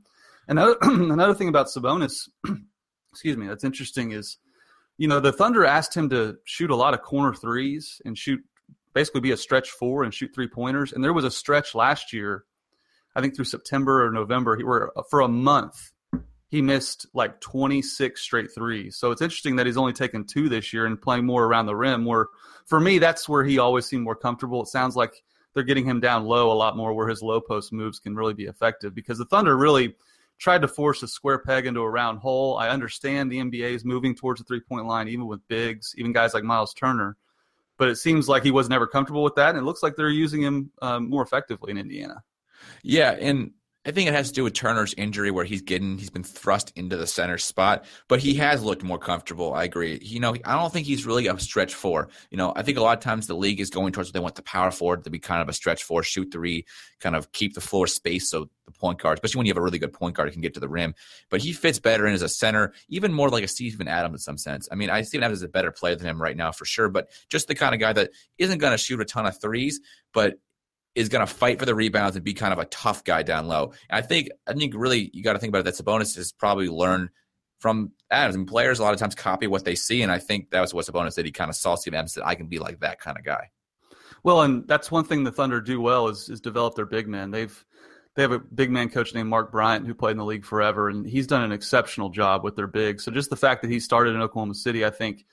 Another 0.48 0.78
another 0.82 1.34
thing 1.34 1.50
about 1.50 1.68
Sabonis, 1.68 2.30
excuse 3.12 3.36
me, 3.36 3.48
that's 3.48 3.66
interesting 3.66 4.12
is, 4.12 4.38
you 4.98 5.10
know, 5.10 5.20
the 5.20 5.34
Thunder 5.34 5.66
asked 5.66 5.94
him 5.94 6.10
to 6.12 6.38
shoot 6.46 6.72
a 6.72 6.76
lot 6.78 6.94
of 6.94 7.02
corner 7.02 7.34
threes 7.34 8.02
and 8.06 8.18
shoot 8.18 8.40
basically 8.94 9.20
be 9.20 9.32
a 9.32 9.38
stretch 9.38 9.70
four 9.70 10.04
and 10.04 10.14
shoot 10.14 10.32
three 10.34 10.48
pointers, 10.48 10.94
and 10.94 11.04
there 11.04 11.12
was 11.12 11.26
a 11.26 11.32
stretch 11.32 11.76
last 11.76 12.14
year, 12.14 12.46
I 13.18 13.22
think 13.22 13.36
through 13.36 13.46
September 13.46 14.06
or 14.06 14.12
November, 14.12 14.58
where 14.60 14.98
uh, 14.98 15.04
for 15.10 15.20
a 15.20 15.28
month 15.28 15.92
he 16.48 16.62
missed 16.62 17.08
like 17.14 17.40
26 17.42 18.22
straight 18.22 18.54
threes. 18.54 18.98
So 18.98 19.12
it's 19.12 19.22
interesting 19.22 19.56
that 19.56 19.66
he's 19.66 19.78
only 19.78 19.94
taken 19.94 20.26
two 20.26 20.48
this 20.48 20.72
year 20.72 20.86
and 20.86 21.02
playing 21.02 21.26
more 21.26 21.46
around 21.46 21.66
the 21.66 21.76
rim. 21.76 22.06
Where 22.06 22.28
for 22.66 22.80
me, 22.80 23.00
that's 23.00 23.28
where 23.28 23.44
he 23.44 23.58
always 23.58 23.86
seemed 23.86 24.04
more 24.04 24.16
comfortable. 24.16 24.62
It 24.62 24.68
sounds 24.68 24.96
like 24.96 25.24
they're 25.54 25.64
getting 25.64 25.86
him 25.86 26.00
down 26.00 26.26
low 26.26 26.52
a 26.52 26.54
lot 26.54 26.78
more, 26.78 26.94
where 26.94 27.08
his 27.08 27.22
low 27.22 27.42
post 27.42 27.74
moves 27.74 28.00
can 28.00 28.16
really 28.16 28.34
be 28.34 28.46
effective 28.46 28.94
because 28.94 29.18
the 29.18 29.26
Thunder 29.26 29.58
really 29.58 29.96
tried 30.38 30.62
to 30.62 30.68
force 30.68 31.02
a 31.02 31.08
square 31.08 31.40
peg 31.40 31.66
into 31.66 31.80
a 31.80 31.90
round 31.90 32.20
hole. 32.20 32.58
I 32.58 32.70
understand 32.70 33.32
the 33.32 33.40
NBA 33.40 33.72
is 33.72 33.86
moving 33.86 34.16
towards 34.16 34.40
the 34.40 34.46
three 34.46 34.60
point 34.60 34.86
line, 34.86 35.08
even 35.08 35.28
with 35.28 35.48
bigs, 35.48 35.96
even 35.98 36.14
guys 36.14 36.34
like 36.34 36.44
Miles 36.44 36.74
Turner. 36.74 37.18
But 37.78 37.90
it 37.90 37.96
seems 37.98 38.30
like 38.30 38.44
he 38.44 38.52
was 38.52 38.70
never 38.70 38.88
comfortable 38.88 39.24
with 39.24 39.36
that, 39.36 39.50
and 39.50 39.58
it 39.58 39.64
looks 39.64 39.84
like 39.84 39.96
they're 39.96 40.10
using 40.10 40.42
him 40.42 40.72
um, 40.82 41.10
more 41.10 41.24
effectively 41.24 41.72
in 41.72 41.78
Indiana. 41.78 42.24
Yeah, 42.84 43.12
and 43.12 43.52
I 43.86 43.92
think 43.92 44.10
it 44.10 44.14
has 44.14 44.30
to 44.30 44.34
do 44.34 44.44
with 44.44 44.54
Turner's 44.54 44.94
injury, 44.96 45.32
where 45.32 45.46
he's 45.46 45.62
getting 45.62 45.98
he's 45.98 46.10
been 46.10 46.24
thrust 46.24 46.74
into 46.76 46.98
the 46.98 47.06
center 47.06 47.38
spot, 47.38 47.86
but 48.08 48.20
he 48.20 48.34
has 48.36 48.64
looked 48.64 48.84
more 48.84 48.98
comfortable. 48.98 49.54
I 49.54 49.64
agree. 49.64 50.00
You 50.02 50.20
know, 50.20 50.36
I 50.44 50.56
don't 50.56 50.74
think 50.74 50.88
he's 50.88 51.06
really 51.06 51.28
a 51.28 51.40
stretch 51.40 51.74
four. 51.74 52.10
You 52.32 52.38
know, 52.38 52.54
I 52.56 52.64
think 52.64 52.78
a 52.78 52.82
lot 52.82 52.98
of 52.98 53.04
times 53.04 53.28
the 53.28 53.36
league 53.36 53.60
is 53.60 53.70
going 53.70 53.94
towards 53.94 54.10
what 54.10 54.14
they 54.14 54.20
want 54.20 54.36
the 54.36 54.42
power 54.42 54.72
forward 54.72 55.04
to 55.04 55.10
be 55.10 55.20
kind 55.20 55.42
of 55.42 55.50
a 55.50 55.54
stretch 55.54 55.84
four, 55.84 56.04
shoot 56.04 56.32
three, 56.32 56.66
kind 57.00 57.16
of 57.16 57.32
keep 57.32 57.54
the 57.54 57.62
floor 57.62 57.86
space 57.88 58.30
so 58.30 58.50
the 58.66 58.72
point 58.72 59.00
guard, 59.00 59.18
especially 59.18 59.40
when 59.40 59.46
you 59.46 59.52
have 59.52 59.58
a 59.58 59.62
really 59.62 59.80
good 59.80 59.94
point 59.94 60.16
guard, 60.16 60.32
can 60.32 60.42
get 60.42 60.54
to 60.56 60.60
the 60.60 60.70
rim. 60.70 60.96
But 61.30 61.42
he 61.42 61.54
fits 61.54 61.80
better 61.80 62.08
in 62.08 62.14
as 62.14 62.22
a 62.22 62.30
center, 62.30 62.74
even 62.90 63.14
more 63.14 63.30
like 63.30 63.44
a 63.44 63.48
Steven 63.48 63.88
Adams 63.88 64.16
in 64.16 64.20
some 64.20 64.38
sense. 64.38 64.68
I 64.72 64.76
mean, 64.76 64.90
I 64.90 65.02
Steven 65.04 65.24
Adams 65.24 65.40
is 65.40 65.44
a 65.44 65.50
better 65.50 65.72
player 65.72 65.96
than 65.96 66.08
him 66.08 66.22
right 66.22 66.38
now 66.38 66.52
for 66.52 66.66
sure, 66.66 66.90
but 66.90 67.10
just 67.30 67.48
the 67.48 67.56
kind 67.56 67.74
of 67.74 67.80
guy 67.80 67.94
that 67.94 68.12
isn't 68.38 68.58
going 68.58 68.72
to 68.72 68.78
shoot 68.78 69.00
a 69.00 69.06
ton 69.06 69.26
of 69.26 69.40
threes, 69.40 69.80
but 70.14 70.36
is 70.96 71.10
going 71.10 71.26
to 71.26 71.32
fight 71.32 71.60
for 71.60 71.66
the 71.66 71.76
rebounds 71.76 72.16
and 72.16 72.24
be 72.24 72.34
kind 72.34 72.54
of 72.54 72.60
a 72.60 72.66
tough 72.66 73.04
guy 73.04 73.22
down 73.22 73.48
low. 73.48 73.74
And 73.90 74.04
I 74.04 74.08
think 74.08 74.30
I 74.48 74.54
think 74.54 74.74
really 74.76 75.12
you 75.14 75.24
got 75.24 75.34
to 75.34 75.40
think 75.40 75.52
about 75.52 75.60
it 75.60 75.76
that 75.76 75.76
Sabonis 75.76 76.16
has 76.16 76.32
probably 76.32 76.70
learned 76.70 77.10
from 77.60 77.92
Adams. 78.10 78.36
And 78.36 78.48
players 78.48 78.80
a 78.80 78.84
lot 78.84 78.94
of 78.94 79.00
times 79.00 79.16
copy 79.16 79.48
what 79.48 79.66
they 79.66 79.76
see, 79.76 80.02
and 80.02 80.12
I 80.12 80.20
think 80.20 80.52
that 80.52 80.62
was 80.62 80.74
what 80.74 80.86
Sabonis 80.86 81.16
did. 81.16 81.26
He 81.26 81.32
kind 81.32 81.50
of 81.50 81.56
saw 81.56 81.76
Steve 81.76 81.94
Adams 81.94 82.14
said, 82.14 82.24
"I 82.26 82.36
can 82.36 82.48
be 82.48 82.60
like 82.60 82.80
that 82.80 83.00
kind 83.00 83.18
of 83.18 83.24
guy." 83.24 83.52
Well, 84.24 84.42
and 84.42 84.68
that's 84.68 84.90
one 84.90 85.04
thing 85.04 85.24
the 85.24 85.32
Thunder 85.32 85.62
do 85.62 85.80
well 85.82 86.08
is 86.08 86.30
is 86.30 86.42
develop 86.42 86.76
their 86.76 86.86
big 86.86 87.08
men. 87.08 87.32
They've 87.32 87.66
they 88.16 88.22
have 88.22 88.32
a 88.32 88.40
big 88.40 88.72
man 88.72 88.90
coach 88.90 89.14
named 89.14 89.30
Mark 89.30 89.52
Bryant 89.52 89.86
who 89.86 89.94
played 89.94 90.12
in 90.12 90.18
the 90.18 90.26
league 90.26 90.46
forever, 90.46 90.90
and 90.90 91.06
he's 91.06 91.28
done 91.28 91.44
an 91.44 91.52
exceptional 91.52 92.10
job 92.10 92.44
with 92.44 92.56
their 92.56 92.68
big. 92.68 93.02
So 93.02 93.12
just 93.12 93.30
the 93.30 93.36
fact 93.36 93.62
that 93.62 93.70
he 93.70 93.80
started 93.80 94.16
in 94.16 94.22
Oklahoma 94.22 94.56
City, 94.56 94.86
I 94.86 94.90
think, 94.90 95.26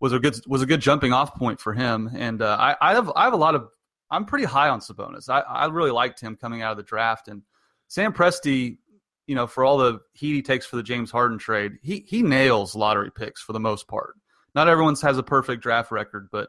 was 0.00 0.12
a 0.12 0.18
good 0.18 0.36
was 0.46 0.62
a 0.62 0.66
good 0.66 0.80
jumping 0.80 1.12
off 1.12 1.34
point 1.34 1.60
for 1.60 1.72
him. 1.72 2.10
And 2.14 2.42
uh, 2.42 2.56
I, 2.58 2.76
I 2.80 2.94
have 2.94 3.10
I 3.14 3.24
have 3.24 3.32
a 3.32 3.38
lot 3.38 3.54
of 3.54 3.68
I'm 4.10 4.24
pretty 4.24 4.44
high 4.44 4.68
on 4.68 4.80
Sabonis. 4.80 5.28
I, 5.28 5.40
I 5.40 5.66
really 5.66 5.90
liked 5.90 6.20
him 6.20 6.36
coming 6.36 6.62
out 6.62 6.70
of 6.72 6.76
the 6.76 6.82
draft. 6.82 7.28
And 7.28 7.42
Sam 7.88 8.12
Presti, 8.12 8.78
you 9.26 9.34
know, 9.34 9.46
for 9.46 9.64
all 9.64 9.78
the 9.78 10.00
heat 10.12 10.34
he 10.34 10.42
takes 10.42 10.66
for 10.66 10.76
the 10.76 10.82
James 10.82 11.10
Harden 11.10 11.38
trade, 11.38 11.72
he 11.82 12.04
he 12.06 12.22
nails 12.22 12.74
lottery 12.74 13.10
picks 13.10 13.42
for 13.42 13.52
the 13.52 13.60
most 13.60 13.88
part. 13.88 14.14
Not 14.54 14.68
everyone's 14.68 15.02
has 15.02 15.18
a 15.18 15.22
perfect 15.22 15.62
draft 15.62 15.90
record, 15.90 16.28
but 16.30 16.48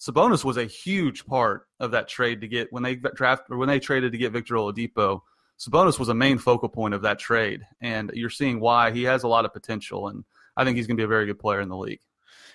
Sabonis 0.00 0.44
was 0.44 0.56
a 0.56 0.64
huge 0.64 1.26
part 1.26 1.66
of 1.78 1.92
that 1.92 2.08
trade 2.08 2.40
to 2.40 2.48
get 2.48 2.72
when 2.72 2.82
they 2.82 2.96
draft 2.96 3.44
or 3.50 3.56
when 3.56 3.68
they 3.68 3.78
traded 3.78 4.12
to 4.12 4.18
get 4.18 4.32
Victor 4.32 4.54
Oladipo. 4.54 5.20
Sabonis 5.58 5.98
was 5.98 6.08
a 6.08 6.14
main 6.14 6.38
focal 6.38 6.68
point 6.68 6.94
of 6.94 7.02
that 7.02 7.20
trade, 7.20 7.60
and 7.80 8.10
you're 8.14 8.30
seeing 8.30 8.58
why 8.58 8.90
he 8.90 9.04
has 9.04 9.22
a 9.22 9.28
lot 9.28 9.44
of 9.44 9.52
potential, 9.52 10.08
and 10.08 10.24
I 10.56 10.64
think 10.64 10.76
he's 10.76 10.88
going 10.88 10.96
to 10.96 11.00
be 11.00 11.04
a 11.04 11.08
very 11.08 11.26
good 11.26 11.38
player 11.38 11.60
in 11.60 11.68
the 11.68 11.76
league. 11.76 12.00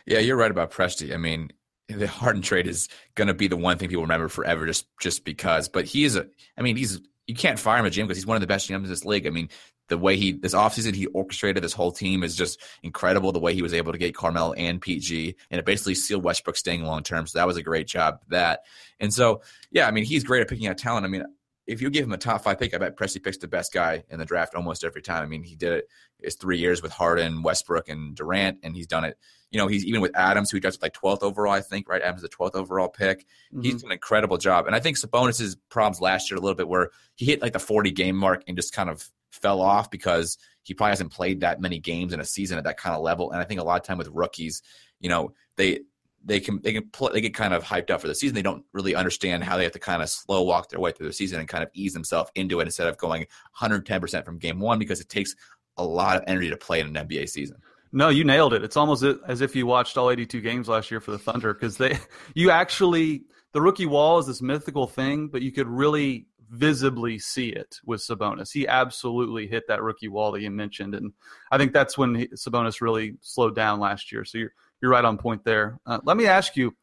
Yeah, 0.06 0.20
you're 0.20 0.36
right 0.36 0.52
about 0.52 0.72
Presti. 0.72 1.14
I 1.14 1.18
mean, 1.18 1.52
the 1.88 2.08
Harden 2.08 2.42
trade 2.42 2.68
is 2.68 2.90
going 3.16 3.28
to 3.28 3.34
be 3.34 3.48
the 3.48 3.58
one 3.58 3.78
thing 3.78 3.90
people 3.90 4.04
remember 4.04 4.28
forever, 4.28 4.66
just 4.66 4.86
just 5.00 5.24
because. 5.24 5.70
But 5.70 5.86
he 5.86 6.04
is 6.04 6.16
a, 6.16 6.28
I 6.58 6.62
mean, 6.62 6.76
he's 6.76 7.00
you 7.28 7.36
can't 7.36 7.60
fire 7.60 7.80
him 7.80 7.86
at 7.86 7.94
GM 7.94 8.04
because 8.04 8.18
he's 8.18 8.26
one 8.26 8.38
of 8.38 8.42
the 8.42 8.48
best 8.48 8.70
GMs 8.70 8.84
in 8.84 8.90
this 8.90 9.06
league. 9.06 9.28
I 9.28 9.30
mean, 9.30 9.50
the 9.90 9.98
way 9.98 10.18
he 10.18 10.34
this 10.34 10.54
offseason 10.54 10.96
he 10.96 11.06
orchestrated 11.08 11.64
this 11.64 11.74
whole 11.74 11.92
team 11.92 12.24
is 12.24 12.36
just 12.36 12.62
incredible. 12.84 13.32
The 13.32 13.40
way 13.40 13.54
he 13.54 13.62
was 13.62 13.74
able 13.74 13.92
to 13.92 13.98
get 13.98 14.16
Carmel 14.16 14.54
and 14.58 14.82
PG, 14.82 15.36
and 15.50 15.60
it 15.60 15.66
basically 15.66 15.96
sealed 15.96 16.24
Westbrook 16.24 16.58
staying 16.58 16.84
long 16.84 17.04
term. 17.04 17.28
So 17.28 17.40
that 17.40 17.48
was 17.48 17.58
a 17.58 17.64
great 17.64 17.88
job. 17.88 18.20
That 18.30 18.62
and 19.00 19.14
so 19.14 19.42
yeah, 19.72 19.88
I 19.88 19.92
mean 19.92 20.04
he's 20.04 20.24
great 20.24 20.42
at 20.42 20.50
picking 20.50 20.68
out 20.68 20.78
talent. 20.78 21.06
I 21.06 21.10
mean 21.10 21.24
if 21.68 21.82
you 21.82 21.90
give 21.90 22.06
him 22.06 22.14
a 22.14 22.18
top 22.18 22.44
five 22.44 22.58
pick, 22.58 22.74
I 22.74 22.78
bet 22.78 22.96
Presti 22.96 23.22
picks 23.22 23.38
the 23.38 23.48
best 23.48 23.74
guy 23.74 24.04
in 24.10 24.20
the 24.20 24.26
draft 24.26 24.56
almost 24.56 24.86
every 24.86 25.02
time. 25.02 25.22
I 25.22 25.26
mean, 25.28 25.44
he 25.44 25.56
did 25.56 25.74
it 25.74 25.88
his 26.22 26.36
three 26.36 26.58
years 26.58 26.82
with 26.82 26.94
Harden, 26.94 27.44
Westbrook, 27.44 27.90
and 27.90 28.16
Durant, 28.16 28.60
and 28.64 28.74
he's 28.74 28.88
done 28.88 29.04
it. 29.04 29.18
You 29.52 29.60
know, 29.60 29.68
he's 29.68 29.86
even 29.86 30.02
with 30.02 30.16
Adams, 30.16 30.50
who 30.50 30.58
he 30.58 30.62
drafted 30.62 30.82
like 30.82 30.94
12th 30.94 31.24
overall, 31.24 31.54
I 31.54 31.62
think, 31.62 31.90
right? 31.90 32.02
Adams 32.02 32.24
is 32.24 32.30
the 32.30 32.36
12th 32.36 32.56
overall 32.56 32.88
pick. 32.88 33.26
Mm-hmm. 33.54 33.62
He's 33.62 33.82
done 33.82 33.92
an 33.92 33.96
incredible 33.96 34.38
job. 34.38 34.66
And 34.66 34.76
I 34.76 34.80
think 34.80 34.98
Sabonis's 34.98 35.58
problems 35.70 36.02
last 36.02 36.32
year 36.32 36.38
a 36.38 36.42
little 36.42 36.56
bit 36.56 36.68
where 36.68 36.90
he 37.16 37.26
hit 37.26 37.42
like 37.42 37.54
the 37.54 37.60
40 37.60 37.92
game 37.92 38.16
mark 38.16 38.44
and 38.48 38.58
just 38.58 38.74
kind 38.74 38.90
of 38.90 39.08
fell 39.32 39.62
off 39.62 39.92
because 39.92 40.38
he 40.64 40.74
probably 40.74 40.92
hasn't 40.92 41.12
played 41.12 41.42
that 41.42 41.62
many 41.62 41.80
games 41.80 42.14
in 42.14 42.20
a 42.20 42.26
season 42.26 42.58
at 42.58 42.64
that 42.64 42.78
kind 42.78 42.96
of 42.96 43.02
level. 43.02 43.32
And 43.32 43.42
I 43.42 43.44
think 43.44 43.60
a 43.60 43.64
lot 43.64 43.80
of 43.80 43.86
time 43.86 43.98
with 43.98 44.10
rookies, 44.10 44.62
you 45.00 45.10
know, 45.10 45.34
they 45.58 45.82
they 46.24 46.40
can 46.40 46.60
they 46.62 46.74
can 46.74 46.90
play, 46.90 47.12
they 47.14 47.22
get 47.22 47.34
kind 47.34 47.54
of 47.54 47.64
hyped 47.64 47.90
up 47.90 48.02
for 48.02 48.08
the 48.08 48.16
season. 48.16 48.36
They 48.36 48.42
don't 48.42 48.66
really 48.74 48.96
understand 48.96 49.44
how 49.44 49.58
they 49.58 49.64
have 49.64 49.74
to 49.74 49.80
kind 49.80 50.02
of 50.02 50.10
slow 50.10 50.44
walk 50.44 50.70
their 50.70 50.80
way 50.80 50.92
through 50.92 51.08
the 51.08 51.14
season 51.14 51.40
and 51.40 51.48
kind 51.48 51.64
of 51.64 51.70
ease 51.74 51.94
themselves 51.94 52.32
into 52.36 52.60
it 52.60 52.64
instead 52.64 52.88
of 52.88 52.98
going 52.98 53.22
110 53.60 54.02
percent 54.02 54.26
from 54.26 54.38
game 54.38 54.60
one 54.60 54.80
because 54.80 55.00
it 55.00 55.10
takes 55.10 55.36
a 55.78 55.84
lot 55.84 56.18
of 56.18 56.24
energy 56.28 56.50
to 56.50 56.58
play 56.58 56.80
in 56.80 56.96
an 56.96 57.08
NBA 57.08 57.30
season. 57.30 57.58
No, 57.92 58.10
you 58.10 58.24
nailed 58.24 58.54
it. 58.54 58.64
It's 58.64 58.78
almost 58.78 59.04
as 59.04 59.42
if 59.42 59.56
you 59.56 59.66
watched 59.66 59.98
all 59.98 60.12
82 60.12 60.42
games 60.42 60.68
last 60.68 60.92
year 60.92 61.00
for 61.00 61.12
the 61.12 61.18
Thunder 61.18 61.54
because 61.54 61.78
they 61.78 61.98
you 62.34 62.52
actually 62.52 63.24
the 63.54 63.62
rookie 63.62 63.86
wall 63.86 64.20
is 64.20 64.28
this 64.28 64.42
mythical 64.42 64.88
thing, 64.88 65.28
but 65.28 65.42
you 65.42 65.52
could 65.52 65.68
really 65.68 66.28
visibly 66.50 67.20
see 67.20 67.50
it 67.50 67.80
with 67.86 68.02
Sabonis. 68.02 68.52
He 68.52 68.68
absolutely 68.68 69.48
hit 69.48 69.64
that 69.68 69.82
rookie 69.82 70.08
wall 70.08 70.32
that 70.32 70.42
you 70.42 70.52
mentioned, 70.52 70.96
and 70.96 71.14
I 71.52 71.58
think 71.58 71.74
that's 71.74 71.98
when 71.98 72.16
he, 72.16 72.28
Sabonis 72.28 72.82
really 72.82 73.16
slowed 73.22 73.56
down 73.56 73.80
last 73.80 74.12
year. 74.12 74.26
So 74.26 74.38
you're 74.38 74.54
you're 74.82 74.92
right 74.92 75.06
on 75.06 75.18
point 75.18 75.44
there. 75.44 75.80
Uh, 75.86 76.00
let 76.04 76.18
me 76.18 76.28
ask 76.28 76.56
you, 76.56 76.76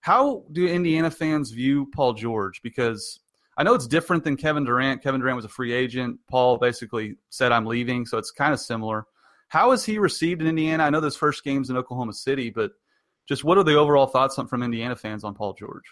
how 0.00 0.44
do 0.50 0.66
Indiana 0.66 1.10
fans 1.10 1.50
view 1.50 1.88
Paul 1.94 2.14
George? 2.14 2.62
Because 2.62 3.20
I 3.56 3.62
know 3.62 3.74
it's 3.74 3.86
different 3.86 4.24
than 4.24 4.36
Kevin 4.36 4.64
Durant. 4.64 5.02
Kevin 5.02 5.20
Durant 5.20 5.36
was 5.36 5.44
a 5.44 5.48
free 5.48 5.72
agent. 5.72 6.20
Paul 6.28 6.56
basically 6.56 7.16
said, 7.28 7.52
I'm 7.52 7.66
leaving. 7.66 8.06
So 8.06 8.16
it's 8.16 8.30
kind 8.30 8.54
of 8.54 8.60
similar. 8.60 9.04
How 9.48 9.72
is 9.72 9.84
he 9.84 9.98
received 9.98 10.40
in 10.40 10.46
Indiana? 10.46 10.84
I 10.84 10.90
know 10.90 11.00
this 11.00 11.16
first 11.16 11.44
game's 11.44 11.70
in 11.70 11.76
Oklahoma 11.76 12.12
City, 12.12 12.50
but 12.50 12.72
just 13.28 13.44
what 13.44 13.58
are 13.58 13.64
the 13.64 13.74
overall 13.74 14.06
thoughts 14.06 14.36
from 14.36 14.62
Indiana 14.62 14.96
fans 14.96 15.24
on 15.24 15.34
Paul 15.34 15.54
George? 15.54 15.84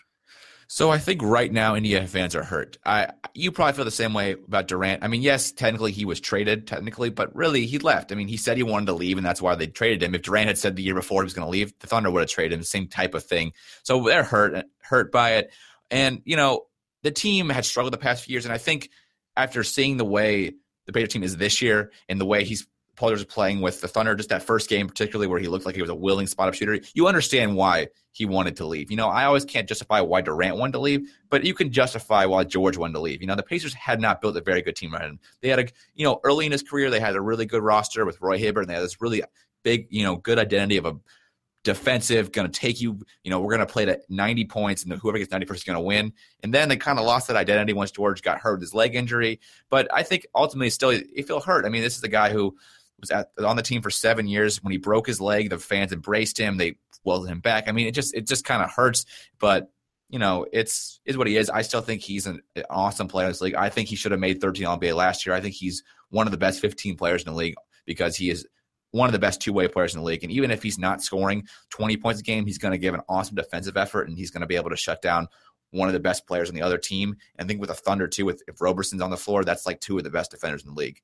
So 0.70 0.90
I 0.90 0.98
think 0.98 1.22
right 1.22 1.50
now 1.50 1.74
Indiana 1.74 2.06
fans 2.06 2.36
are 2.36 2.44
hurt. 2.44 2.76
I 2.84 3.12
you 3.32 3.50
probably 3.52 3.72
feel 3.72 3.86
the 3.86 3.90
same 3.90 4.12
way 4.12 4.32
about 4.32 4.68
Durant. 4.68 5.02
I 5.02 5.08
mean, 5.08 5.22
yes, 5.22 5.50
technically 5.50 5.92
he 5.92 6.04
was 6.04 6.20
traded, 6.20 6.66
technically, 6.66 7.08
but 7.08 7.34
really 7.34 7.64
he 7.64 7.78
left. 7.78 8.12
I 8.12 8.16
mean, 8.16 8.28
he 8.28 8.36
said 8.36 8.58
he 8.58 8.62
wanted 8.62 8.86
to 8.86 8.92
leave, 8.92 9.16
and 9.16 9.24
that's 9.24 9.40
why 9.40 9.54
they 9.54 9.66
traded 9.66 10.02
him. 10.02 10.14
If 10.14 10.22
Durant 10.22 10.48
had 10.48 10.58
said 10.58 10.76
the 10.76 10.82
year 10.82 10.94
before 10.94 11.22
he 11.22 11.24
was 11.24 11.32
going 11.32 11.46
to 11.46 11.50
leave, 11.50 11.72
the 11.78 11.86
Thunder 11.86 12.10
would 12.10 12.20
have 12.20 12.28
traded 12.28 12.58
him. 12.58 12.62
Same 12.64 12.86
type 12.86 13.14
of 13.14 13.24
thing. 13.24 13.52
So 13.82 14.02
they're 14.02 14.22
hurt, 14.22 14.66
hurt 14.82 15.10
by 15.10 15.36
it. 15.36 15.52
And 15.90 16.20
you 16.26 16.36
know, 16.36 16.66
the 17.02 17.12
team 17.12 17.48
had 17.48 17.64
struggled 17.64 17.94
the 17.94 17.98
past 17.98 18.24
few 18.24 18.34
years, 18.34 18.44
and 18.44 18.52
I 18.52 18.58
think 18.58 18.90
after 19.36 19.64
seeing 19.64 19.96
the 19.96 20.04
way 20.04 20.52
the 20.84 20.92
Pacer 20.92 21.06
team 21.06 21.22
is 21.22 21.36
this 21.36 21.62
year 21.62 21.92
and 22.10 22.20
the 22.20 22.26
way 22.26 22.44
he's 22.44 22.66
Paul 22.98 23.10
George 23.10 23.20
was 23.20 23.26
playing 23.26 23.60
with 23.60 23.80
the 23.80 23.86
Thunder, 23.86 24.16
just 24.16 24.28
that 24.30 24.42
first 24.42 24.68
game, 24.68 24.88
particularly 24.88 25.28
where 25.28 25.38
he 25.38 25.46
looked 25.46 25.64
like 25.64 25.76
he 25.76 25.80
was 25.80 25.90
a 25.90 25.94
willing 25.94 26.26
spot 26.26 26.48
up 26.48 26.54
shooter, 26.54 26.80
you 26.94 27.06
understand 27.06 27.54
why 27.54 27.86
he 28.10 28.26
wanted 28.26 28.56
to 28.56 28.66
leave. 28.66 28.90
You 28.90 28.96
know, 28.96 29.06
I 29.06 29.24
always 29.24 29.44
can't 29.44 29.68
justify 29.68 30.00
why 30.00 30.20
Durant 30.20 30.56
wanted 30.56 30.72
to 30.72 30.80
leave, 30.80 31.08
but 31.30 31.44
you 31.44 31.54
can 31.54 31.70
justify 31.70 32.26
why 32.26 32.42
George 32.42 32.76
wanted 32.76 32.94
to 32.94 33.00
leave. 33.00 33.20
You 33.20 33.28
know, 33.28 33.36
the 33.36 33.44
Pacers 33.44 33.72
had 33.72 34.00
not 34.00 34.20
built 34.20 34.36
a 34.36 34.40
very 34.40 34.62
good 34.62 34.74
team 34.74 34.92
around 34.92 35.10
him. 35.10 35.20
They 35.42 35.48
had 35.48 35.60
a, 35.60 35.66
you 35.94 36.04
know, 36.04 36.18
early 36.24 36.44
in 36.44 36.50
his 36.50 36.64
career, 36.64 36.90
they 36.90 36.98
had 36.98 37.14
a 37.14 37.20
really 37.20 37.46
good 37.46 37.62
roster 37.62 38.04
with 38.04 38.20
Roy 38.20 38.36
Hibbert, 38.36 38.64
and 38.64 38.70
they 38.70 38.74
had 38.74 38.82
this 38.82 39.00
really 39.00 39.22
big, 39.62 39.86
you 39.90 40.02
know, 40.02 40.16
good 40.16 40.40
identity 40.40 40.76
of 40.76 40.86
a 40.86 40.96
defensive, 41.64 42.32
going 42.32 42.50
to 42.50 42.60
take 42.60 42.80
you, 42.80 42.98
you 43.22 43.30
know, 43.30 43.40
we're 43.40 43.54
going 43.54 43.66
to 43.66 43.72
play 43.72 43.84
to 43.84 44.00
90 44.08 44.44
points, 44.46 44.84
and 44.84 44.92
whoever 44.94 45.18
gets 45.18 45.30
90 45.30 45.46
points 45.46 45.60
is 45.60 45.64
going 45.64 45.76
to 45.76 45.84
win. 45.84 46.12
And 46.42 46.52
then 46.52 46.68
they 46.68 46.76
kind 46.76 46.98
of 46.98 47.04
lost 47.04 47.28
that 47.28 47.36
identity 47.36 47.74
once 47.74 47.90
George 47.90 48.22
got 48.22 48.38
hurt 48.38 48.54
with 48.54 48.62
his 48.62 48.74
leg 48.74 48.94
injury. 48.94 49.38
But 49.68 49.86
I 49.92 50.02
think 50.02 50.26
ultimately, 50.34 50.70
still, 50.70 50.90
he 50.90 51.22
feel 51.22 51.40
hurt. 51.40 51.64
I 51.64 51.68
mean, 51.68 51.82
this 51.82 51.94
is 51.94 52.00
the 52.00 52.08
guy 52.08 52.30
who 52.30 52.56
was 53.00 53.10
at, 53.10 53.30
on 53.38 53.56
the 53.56 53.62
team 53.62 53.82
for 53.82 53.90
seven 53.90 54.26
years. 54.26 54.62
When 54.62 54.72
he 54.72 54.78
broke 54.78 55.06
his 55.06 55.20
leg, 55.20 55.50
the 55.50 55.58
fans 55.58 55.92
embraced 55.92 56.38
him. 56.38 56.56
They 56.56 56.76
welcomed 57.04 57.30
him 57.30 57.40
back. 57.40 57.68
I 57.68 57.72
mean, 57.72 57.86
it 57.86 57.94
just 57.94 58.14
it 58.14 58.26
just 58.26 58.44
kind 58.44 58.62
of 58.62 58.70
hurts, 58.70 59.04
but 59.38 59.70
you 60.08 60.18
know, 60.18 60.46
it's 60.52 61.00
is 61.04 61.16
what 61.16 61.26
he 61.26 61.36
is. 61.36 61.50
I 61.50 61.62
still 61.62 61.82
think 61.82 62.00
he's 62.00 62.26
an, 62.26 62.40
awesome 62.70 63.08
player 63.08 63.26
in 63.26 63.30
this 63.30 63.40
league. 63.40 63.54
I 63.54 63.68
think 63.68 63.88
he 63.88 63.96
should 63.96 64.12
have 64.12 64.20
made 64.20 64.40
13 64.40 64.66
All 64.66 64.78
NBA 64.78 64.94
last 64.94 65.26
year. 65.26 65.34
I 65.34 65.40
think 65.40 65.54
he's 65.54 65.82
one 66.10 66.26
of 66.26 66.30
the 66.30 66.38
best 66.38 66.60
15 66.60 66.96
players 66.96 67.22
in 67.22 67.32
the 67.32 67.38
league 67.38 67.54
because 67.84 68.16
he 68.16 68.30
is 68.30 68.46
one 68.90 69.08
of 69.08 69.12
the 69.12 69.18
best 69.18 69.40
two 69.40 69.52
way 69.52 69.68
players 69.68 69.94
in 69.94 70.00
the 70.00 70.06
league. 70.06 70.22
And 70.22 70.32
even 70.32 70.50
if 70.50 70.62
he's 70.62 70.78
not 70.78 71.02
scoring 71.02 71.46
20 71.70 71.98
points 71.98 72.20
a 72.20 72.22
game, 72.22 72.46
he's 72.46 72.58
going 72.58 72.72
to 72.72 72.78
give 72.78 72.94
an 72.94 73.02
awesome 73.08 73.36
defensive 73.36 73.76
effort 73.76 74.08
and 74.08 74.16
he's 74.16 74.30
going 74.30 74.40
to 74.40 74.46
be 74.46 74.56
able 74.56 74.70
to 74.70 74.76
shut 74.76 75.02
down 75.02 75.28
one 75.70 75.88
of 75.88 75.92
the 75.92 76.00
best 76.00 76.26
players 76.26 76.48
on 76.48 76.54
the 76.54 76.62
other 76.62 76.78
team. 76.78 77.14
And 77.36 77.44
I 77.44 77.46
think 77.46 77.60
with 77.60 77.70
a 77.70 77.74
Thunder 77.74 78.08
too, 78.08 78.24
with 78.24 78.42
if 78.48 78.60
Roberson's 78.62 79.02
on 79.02 79.10
the 79.10 79.18
floor, 79.18 79.44
that's 79.44 79.66
like 79.66 79.80
two 79.80 79.98
of 79.98 80.04
the 80.04 80.10
best 80.10 80.30
defenders 80.30 80.62
in 80.62 80.68
the 80.68 80.78
league. 80.78 81.02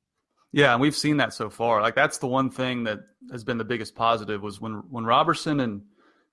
Yeah, 0.55 0.73
and 0.73 0.81
we've 0.81 0.95
seen 0.95 1.17
that 1.17 1.35
so 1.35 1.51
far. 1.51 1.83
Like 1.83 1.97
that's 1.97 2.19
the 2.19 2.29
one 2.29 2.49
thing 2.49 2.85
that 2.85 3.01
has 3.33 3.43
been 3.43 3.59
the 3.59 3.65
biggest 3.65 3.97
positive 3.97 4.41
was 4.41 4.61
when 4.61 4.85
when 4.89 5.05
Roberson 5.05 5.59
and 5.59 5.83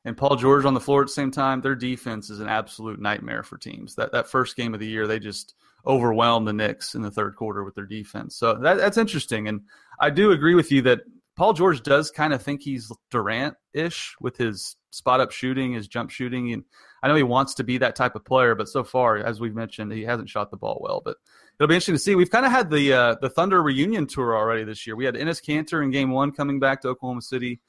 and 0.05 0.15
Paul 0.15 0.36
George 0.36 0.63
on 0.63 0.75
the 0.75 0.79
floor 0.79 1.01
at 1.01 1.07
the 1.07 1.13
same 1.13 1.31
time, 1.31 1.60
their 1.60 1.73
defense 1.73 2.29
is 2.29 2.39
an 2.39 2.47
absolute 2.47 2.99
nightmare 2.99 3.41
for 3.41 3.57
teams. 3.57 3.95
That 3.95 4.12
that 4.12 4.27
first 4.27 4.55
game 4.55 4.75
of 4.75 4.79
the 4.79 4.86
year, 4.86 5.07
they 5.07 5.17
just 5.17 5.55
overwhelmed 5.88 6.47
the 6.47 6.53
Knicks 6.53 6.93
in 6.93 7.01
the 7.01 7.10
third 7.10 7.36
quarter 7.36 7.63
with 7.63 7.73
their 7.73 7.88
defense. 7.88 8.36
So 8.36 8.53
that, 8.53 8.77
that's 8.77 8.99
interesting, 8.99 9.47
and 9.47 9.62
I 9.99 10.12
do 10.12 10.31
agree 10.31 10.53
with 10.53 10.71
you 10.71 10.84
that 10.84 11.01
Paul 11.36 11.54
George 11.54 11.82
does 11.82 12.12
kind 12.12 12.34
of 12.34 12.41
think 12.41 12.62
he's 12.62 12.91
Durant 13.10 13.56
ish 13.74 14.15
with 14.20 14.38
his 14.38 14.76
spot 14.91 15.22
up 15.22 15.32
shooting, 15.32 15.74
his 15.74 15.88
jump 15.88 16.10
shooting, 16.10 16.52
and 16.54 16.63
I 17.02 17.08
know 17.08 17.15
he 17.15 17.24
wants 17.24 17.56
to 17.56 17.63
be 17.63 17.78
that 17.80 17.96
type 17.96 18.15
of 18.15 18.26
player, 18.26 18.54
but 18.54 18.70
so 18.70 18.84
far, 18.84 19.17
as 19.17 19.39
we've 19.39 19.56
mentioned, 19.56 19.91
he 19.91 20.04
hasn't 20.04 20.30
shot 20.30 20.52
the 20.52 20.58
ball 20.58 20.80
well. 20.82 21.02
But 21.04 21.17
it'll 21.58 21.67
be 21.67 21.76
interesting 21.76 21.96
to 21.96 22.00
see. 22.00 22.15
We've 22.15 22.30
kind 22.30 22.46
of 22.46 22.52
had 22.52 22.70
the 22.70 22.94
uh, 22.94 23.15
the 23.22 23.30
Thunder 23.30 23.62
reunion 23.63 24.08
tour 24.08 24.36
already 24.36 24.63
this 24.63 24.86
year. 24.86 24.96
We 24.96 25.06
had 25.06 25.15
Enes 25.15 25.44
Kanter 25.44 25.84
in 25.84 25.91
Game 25.91 26.12
One 26.12 26.32
coming 26.32 26.60
back 26.60 26.82
to 26.82 26.89
Oklahoma 26.89 27.22
City 27.22 27.60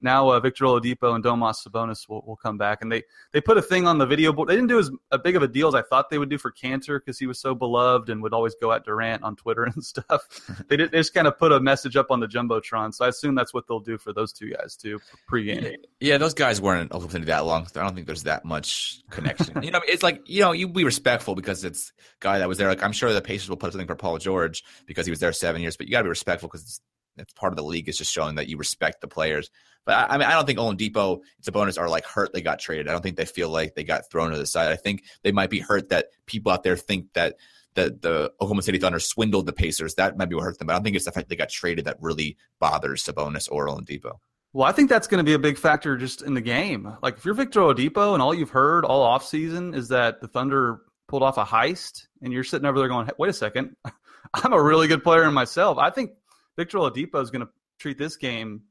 now 0.00 0.30
uh, 0.30 0.40
Victor 0.40 0.64
Oladipo 0.64 1.14
and 1.14 1.22
Domantas 1.22 1.66
Sabonis 1.66 2.08
will, 2.08 2.22
will 2.26 2.36
come 2.36 2.58
back, 2.58 2.82
and 2.82 2.90
they 2.90 3.02
they 3.32 3.40
put 3.40 3.58
a 3.58 3.62
thing 3.62 3.86
on 3.86 3.98
the 3.98 4.06
video 4.06 4.32
board. 4.32 4.48
They 4.48 4.54
didn't 4.54 4.68
do 4.68 4.78
as 4.78 4.90
a 5.10 5.18
big 5.18 5.36
of 5.36 5.42
a 5.42 5.48
deal 5.48 5.68
as 5.68 5.74
I 5.74 5.82
thought 5.82 6.10
they 6.10 6.18
would 6.18 6.30
do 6.30 6.38
for 6.38 6.50
Kanter 6.50 6.98
because 6.98 7.18
he 7.18 7.26
was 7.26 7.38
so 7.38 7.54
beloved 7.54 8.08
and 8.08 8.22
would 8.22 8.32
always 8.32 8.54
go 8.60 8.72
at 8.72 8.84
Durant 8.84 9.22
on 9.22 9.36
Twitter 9.36 9.64
and 9.74 9.84
stuff. 9.84 10.22
they, 10.68 10.76
did, 10.76 10.90
they 10.90 10.98
just 10.98 11.14
kind 11.14 11.26
of 11.26 11.38
put 11.38 11.52
a 11.52 11.60
message 11.60 11.96
up 11.96 12.10
on 12.10 12.20
the 12.20 12.26
jumbotron, 12.26 12.94
so 12.94 13.04
I 13.04 13.08
assume 13.08 13.34
that's 13.34 13.54
what 13.54 13.66
they'll 13.66 13.80
do 13.80 13.98
for 13.98 14.12
those 14.12 14.32
two 14.32 14.50
guys 14.50 14.76
too 14.76 15.00
pregame. 15.30 15.76
Yeah, 16.00 16.18
those 16.18 16.34
guys 16.34 16.60
weren't 16.60 16.92
open 16.92 17.24
that 17.24 17.44
long. 17.44 17.66
I 17.76 17.82
don't 17.82 17.94
think 17.94 18.06
there's 18.06 18.24
that 18.24 18.44
much 18.44 19.02
connection. 19.10 19.62
you 19.62 19.70
know, 19.70 19.80
it's 19.86 20.02
like 20.02 20.22
you 20.26 20.40
know 20.40 20.52
you 20.52 20.68
be 20.68 20.84
respectful 20.84 21.34
because 21.34 21.64
it's 21.64 21.92
guy 22.20 22.38
that 22.38 22.48
was 22.48 22.58
there. 22.58 22.68
Like 22.68 22.82
I'm 22.82 22.92
sure 22.92 23.12
the 23.12 23.20
Pacers 23.20 23.48
will 23.48 23.56
put 23.56 23.72
something 23.72 23.86
for 23.86 23.96
Paul 23.96 24.18
George 24.18 24.64
because 24.86 25.06
he 25.06 25.10
was 25.10 25.20
there 25.20 25.32
seven 25.32 25.62
years, 25.62 25.76
but 25.76 25.86
you 25.86 25.92
got 25.92 26.00
to 26.00 26.04
be 26.04 26.10
respectful 26.10 26.48
because 26.48 26.80
it's 27.16 27.32
part 27.32 27.52
of 27.52 27.56
the 27.56 27.64
league 27.64 27.88
is 27.88 27.98
just 27.98 28.12
showing 28.12 28.36
that 28.36 28.48
you 28.48 28.56
respect 28.56 29.00
the 29.00 29.08
players. 29.08 29.50
But 29.84 30.10
I, 30.10 30.14
I 30.14 30.18
mean, 30.18 30.28
I 30.28 30.32
don't 30.32 30.46
think 30.46 30.58
Oladipo, 30.58 31.20
Sabonis 31.42 31.78
are 31.78 31.88
like 31.88 32.04
hurt 32.04 32.32
they 32.32 32.42
got 32.42 32.58
traded. 32.58 32.88
I 32.88 32.92
don't 32.92 33.02
think 33.02 33.16
they 33.16 33.24
feel 33.24 33.48
like 33.48 33.74
they 33.74 33.84
got 33.84 34.10
thrown 34.10 34.30
to 34.30 34.38
the 34.38 34.46
side. 34.46 34.70
I 34.70 34.76
think 34.76 35.04
they 35.22 35.32
might 35.32 35.50
be 35.50 35.60
hurt 35.60 35.88
that 35.88 36.06
people 36.26 36.52
out 36.52 36.62
there 36.62 36.76
think 36.76 37.12
that 37.14 37.36
that 37.74 38.02
the 38.02 38.32
Oklahoma 38.40 38.62
City 38.62 38.78
Thunder 38.78 38.98
swindled 38.98 39.46
the 39.46 39.52
Pacers. 39.52 39.94
That 39.94 40.16
might 40.16 40.28
be 40.28 40.34
what 40.34 40.44
hurt 40.44 40.58
them. 40.58 40.66
But 40.66 40.72
I 40.72 40.76
don't 40.76 40.84
think 40.84 40.96
it's 40.96 41.04
the 41.04 41.12
fact 41.12 41.28
they 41.28 41.36
got 41.36 41.50
traded 41.50 41.84
that 41.84 41.98
really 42.00 42.36
bothers 42.58 43.04
Sabonis 43.04 43.48
or 43.50 43.68
Oladipo. 43.68 44.18
Well, 44.52 44.66
I 44.66 44.72
think 44.72 44.88
that's 44.90 45.06
going 45.06 45.18
to 45.18 45.24
be 45.24 45.34
a 45.34 45.38
big 45.38 45.56
factor 45.56 45.96
just 45.96 46.22
in 46.22 46.34
the 46.34 46.40
game. 46.40 46.92
Like 47.02 47.18
if 47.18 47.24
you're 47.24 47.34
Victor 47.34 47.60
Oladipo 47.60 48.14
and 48.14 48.22
all 48.22 48.34
you've 48.34 48.50
heard 48.50 48.84
all 48.84 49.06
offseason 49.06 49.76
is 49.76 49.88
that 49.88 50.20
the 50.20 50.26
Thunder 50.26 50.80
pulled 51.06 51.22
off 51.22 51.38
a 51.38 51.44
heist 51.44 52.08
and 52.22 52.32
you're 52.32 52.44
sitting 52.44 52.66
over 52.66 52.78
there 52.78 52.88
going, 52.88 53.08
wait 53.18 53.30
a 53.30 53.32
second, 53.32 53.76
I'm 54.34 54.52
a 54.52 54.62
really 54.62 54.88
good 54.88 55.04
player 55.04 55.24
in 55.24 55.34
myself. 55.34 55.78
I 55.78 55.90
think 55.90 56.12
Victor 56.56 56.78
Oladipo 56.78 57.22
is 57.22 57.30
going 57.30 57.46
to 57.46 57.52
treat 57.78 57.98
this 57.98 58.16
game 58.16 58.62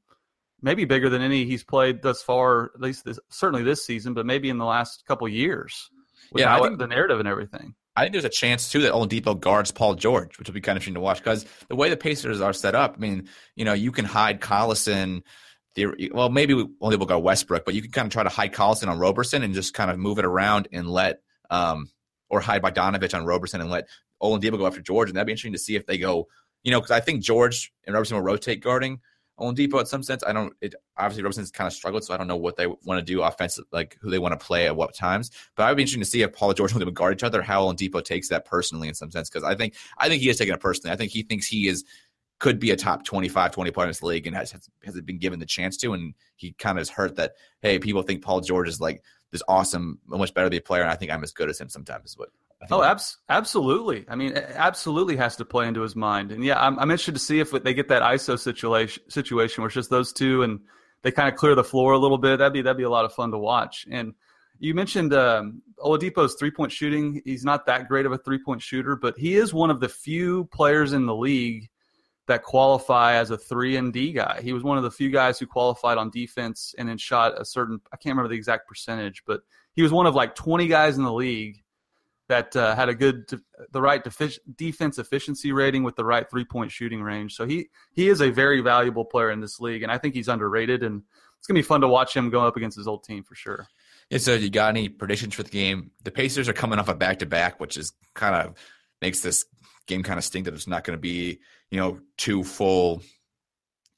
maybe 0.62 0.86
bigger 0.86 1.10
than 1.10 1.22
any 1.22 1.46
he's 1.46 1.64
played 1.64 2.02
thus 2.02 2.22
far, 2.22 2.72
at 2.76 2.82
least 2.82 3.06
this, 3.06 3.20
certainly 3.30 3.64
this 3.64 3.86
season, 3.86 4.14
but 4.14 4.26
maybe 4.26 4.50
in 4.50 4.58
the 4.58 4.66
last 4.66 5.06
couple 5.06 5.28
years. 5.28 5.90
yeah, 6.36 6.56
I 6.56 6.62
think 6.62 6.80
the 6.80 6.88
narrative 6.88 7.20
and 7.20 7.28
everything. 7.28 7.76
I 7.96 8.04
think 8.04 8.14
there's 8.14 8.26
a 8.26 8.30
chance 8.30 8.72
too 8.72 8.82
that 8.82 8.94
Oladipo 8.94 9.40
guards 9.40 9.72
Paul 9.72 9.96
George, 9.96 10.38
which 10.38 10.48
will 10.48 10.54
be 10.54 10.62
kind 10.62 10.78
of 10.78 10.82
interesting 10.82 10.94
to 10.96 11.02
watch 11.02 11.20
because 11.20 11.46
the 11.68 11.76
way 11.76 11.90
the 11.90 11.98
Pacers 11.98 12.40
are 12.40 12.54
set 12.54 12.76
up, 12.76 12.96
I 12.98 13.00
mean, 13.00 13.28
you 13.56 13.66
know, 13.66 13.74
you 13.74 13.92
can 13.92 14.06
hide 14.06 14.40
Collison, 14.40 15.24
well, 16.12 16.30
maybe 16.30 16.54
only 16.82 16.98
will 16.98 17.06
go 17.06 17.20
Westbrook, 17.20 17.66
but 17.66 17.74
you 17.74 17.82
can 17.82 17.92
kind 17.92 18.06
of 18.06 18.12
try 18.12 18.24
to 18.24 18.30
hide 18.30 18.54
Collison 18.54 18.88
on 18.88 19.00
Roberson 19.00 19.44
and 19.44 19.54
just 19.54 19.74
kind 19.74 19.92
of 19.92 19.98
move 19.98 20.20
it 20.20 20.26
around 20.26 20.68
and 20.72 20.90
let, 20.90 21.22
um, 21.50 21.90
or 22.30 22.40
hide 22.40 22.62
Bogdanovic 22.62 23.14
on 23.14 23.26
Roberson 23.26 23.60
and 23.62 23.70
let 23.70 23.88
Oladipo 24.22 24.58
go 24.58 24.68
after 24.68 24.82
George. 24.82 25.10
And 25.10 25.18
that'd 25.18 25.26
be 25.26 25.32
interesting 25.34 25.54
to 25.54 25.60
see 25.60 25.76
if 25.76 25.86
they 25.86 25.98
go, 25.98 26.28
you 26.64 26.72
know, 26.72 26.80
because 26.80 26.92
I 26.92 27.00
think 27.00 27.22
George 27.22 27.72
and 27.86 27.94
Roberson 27.94 28.18
will 28.18 28.24
rotate 28.24 28.62
guarding 28.62 29.00
Oladipo 29.40 29.80
at 29.80 29.88
some 29.88 30.04
sense. 30.04 30.24
I 30.26 30.34
don't, 30.34 30.54
it 30.62 30.76
obviously 30.98 31.24
Roberson's 31.24 31.52
kind 31.52 31.68
of 31.68 31.74
struggled, 31.74 32.04
so 32.04 32.14
I 32.14 32.18
don't 32.18 32.28
know 32.28 32.36
what 32.36 32.58
they 32.58 32.68
want 32.68 33.00
to 33.00 33.02
do 33.02 33.22
offensive, 33.22 33.66
like 33.72 33.98
who 34.02 34.10
they 34.10 34.20
want 34.20 34.38
to 34.38 34.46
play 34.46 34.68
at 34.68 34.76
what 34.76 34.94
times. 34.94 35.32
But 35.56 35.64
I 35.64 35.70
would 35.70 35.78
be 35.78 35.84
interested 35.84 36.00
to 36.00 36.10
see 36.10 36.22
if 36.22 36.34
Paul 36.34 36.54
George 36.54 36.74
will 36.74 36.86
guard 36.92 37.14
each 37.14 37.24
other, 37.24 37.42
how 37.42 37.64
Oladipo 37.64 38.04
takes 38.04 38.30
that 38.30 38.46
personally 38.46 38.88
in 38.88 38.94
some 38.94 39.12
sense. 39.12 39.30
Because 39.30 39.44
I 39.44 39.56
think, 39.56 39.76
I 39.98 40.10
think 40.10 40.22
he 40.22 40.30
is 40.30 40.38
taking 40.38 40.54
it 40.54 40.60
personally. 40.60 40.94
I 40.94 40.98
think 40.98 41.12
he 41.12 41.24
thinks 41.24 41.48
he 41.48 41.68
is 41.68 41.84
could 42.40 42.60
be 42.60 42.72
a 42.72 42.76
top 42.76 43.04
25, 43.04 43.52
20 43.52 43.72
player 43.72 43.86
in 43.86 43.90
this 43.90 44.02
league 44.02 44.26
and 44.26 44.36
has, 44.36 44.52
has, 44.52 45.02
been 45.02 45.20
given 45.20 45.40
the 45.40 45.46
chance 45.46 45.76
to. 45.76 45.94
And 45.94 46.14
he 46.38 46.54
kind 46.54 46.78
of 46.78 46.82
is 46.82 46.90
hurt 46.90 47.18
that, 47.18 47.34
hey, 47.62 47.80
people 47.80 48.02
think 48.02 48.24
Paul 48.24 48.40
George 48.40 48.70
is 48.70 48.80
like 48.80 49.04
this 49.32 49.44
awesome, 49.48 50.00
much 50.08 50.34
better 50.34 50.50
be 50.50 50.58
a 50.58 50.62
player. 50.62 50.82
And 50.82 50.92
I 50.92 50.96
think 50.96 51.12
I'm 51.12 51.24
as 51.24 51.34
good 51.34 51.50
as 51.50 51.60
him 51.60 51.70
sometimes 51.70 52.12
is 52.12 52.18
what. 52.18 52.30
Oh, 52.72 52.84
abs- 52.84 53.18
absolutely. 53.30 54.06
I 54.10 54.16
mean, 54.16 54.34
absolutely 54.36 55.16
has 55.16 55.38
to 55.38 55.46
play 55.46 55.68
into 55.68 55.82
his 55.82 55.96
mind. 55.96 56.32
And 56.32 56.44
yeah, 56.44 56.60
I'm, 56.60 56.78
I'm 56.78 56.92
interested 56.92 57.16
to 57.16 57.20
see 57.20 57.40
if 57.40 57.52
they 57.52 57.74
get 57.74 57.88
that 57.88 58.02
ISO 58.02 58.38
situation 58.38 59.04
situation 59.10 59.62
where 59.62 59.68
it's 59.68 59.76
just 59.76 59.90
those 59.90 60.12
two 60.12 60.44
and 60.44 60.60
they 61.02 61.12
kind 61.12 61.30
of 61.30 61.36
clear 61.36 61.56
the 61.56 61.64
floor 61.64 61.94
a 61.94 61.98
little 61.98 62.18
bit. 62.18 62.38
That'd 62.38 62.54
be 62.54 62.62
that'd 62.62 62.78
be 62.78 62.84
a 62.84 62.90
lot 62.90 63.06
of 63.06 63.14
fun 63.14 63.32
to 63.32 63.38
watch. 63.38 63.88
And 63.90 64.14
you 64.60 64.74
mentioned 64.74 65.14
um, 65.14 65.62
Oladipo's 65.80 66.36
three 66.38 66.52
point 66.52 66.72
shooting. 66.72 67.22
He's 67.24 67.46
not 67.46 67.66
that 67.68 67.88
great 67.88 68.06
of 68.06 68.12
a 68.12 68.18
three 68.18 68.40
point 68.44 68.62
shooter, 68.62 68.98
but 68.98 69.18
he 69.18 69.36
is 69.38 69.54
one 69.54 69.70
of 69.70 69.80
the 69.80 69.90
few 69.90 70.46
players 70.46 70.92
in 70.92 71.06
the 71.06 71.16
league 71.16 71.70
that 72.28 72.44
qualify 72.44 73.16
as 73.16 73.32
a 73.32 73.38
three 73.38 73.78
and 73.78 73.94
D 73.94 74.12
guy. 74.12 74.42
He 74.44 74.54
was 74.54 74.64
one 74.64 74.78
of 74.78 74.84
the 74.84 74.92
few 74.92 75.10
guys 75.10 75.40
who 75.40 75.48
qualified 75.48 75.98
on 75.98 76.10
defense 76.10 76.76
and 76.78 76.90
then 76.90 76.98
shot 76.98 77.40
a 77.40 77.46
certain 77.46 77.80
I 77.94 77.98
can't 77.98 78.14
remember 78.14 78.30
the 78.30 78.38
exact 78.38 78.68
percentage, 78.68 79.24
but 79.26 79.42
he 79.74 79.82
was 79.82 79.94
one 79.94 80.06
of 80.06 80.14
like 80.14 80.36
20 80.36 80.68
guys 80.68 80.98
in 80.98 81.04
the 81.04 81.14
league 81.14 81.64
that 82.30 82.56
uh, 82.56 82.76
had 82.76 82.88
a 82.90 82.96
good 82.96 83.26
the 83.72 83.82
right 83.82 84.02
defense 84.56 84.98
efficiency 84.98 85.52
rating 85.52 85.84
with 85.84 85.96
the 85.96 86.06
right 86.06 86.30
three 86.30 86.46
point 86.46 86.72
shooting 86.72 87.02
range. 87.02 87.36
So 87.36 87.46
he 87.46 87.70
he 87.94 88.08
is 88.08 88.22
a 88.22 88.30
very 88.30 88.62
valuable 88.62 89.04
player 89.04 89.32
in 89.32 89.42
this 89.42 89.60
league, 89.60 89.84
and 89.84 89.92
I 89.92 89.98
think 89.98 90.16
he's 90.16 90.30
underrated. 90.30 90.84
And 90.84 91.04
it's 91.38 91.48
gonna 91.48 91.58
be 91.58 91.64
fun 91.64 91.82
to 91.82 91.88
watch 91.88 92.16
him 92.16 92.30
go 92.30 92.42
up 92.42 92.56
against 92.56 92.78
his 92.78 92.88
old 92.88 93.04
team 93.04 93.24
for 93.24 93.36
sure. 93.36 93.68
Yeah. 94.10 94.20
So 94.20 94.34
you 94.36 94.50
got 94.50 94.70
any 94.70 94.88
predictions 94.88 95.36
for 95.36 95.44
the 95.44 95.50
game? 95.50 95.92
The 96.04 96.12
Pacers 96.12 96.48
are 96.48 96.54
coming 96.54 96.80
off 96.80 96.88
a 96.88 96.96
back 96.96 97.20
to 97.20 97.26
back, 97.26 97.60
which 97.60 97.78
is 97.78 97.92
kind 98.16 98.36
of 98.36 98.56
makes 99.02 99.20
this 99.20 99.46
game 99.88 100.04
kind 100.04 100.18
of 100.18 100.24
stink 100.24 100.46
that 100.46 100.54
it's 100.54 100.68
not 100.68 100.84
going 100.84 100.98
to 100.98 101.02
be 101.02 101.40
you 101.72 101.80
know, 101.80 102.00
two 102.18 102.44
full 102.44 103.02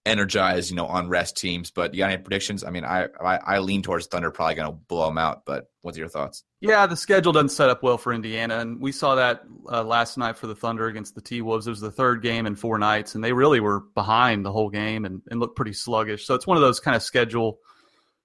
energized, 0.06 0.70
you 0.70 0.76
know, 0.76 0.86
on 0.86 1.10
rest 1.10 1.38
teams. 1.38 1.72
But 1.72 1.94
you 1.94 2.00
got 2.00 2.12
any 2.12 2.22
predictions? 2.22 2.64
I 2.64 2.70
mean, 2.70 2.86
I 2.86 3.08
I, 3.24 3.38
I 3.38 3.60
lean 3.60 3.82
towards 3.82 4.08
Thunder 4.08 4.32
probably 4.32 4.56
going 4.56 4.72
to 4.72 4.78
blow 4.88 5.08
them 5.08 5.18
out. 5.18 5.44
But 5.46 5.70
what's 5.82 5.98
your 5.98 6.08
thoughts? 6.08 6.44
Yeah, 6.60 6.86
the 6.86 6.96
schedule 6.96 7.32
doesn't 7.32 7.50
set 7.50 7.70
up 7.70 7.84
well 7.84 7.98
for 7.98 8.14
Indiana, 8.14 8.60
and 8.60 8.80
we 8.80 8.92
saw 8.92 9.16
that 9.16 9.42
uh, 9.70 9.84
last 9.84 10.18
night 10.18 10.38
for 10.38 10.48
the 10.48 10.56
Thunder 10.56 10.88
against 10.88 11.16
the 11.16 11.22
T 11.22 11.42
Wolves. 11.42 11.68
It 11.68 11.72
was 11.72 11.82
the 11.82 11.92
third 11.92 12.22
game 12.22 12.46
in 12.46 12.56
four 12.56 12.78
nights, 12.78 13.16
and 13.16 13.24
they 13.24 13.34
really 13.34 13.60
were 13.60 13.82
behind 13.96 14.46
the 14.46 14.52
whole 14.52 14.70
game 14.70 15.06
and, 15.06 15.22
and 15.30 15.40
looked 15.40 15.56
pretty 15.56 15.74
sluggish. 15.74 16.26
So 16.26 16.36
it's 16.36 16.48
one 16.48 16.58
of 16.58 16.62
those 16.62 16.80
kind 16.80 16.96
of 16.96 17.04
schedule 17.04 17.60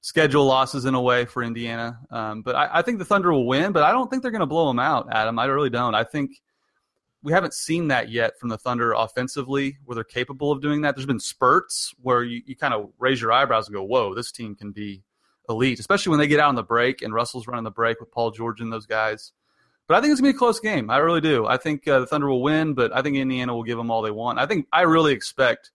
schedule 0.02 0.44
losses 0.44 0.84
in 0.84 0.94
a 0.94 1.00
way 1.00 1.24
for 1.24 1.42
Indiana. 1.42 1.98
Um, 2.10 2.42
but 2.42 2.54
I, 2.54 2.78
I 2.78 2.82
think 2.82 2.98
the 2.98 3.04
Thunder 3.04 3.32
will 3.32 3.46
win, 3.46 3.72
but 3.72 3.82
I 3.82 3.90
don't 3.90 4.08
think 4.08 4.22
they're 4.22 4.30
going 4.30 4.40
to 4.40 4.46
blow 4.46 4.68
them 4.68 4.78
out, 4.78 5.08
Adam. 5.10 5.38
I 5.38 5.46
really 5.46 5.70
don't. 5.70 5.94
I 5.96 6.04
think 6.04 6.30
we 7.26 7.32
haven't 7.32 7.54
seen 7.54 7.88
that 7.88 8.08
yet 8.08 8.38
from 8.38 8.50
the 8.50 8.56
Thunder 8.56 8.92
offensively, 8.92 9.78
where 9.84 9.96
they're 9.96 10.04
capable 10.04 10.52
of 10.52 10.62
doing 10.62 10.82
that. 10.82 10.94
There's 10.94 11.06
been 11.06 11.18
spurts 11.18 11.92
where 12.00 12.22
you, 12.22 12.40
you 12.46 12.54
kind 12.54 12.72
of 12.72 12.92
raise 13.00 13.20
your 13.20 13.32
eyebrows 13.32 13.66
and 13.66 13.74
go, 13.74 13.82
"Whoa, 13.82 14.14
this 14.14 14.30
team 14.30 14.54
can 14.54 14.70
be 14.70 15.02
elite," 15.48 15.80
especially 15.80 16.10
when 16.10 16.20
they 16.20 16.28
get 16.28 16.38
out 16.38 16.50
on 16.50 16.54
the 16.54 16.62
break 16.62 17.02
and 17.02 17.12
Russell's 17.12 17.48
running 17.48 17.64
the 17.64 17.70
break 17.72 17.98
with 17.98 18.12
Paul 18.12 18.30
George 18.30 18.60
and 18.60 18.72
those 18.72 18.86
guys. 18.86 19.32
But 19.88 19.96
I 19.96 20.00
think 20.00 20.12
it's 20.12 20.20
gonna 20.20 20.32
be 20.32 20.36
a 20.36 20.38
close 20.38 20.60
game. 20.60 20.88
I 20.88 20.98
really 20.98 21.20
do. 21.20 21.46
I 21.46 21.56
think 21.56 21.88
uh, 21.88 21.98
the 21.98 22.06
Thunder 22.06 22.28
will 22.28 22.42
win, 22.42 22.74
but 22.74 22.94
I 22.94 23.02
think 23.02 23.16
Indiana 23.16 23.52
will 23.52 23.64
give 23.64 23.76
them 23.76 23.90
all 23.90 24.02
they 24.02 24.12
want. 24.12 24.38
I 24.38 24.46
think 24.46 24.68
I 24.72 24.82
really 24.82 25.12
expect 25.12 25.72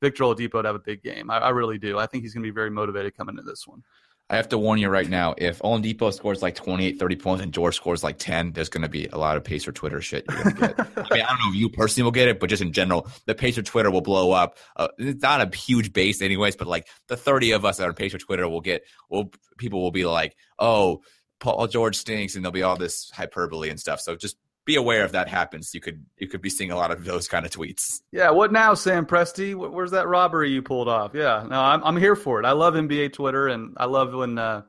Victor 0.00 0.22
Oladipo 0.22 0.62
to 0.62 0.68
have 0.68 0.76
a 0.76 0.78
big 0.78 1.02
game. 1.02 1.28
I, 1.28 1.38
I 1.38 1.48
really 1.48 1.78
do. 1.78 1.98
I 1.98 2.06
think 2.06 2.22
he's 2.22 2.34
gonna 2.34 2.44
be 2.44 2.50
very 2.50 2.70
motivated 2.70 3.16
coming 3.16 3.32
into 3.32 3.42
this 3.42 3.66
one. 3.66 3.82
I 4.30 4.36
have 4.36 4.48
to 4.50 4.58
warn 4.58 4.78
you 4.78 4.88
right 4.88 5.08
now. 5.08 5.34
If 5.36 5.58
Oladipo 5.58 6.12
scores 6.12 6.40
like 6.40 6.54
28, 6.54 6.98
30 6.98 7.16
points 7.16 7.42
and 7.42 7.52
George 7.52 7.76
scores 7.76 8.02
like 8.02 8.18
10, 8.18 8.52
there's 8.52 8.70
going 8.70 8.82
to 8.82 8.88
be 8.88 9.06
a 9.06 9.18
lot 9.18 9.36
of 9.36 9.44
Pacer 9.44 9.70
Twitter 9.70 10.00
shit. 10.00 10.24
I 10.28 10.44
mean, 10.44 10.56
I 10.56 11.28
don't 11.28 11.38
know 11.38 11.50
if 11.50 11.54
you 11.54 11.68
personally 11.68 12.04
will 12.04 12.10
get 12.10 12.28
it, 12.28 12.40
but 12.40 12.48
just 12.48 12.62
in 12.62 12.72
general, 12.72 13.06
the 13.26 13.34
Pacer 13.34 13.62
Twitter 13.62 13.90
will 13.90 14.00
blow 14.00 14.32
up. 14.32 14.56
Uh, 14.76 14.88
it's 14.98 15.22
not 15.22 15.42
a 15.42 15.56
huge 15.56 15.92
base 15.92 16.22
anyways, 16.22 16.56
but 16.56 16.66
like 16.66 16.88
the 17.08 17.18
30 17.18 17.52
of 17.52 17.66
us 17.66 17.76
that 17.76 17.84
are 17.84 17.90
on 17.90 17.94
Pacer 17.94 18.16
Twitter 18.16 18.48
will 18.48 18.62
get, 18.62 18.84
will 19.10 19.30
people 19.58 19.82
will 19.82 19.90
be 19.90 20.06
like, 20.06 20.34
oh, 20.58 21.02
Paul 21.38 21.66
George 21.66 21.96
stinks, 21.96 22.34
and 22.34 22.44
there'll 22.44 22.52
be 22.52 22.62
all 22.62 22.76
this 22.76 23.10
hyperbole 23.10 23.68
and 23.68 23.78
stuff. 23.78 24.00
So 24.00 24.16
just 24.16 24.36
be 24.64 24.76
aware 24.76 25.04
if 25.04 25.12
that 25.12 25.28
happens. 25.28 25.74
You 25.74 25.80
could 25.80 26.04
you 26.18 26.28
could 26.28 26.40
be 26.40 26.50
seeing 26.50 26.70
a 26.70 26.76
lot 26.76 26.90
of 26.90 27.04
those 27.04 27.28
kind 27.28 27.44
of 27.44 27.52
tweets. 27.52 28.00
Yeah, 28.12 28.30
what 28.30 28.52
now, 28.52 28.74
Sam 28.74 29.06
Presti? 29.06 29.54
Where's 29.54 29.90
that 29.90 30.08
robbery 30.08 30.50
you 30.50 30.62
pulled 30.62 30.88
off? 30.88 31.12
Yeah, 31.14 31.44
no, 31.48 31.60
I'm 31.60 31.82
I'm 31.84 31.96
here 31.96 32.16
for 32.16 32.40
it. 32.40 32.46
I 32.46 32.52
love 32.52 32.74
NBA 32.74 33.12
Twitter, 33.12 33.48
and 33.48 33.76
I 33.76 33.84
love 33.84 34.14
when 34.14 34.38
uh, 34.38 34.62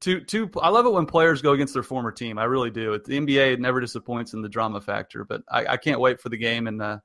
two 0.00 0.20
two. 0.20 0.50
I 0.60 0.68
love 0.68 0.86
it 0.86 0.92
when 0.92 1.06
players 1.06 1.40
go 1.40 1.52
against 1.52 1.74
their 1.74 1.82
former 1.82 2.12
team. 2.12 2.38
I 2.38 2.44
really 2.44 2.70
do. 2.70 2.98
The 2.98 3.18
NBA 3.18 3.58
never 3.58 3.80
disappoints 3.80 4.34
in 4.34 4.42
the 4.42 4.48
drama 4.48 4.80
factor, 4.80 5.24
but 5.24 5.42
I, 5.50 5.66
I 5.66 5.76
can't 5.78 6.00
wait 6.00 6.20
for 6.20 6.28
the 6.28 6.36
game, 6.36 6.66
and 6.66 6.82
uh, 6.82 6.98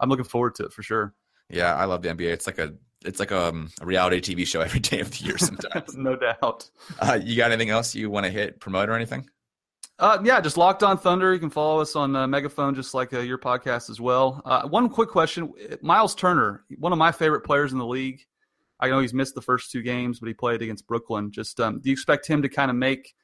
I'm 0.00 0.08
looking 0.08 0.24
forward 0.24 0.56
to 0.56 0.64
it 0.64 0.72
for 0.72 0.82
sure. 0.82 1.14
Yeah, 1.48 1.74
I 1.74 1.84
love 1.84 2.02
the 2.02 2.08
NBA. 2.08 2.32
It's 2.32 2.46
like 2.46 2.58
a 2.58 2.74
it's 3.04 3.20
like 3.20 3.30
a, 3.30 3.46
um, 3.46 3.70
a 3.80 3.86
reality 3.86 4.20
TV 4.20 4.46
show 4.46 4.60
every 4.60 4.80
day 4.80 5.00
of 5.00 5.10
the 5.10 5.24
year. 5.24 5.38
Sometimes, 5.38 5.94
no 5.96 6.16
doubt. 6.16 6.68
Uh, 6.98 7.18
you 7.22 7.36
got 7.36 7.52
anything 7.52 7.70
else 7.70 7.94
you 7.94 8.10
want 8.10 8.26
to 8.26 8.30
hit, 8.30 8.60
promote, 8.60 8.88
or 8.88 8.94
anything? 8.94 9.28
Uh, 9.98 10.18
yeah, 10.22 10.40
just 10.40 10.56
Locked 10.56 10.82
On 10.82 10.96
Thunder. 10.96 11.34
You 11.34 11.40
can 11.40 11.50
follow 11.50 11.80
us 11.80 11.96
on 11.96 12.14
uh, 12.14 12.26
Megaphone, 12.26 12.74
just 12.74 12.94
like 12.94 13.12
uh, 13.12 13.18
your 13.18 13.38
podcast 13.38 13.90
as 13.90 14.00
well. 14.00 14.40
Uh, 14.44 14.68
one 14.68 14.88
quick 14.88 15.08
question: 15.08 15.52
Miles 15.82 16.14
Turner, 16.14 16.64
one 16.78 16.92
of 16.92 16.98
my 16.98 17.10
favorite 17.10 17.40
players 17.40 17.72
in 17.72 17.78
the 17.78 17.86
league. 17.86 18.24
I 18.80 18.88
know 18.88 19.00
he's 19.00 19.14
missed 19.14 19.34
the 19.34 19.42
first 19.42 19.72
two 19.72 19.82
games, 19.82 20.20
but 20.20 20.28
he 20.28 20.34
played 20.34 20.62
against 20.62 20.86
Brooklyn. 20.86 21.32
Just 21.32 21.58
um, 21.58 21.80
do 21.80 21.88
you 21.88 21.92
expect 21.92 22.28
him 22.28 22.42
to 22.42 22.48
kind 22.48 22.70
of 22.70 22.76
make 22.76 23.14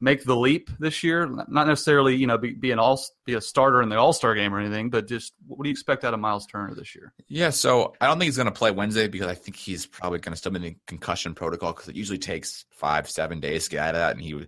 make 0.00 0.24
the 0.24 0.34
leap 0.34 0.70
this 0.78 1.02
year? 1.02 1.26
Not 1.26 1.66
necessarily, 1.66 2.16
you 2.16 2.26
know, 2.26 2.38
be, 2.38 2.52
be 2.52 2.72
an 2.72 2.80
all 2.80 3.00
be 3.24 3.34
a 3.34 3.40
starter 3.40 3.80
in 3.80 3.88
the 3.88 3.96
All 3.96 4.12
Star 4.12 4.34
game 4.34 4.52
or 4.52 4.58
anything, 4.58 4.90
but 4.90 5.06
just 5.06 5.34
what 5.46 5.62
do 5.62 5.68
you 5.68 5.72
expect 5.72 6.04
out 6.04 6.14
of 6.14 6.20
Miles 6.20 6.46
Turner 6.46 6.74
this 6.74 6.96
year? 6.96 7.12
Yeah, 7.28 7.50
so 7.50 7.94
I 8.00 8.06
don't 8.06 8.18
think 8.18 8.26
he's 8.26 8.36
going 8.36 8.46
to 8.46 8.52
play 8.52 8.72
Wednesday 8.72 9.06
because 9.06 9.28
I 9.28 9.34
think 9.34 9.56
he's 9.56 9.86
probably 9.86 10.18
going 10.18 10.32
to 10.32 10.36
still 10.36 10.50
be 10.50 10.56
in 10.56 10.62
the 10.62 10.76
concussion 10.86 11.34
protocol 11.34 11.72
because 11.72 11.88
it 11.88 11.94
usually 11.94 12.18
takes 12.18 12.64
five 12.70 13.08
seven 13.08 13.38
days 13.38 13.64
to 13.64 13.70
get 13.70 13.80
out 13.80 13.94
of 13.94 14.00
that, 14.00 14.16
and 14.16 14.20
he 14.20 14.46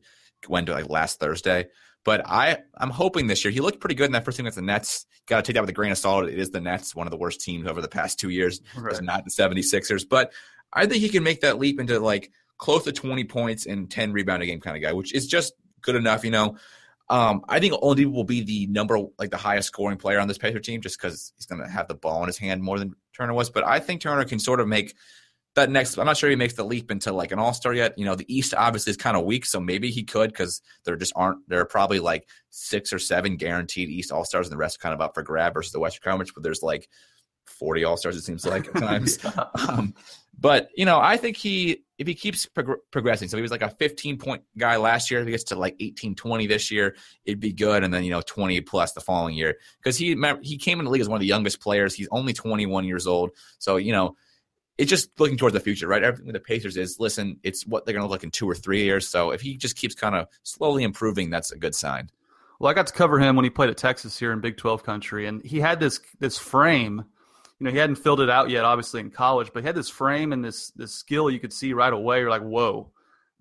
went 0.48 0.66
to 0.66 0.72
like 0.72 0.88
last 0.88 1.20
Thursday. 1.20 1.68
But 2.04 2.22
I, 2.26 2.58
I'm 2.78 2.90
hoping 2.90 3.26
this 3.26 3.44
year 3.44 3.52
he 3.52 3.60
looked 3.60 3.80
pretty 3.80 3.94
good 3.94 4.06
in 4.06 4.12
that 4.12 4.24
first 4.24 4.38
game 4.38 4.46
against 4.46 4.56
the 4.56 4.62
Nets. 4.62 5.06
Got 5.26 5.36
to 5.36 5.42
take 5.42 5.54
that 5.54 5.60
with 5.60 5.70
a 5.70 5.74
grain 5.74 5.92
of 5.92 5.98
salt. 5.98 6.28
It 6.28 6.38
is 6.38 6.50
the 6.50 6.60
Nets, 6.60 6.94
one 6.94 7.06
of 7.06 7.10
the 7.10 7.18
worst 7.18 7.40
teams 7.40 7.66
over 7.66 7.82
the 7.82 7.88
past 7.88 8.18
two 8.18 8.30
years. 8.30 8.60
Right. 8.76 8.92
It's 8.92 9.02
not 9.02 9.24
the 9.24 9.30
76ers. 9.30 10.08
But 10.08 10.32
I 10.72 10.86
think 10.86 11.02
he 11.02 11.10
can 11.10 11.22
make 11.22 11.42
that 11.42 11.58
leap 11.58 11.78
into 11.78 12.00
like 12.00 12.30
close 12.56 12.84
to 12.84 12.92
20 12.92 13.24
points 13.24 13.66
and 13.66 13.90
10 13.90 14.12
rebound 14.12 14.42
a 14.42 14.46
game 14.46 14.60
kind 14.60 14.76
of 14.76 14.82
guy, 14.82 14.92
which 14.92 15.14
is 15.14 15.26
just 15.26 15.52
good 15.82 15.96
enough, 15.96 16.24
you 16.24 16.30
know. 16.30 16.56
Um, 17.10 17.44
I 17.48 17.58
think 17.58 17.74
Oladipo 17.74 18.12
will 18.12 18.24
be 18.24 18.42
the 18.42 18.66
number 18.68 18.98
like 19.18 19.30
the 19.30 19.36
highest 19.36 19.68
scoring 19.68 19.98
player 19.98 20.20
on 20.20 20.28
this 20.28 20.38
Pacer 20.38 20.60
team 20.60 20.80
just 20.80 20.98
because 20.98 21.32
he's 21.36 21.46
going 21.46 21.60
to 21.60 21.68
have 21.68 21.88
the 21.88 21.94
ball 21.94 22.22
in 22.22 22.28
his 22.28 22.38
hand 22.38 22.62
more 22.62 22.78
than 22.78 22.94
Turner 23.16 23.34
was. 23.34 23.50
But 23.50 23.66
I 23.66 23.80
think 23.80 24.00
Turner 24.00 24.24
can 24.24 24.38
sort 24.38 24.60
of 24.60 24.68
make 24.68 24.94
that 25.54 25.70
next. 25.70 25.98
I'm 25.98 26.06
not 26.06 26.16
sure 26.16 26.30
he 26.30 26.36
makes 26.36 26.54
the 26.54 26.64
leap 26.64 26.90
into 26.90 27.12
like 27.12 27.32
an 27.32 27.38
All 27.38 27.52
Star 27.52 27.74
yet. 27.74 27.98
You 27.98 28.04
know, 28.04 28.14
the 28.14 28.32
East 28.32 28.54
obviously 28.54 28.90
is 28.90 28.96
kind 28.96 29.16
of 29.16 29.24
weak, 29.24 29.44
so 29.44 29.60
maybe 29.60 29.90
he 29.90 30.04
could 30.04 30.30
because 30.30 30.62
there 30.84 30.96
just 30.96 31.12
aren't. 31.16 31.48
There 31.48 31.60
are 31.60 31.66
probably 31.66 31.98
like 31.98 32.28
six 32.50 32.92
or 32.92 32.98
seven 32.98 33.36
guaranteed 33.36 33.88
East 33.88 34.12
All 34.12 34.24
Stars, 34.24 34.46
and 34.46 34.52
the 34.52 34.58
rest 34.58 34.80
kind 34.80 34.94
of 34.94 35.00
up 35.00 35.14
for 35.14 35.22
grab 35.22 35.54
versus 35.54 35.72
the 35.72 35.80
Western 35.80 36.08
Conference. 36.08 36.30
But 36.32 36.42
there's 36.42 36.62
like 36.62 36.88
40 37.46 37.84
All 37.84 37.96
Stars. 37.96 38.16
It 38.16 38.22
seems 38.22 38.46
like 38.46 38.68
at 38.68 38.76
times. 38.76 39.18
um, 39.68 39.94
but 40.38 40.68
you 40.76 40.86
know, 40.86 41.00
I 41.00 41.16
think 41.16 41.36
he 41.36 41.82
if 41.98 42.06
he 42.06 42.14
keeps 42.14 42.46
prog- 42.46 42.78
progressing, 42.92 43.28
so 43.28 43.36
he 43.36 43.42
was 43.42 43.50
like 43.50 43.62
a 43.62 43.70
15 43.70 44.18
point 44.18 44.42
guy 44.56 44.76
last 44.76 45.10
year. 45.10 45.20
If 45.20 45.26
he 45.26 45.32
gets 45.32 45.44
to 45.44 45.56
like 45.56 45.74
18, 45.80 46.14
20 46.14 46.46
this 46.46 46.70
year, 46.70 46.94
it'd 47.24 47.40
be 47.40 47.52
good. 47.52 47.82
And 47.82 47.92
then 47.92 48.04
you 48.04 48.10
know, 48.10 48.22
20 48.24 48.60
plus 48.62 48.92
the 48.92 49.00
following 49.00 49.34
year 49.34 49.56
because 49.82 49.96
he 49.96 50.16
he 50.42 50.58
came 50.58 50.78
in 50.78 50.84
the 50.84 50.90
league 50.92 51.02
as 51.02 51.08
one 51.08 51.16
of 51.16 51.20
the 51.20 51.26
youngest 51.26 51.60
players. 51.60 51.94
He's 51.94 52.08
only 52.12 52.32
21 52.32 52.84
years 52.84 53.08
old, 53.08 53.30
so 53.58 53.76
you 53.76 53.92
know 53.92 54.16
it's 54.80 54.88
just 54.88 55.20
looking 55.20 55.36
towards 55.36 55.52
the 55.52 55.60
future, 55.60 55.86
right? 55.86 56.02
Everything 56.02 56.26
with 56.26 56.32
the 56.32 56.40
Pacers 56.40 56.78
is 56.78 56.98
listen, 56.98 57.38
it's 57.42 57.66
what 57.66 57.84
they're 57.84 57.92
going 57.92 58.00
to 58.00 58.06
look 58.06 58.20
like 58.20 58.24
in 58.24 58.30
two 58.30 58.48
or 58.48 58.54
three 58.54 58.82
years. 58.82 59.06
So 59.06 59.30
if 59.30 59.42
he 59.42 59.58
just 59.58 59.76
keeps 59.76 59.94
kind 59.94 60.14
of 60.14 60.26
slowly 60.42 60.84
improving, 60.84 61.28
that's 61.28 61.52
a 61.52 61.58
good 61.58 61.74
sign. 61.74 62.08
Well, 62.58 62.70
I 62.70 62.74
got 62.74 62.86
to 62.86 62.94
cover 62.94 63.18
him 63.18 63.36
when 63.36 63.44
he 63.44 63.50
played 63.50 63.68
at 63.68 63.76
Texas 63.76 64.18
here 64.18 64.32
in 64.32 64.40
Big 64.40 64.56
12 64.56 64.82
country, 64.82 65.26
and 65.26 65.44
he 65.44 65.60
had 65.60 65.80
this 65.80 66.00
this 66.18 66.38
frame. 66.38 67.04
You 67.58 67.64
know, 67.66 67.70
he 67.70 67.76
hadn't 67.76 67.96
filled 67.96 68.20
it 68.20 68.30
out 68.30 68.48
yet, 68.48 68.64
obviously 68.64 69.00
in 69.00 69.10
college, 69.10 69.50
but 69.52 69.62
he 69.62 69.66
had 69.66 69.76
this 69.76 69.90
frame 69.90 70.32
and 70.32 70.42
this 70.42 70.70
this 70.70 70.92
skill 70.92 71.30
you 71.30 71.40
could 71.40 71.52
see 71.52 71.74
right 71.74 71.92
away. 71.92 72.20
You're 72.20 72.30
like, 72.30 72.42
whoa, 72.42 72.90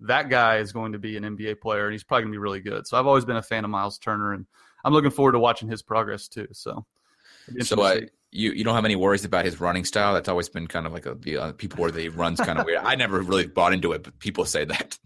that 0.00 0.28
guy 0.28 0.58
is 0.58 0.72
going 0.72 0.92
to 0.92 0.98
be 0.98 1.16
an 1.16 1.24
NBA 1.24 1.62
player, 1.62 1.86
and 1.86 1.92
he's 1.92 2.04
probably 2.04 2.24
going 2.24 2.32
to 2.32 2.36
be 2.36 2.42
really 2.42 2.60
good. 2.60 2.86
So 2.86 2.98
I've 2.98 3.06
always 3.06 3.24
been 3.24 3.36
a 3.36 3.42
fan 3.42 3.64
of 3.64 3.70
Miles 3.70 3.98
Turner, 3.98 4.34
and 4.34 4.44
I'm 4.84 4.92
looking 4.92 5.10
forward 5.10 5.32
to 5.32 5.38
watching 5.38 5.70
his 5.70 5.80
progress 5.80 6.28
too. 6.28 6.48
So, 6.52 6.84
so 7.60 7.82
I 7.82 8.08
you 8.32 8.52
you 8.52 8.64
don't 8.64 8.74
have 8.74 8.84
any 8.84 8.96
worries 8.96 9.24
about 9.24 9.44
his 9.44 9.60
running 9.60 9.84
style. 9.84 10.14
That's 10.14 10.28
always 10.28 10.48
been 10.48 10.66
kind 10.66 10.86
of 10.86 10.92
like 10.92 11.06
a, 11.06 11.14
the 11.14 11.36
uh, 11.36 11.52
people 11.52 11.80
where 11.80 11.92
he 11.92 12.08
runs 12.08 12.40
kind 12.40 12.58
of 12.58 12.66
weird. 12.66 12.80
I 12.82 12.94
never 12.94 13.20
really 13.20 13.46
bought 13.46 13.72
into 13.72 13.92
it, 13.92 14.02
but 14.02 14.18
people 14.18 14.44
say 14.44 14.64
that. 14.64 14.98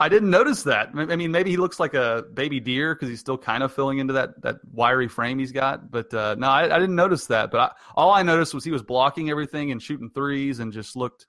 I 0.00 0.08
didn't 0.08 0.30
notice 0.30 0.64
that. 0.64 0.90
I 0.96 1.14
mean, 1.14 1.30
maybe 1.30 1.50
he 1.50 1.56
looks 1.56 1.78
like 1.78 1.94
a 1.94 2.24
baby 2.34 2.58
deer 2.58 2.92
because 2.92 3.08
he's 3.08 3.20
still 3.20 3.38
kind 3.38 3.62
of 3.62 3.72
filling 3.72 3.98
into 3.98 4.12
that 4.14 4.40
that 4.42 4.56
wiry 4.72 5.06
frame 5.06 5.38
he's 5.38 5.52
got. 5.52 5.90
But 5.90 6.12
uh, 6.12 6.34
no, 6.38 6.48
I, 6.48 6.64
I, 6.64 6.78
didn't 6.80 6.96
notice 6.96 7.26
that. 7.26 7.52
But 7.52 7.60
I, 7.60 7.70
all 7.94 8.10
I 8.10 8.22
noticed 8.22 8.52
was 8.52 8.64
he 8.64 8.72
was 8.72 8.82
blocking 8.82 9.30
everything 9.30 9.70
and 9.70 9.80
shooting 9.80 10.10
threes 10.10 10.58
and 10.58 10.72
just 10.72 10.96
looked 10.96 11.28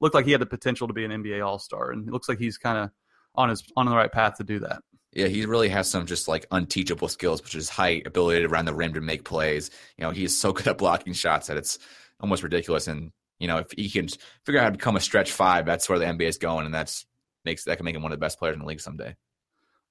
looked 0.00 0.14
like 0.14 0.26
he 0.26 0.32
had 0.32 0.40
the 0.42 0.46
potential 0.46 0.86
to 0.86 0.92
be 0.92 1.04
an 1.04 1.12
NBA 1.12 1.44
All 1.44 1.58
Star. 1.58 1.92
And 1.92 2.06
it 2.06 2.12
looks 2.12 2.28
like 2.28 2.38
he's 2.38 2.58
kind 2.58 2.76
of 2.76 2.90
on 3.34 3.48
his 3.48 3.64
on 3.74 3.86
the 3.86 3.96
right 3.96 4.12
path 4.12 4.36
to 4.36 4.44
do 4.44 4.58
that. 4.58 4.82
Yeah, 5.14 5.28
he 5.28 5.46
really 5.46 5.68
has 5.68 5.88
some 5.88 6.06
just 6.06 6.26
like 6.28 6.46
unteachable 6.50 7.08
skills, 7.08 7.42
which 7.42 7.54
is 7.54 7.68
height, 7.68 8.06
ability 8.06 8.42
to 8.42 8.48
run 8.48 8.64
the 8.64 8.74
rim 8.74 8.94
to 8.94 9.00
make 9.00 9.24
plays. 9.24 9.70
You 9.96 10.04
know, 10.04 10.10
he's 10.10 10.38
so 10.38 10.52
good 10.52 10.66
at 10.66 10.78
blocking 10.78 11.12
shots 11.12 11.46
that 11.46 11.56
it's 11.56 11.78
almost 12.20 12.42
ridiculous. 12.42 12.88
And 12.88 13.12
you 13.38 13.48
know, 13.48 13.58
if 13.58 13.68
he 13.76 13.88
can 13.90 14.08
figure 14.44 14.60
out 14.60 14.64
how 14.64 14.70
to 14.70 14.78
become 14.78 14.96
a 14.96 15.00
stretch 15.00 15.32
five, 15.32 15.66
that's 15.66 15.88
where 15.88 15.98
the 15.98 16.04
NBA 16.04 16.28
is 16.28 16.38
going, 16.38 16.66
and 16.66 16.74
that's 16.74 17.06
makes 17.44 17.64
that 17.64 17.76
can 17.76 17.84
make 17.84 17.94
him 17.94 18.02
one 18.02 18.12
of 18.12 18.18
the 18.18 18.24
best 18.24 18.38
players 18.38 18.54
in 18.54 18.60
the 18.60 18.66
league 18.66 18.80
someday. 18.80 19.14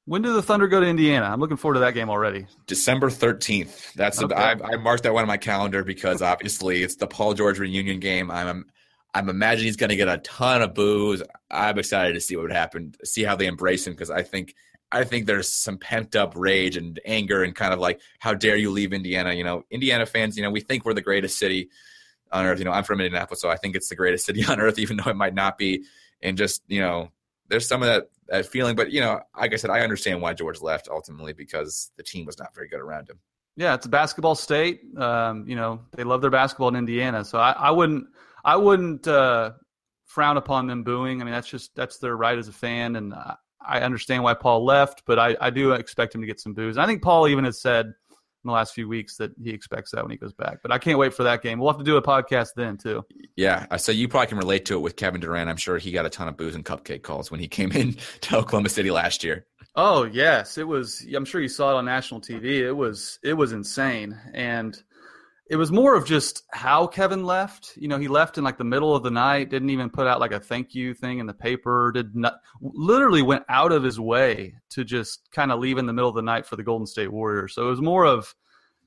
When 0.05 0.21
do 0.21 0.33
the 0.33 0.41
Thunder 0.41 0.67
go 0.67 0.81
to 0.81 0.85
Indiana? 0.85 1.27
I'm 1.27 1.39
looking 1.39 1.55
forward 1.55 1.75
to 1.75 1.79
that 1.81 1.93
game 1.93 2.09
already. 2.09 2.45
December 2.67 3.09
13th. 3.09 3.93
That's 3.93 4.21
okay. 4.21 4.35
I, 4.35 4.51
I 4.51 4.75
marked 4.75 5.03
that 5.03 5.13
one 5.13 5.21
on 5.21 5.29
my 5.29 5.37
calendar 5.37 5.85
because 5.85 6.21
obviously 6.21 6.83
it's 6.83 6.97
the 6.97 7.07
Paul 7.07 7.33
George 7.33 7.57
reunion 7.57 7.99
game. 7.99 8.29
I'm 8.29 8.65
I'm 9.13 9.29
imagining 9.29 9.67
he's 9.67 9.77
going 9.77 9.91
to 9.91 9.95
get 9.95 10.09
a 10.09 10.17
ton 10.17 10.61
of 10.61 10.73
boos. 10.73 11.23
I'm 11.49 11.77
excited 11.77 12.13
to 12.13 12.19
see 12.19 12.35
what 12.35 12.43
would 12.43 12.51
happen, 12.51 12.95
see 13.03 13.23
how 13.23 13.35
they 13.35 13.45
embrace 13.45 13.85
him 13.87 13.93
because 13.93 14.09
I 14.09 14.23
think 14.23 14.55
I 14.93 15.03
think 15.03 15.25
there's 15.25 15.49
some 15.49 15.77
pent 15.77 16.15
up 16.15 16.33
rage 16.35 16.77
and 16.77 16.99
anger 17.03 17.43
and 17.43 17.55
kind 17.55 17.73
of 17.73 17.79
like, 17.79 17.99
how 18.19 18.33
dare 18.33 18.55
you 18.55 18.69
leave 18.69 18.93
Indiana? 18.93 19.33
You 19.33 19.43
know, 19.43 19.65
Indiana 19.71 20.05
fans, 20.05 20.37
you 20.37 20.43
know, 20.43 20.51
we 20.51 20.61
think 20.61 20.85
we're 20.85 20.93
the 20.93 21.01
greatest 21.01 21.39
city 21.39 21.69
on 22.31 22.45
earth. 22.45 22.59
You 22.59 22.65
know, 22.65 22.71
I'm 22.71 22.83
from 22.83 23.01
Indianapolis, 23.01 23.41
so 23.41 23.49
I 23.49 23.57
think 23.57 23.75
it's 23.75 23.89
the 23.89 23.95
greatest 23.95 24.25
city 24.27 24.45
on 24.45 24.59
earth, 24.59 24.79
even 24.79 24.97
though 24.97 25.09
it 25.09 25.15
might 25.15 25.33
not 25.33 25.57
be. 25.57 25.83
And 26.21 26.37
just, 26.37 26.61
you 26.67 26.79
know, 26.79 27.09
there's 27.49 27.67
some 27.67 27.81
of 27.81 27.87
that, 27.87 28.09
that 28.27 28.45
feeling. 28.45 28.75
But, 28.75 28.91
you 28.91 29.01
know, 29.01 29.19
like 29.37 29.53
I 29.53 29.57
said, 29.57 29.71
I 29.71 29.81
understand 29.81 30.21
why 30.21 30.33
George 30.33 30.61
left 30.61 30.87
ultimately 30.89 31.33
because 31.33 31.91
the 31.97 32.03
team 32.03 32.25
was 32.25 32.39
not 32.39 32.53
very 32.55 32.67
good 32.67 32.79
around 32.79 33.09
him. 33.09 33.19
Yeah, 33.55 33.73
it's 33.73 33.85
a 33.85 33.89
basketball 33.89 34.35
state. 34.35 34.81
Um, 34.97 35.47
you 35.47 35.55
know, 35.55 35.81
they 35.91 36.03
love 36.03 36.21
their 36.21 36.31
basketball 36.31 36.69
in 36.69 36.75
Indiana. 36.75 37.25
So 37.25 37.39
I, 37.39 37.51
I 37.51 37.71
wouldn't, 37.71 38.05
I 38.45 38.55
wouldn't 38.55 39.07
uh, 39.07 39.51
frown 40.05 40.37
upon 40.37 40.67
them 40.67 40.83
booing. 40.83 41.21
I 41.21 41.23
mean, 41.23 41.33
that's 41.33 41.49
just 41.49 41.75
that's 41.75 41.97
their 41.97 42.15
right 42.15 42.37
as 42.37 42.47
a 42.47 42.53
fan, 42.53 42.95
and 42.95 43.13
understand 43.67 44.23
why 44.23 44.33
Paul 44.33 44.65
left, 44.65 45.03
but 45.05 45.19
I, 45.19 45.35
I 45.39 45.49
do 45.49 45.71
expect 45.71 46.15
him 46.15 46.21
to 46.21 46.27
get 46.27 46.39
some 46.39 46.53
boos. 46.53 46.77
I 46.77 46.85
think 46.85 47.01
Paul 47.01 47.27
even 47.27 47.45
has 47.45 47.61
said 47.61 47.93
in 48.43 48.49
the 48.49 48.53
last 48.53 48.73
few 48.73 48.87
weeks 48.89 49.17
that 49.17 49.31
he 49.41 49.51
expects 49.51 49.91
that 49.91 50.03
when 50.03 50.11
he 50.11 50.17
goes 50.17 50.33
back. 50.33 50.59
But 50.61 50.71
I 50.71 50.77
can't 50.77 50.99
wait 50.99 51.13
for 51.13 51.23
that 51.23 51.41
game. 51.41 51.59
We'll 51.59 51.71
have 51.71 51.77
to 51.77 51.83
do 51.83 51.95
a 51.95 52.01
podcast 52.01 52.49
then 52.55 52.77
too. 52.77 53.05
Yeah, 53.35 53.73
so 53.77 53.91
you 53.91 54.07
probably 54.07 54.27
can 54.27 54.37
relate 54.37 54.65
to 54.65 54.75
it 54.75 54.79
with 54.79 54.97
Kevin 54.97 55.21
Durant. 55.21 55.49
I'm 55.49 55.57
sure 55.57 55.77
he 55.77 55.91
got 55.91 56.05
a 56.05 56.09
ton 56.09 56.27
of 56.27 56.35
boos 56.35 56.55
and 56.55 56.65
cupcake 56.65 57.03
calls 57.03 57.31
when 57.31 57.39
he 57.39 57.47
came 57.47 57.71
in 57.71 57.95
to 58.21 58.37
Oklahoma 58.37 58.69
City 58.69 58.91
last 58.91 59.23
year. 59.23 59.45
Oh 59.75 60.03
yes, 60.03 60.57
it 60.57 60.67
was. 60.67 61.05
I'm 61.15 61.25
sure 61.25 61.41
you 61.41 61.47
saw 61.47 61.71
it 61.71 61.75
on 61.75 61.85
national 61.85 62.21
TV. 62.21 62.59
It 62.59 62.73
was 62.73 63.17
it 63.23 63.33
was 63.33 63.53
insane, 63.53 64.15
and 64.33 64.81
it 65.53 65.57
was 65.57 65.71
more 65.71 65.93
of 65.93 66.03
just 66.03 66.41
how 66.49 66.87
Kevin 66.87 67.23
left. 67.23 67.73
You 67.77 67.87
know, 67.87 67.99
he 67.99 68.07
left 68.07 68.39
in 68.39 68.43
like 68.43 68.57
the 68.57 68.63
middle 68.63 68.95
of 68.95 69.03
the 69.03 69.11
night, 69.11 69.51
didn't 69.51 69.69
even 69.69 69.91
put 69.91 70.07
out 70.07 70.19
like 70.19 70.31
a 70.31 70.39
thank 70.39 70.73
you 70.73 70.95
thing 70.95 71.19
in 71.19 71.27
the 71.27 71.33
paper, 71.33 71.91
did 71.93 72.15
not 72.15 72.39
literally 72.59 73.21
went 73.21 73.43
out 73.49 73.71
of 73.71 73.83
his 73.83 73.99
way 73.99 74.55
to 74.71 74.83
just 74.83 75.29
kind 75.31 75.51
of 75.51 75.59
leave 75.59 75.77
in 75.77 75.85
the 75.85 75.93
middle 75.93 76.09
of 76.09 76.15
the 76.15 76.23
night 76.23 76.47
for 76.47 76.55
the 76.55 76.63
Golden 76.63 76.87
State 76.87 77.11
Warriors. 77.11 77.53
So 77.53 77.67
it 77.67 77.69
was 77.69 77.81
more 77.81 78.03
of 78.03 78.33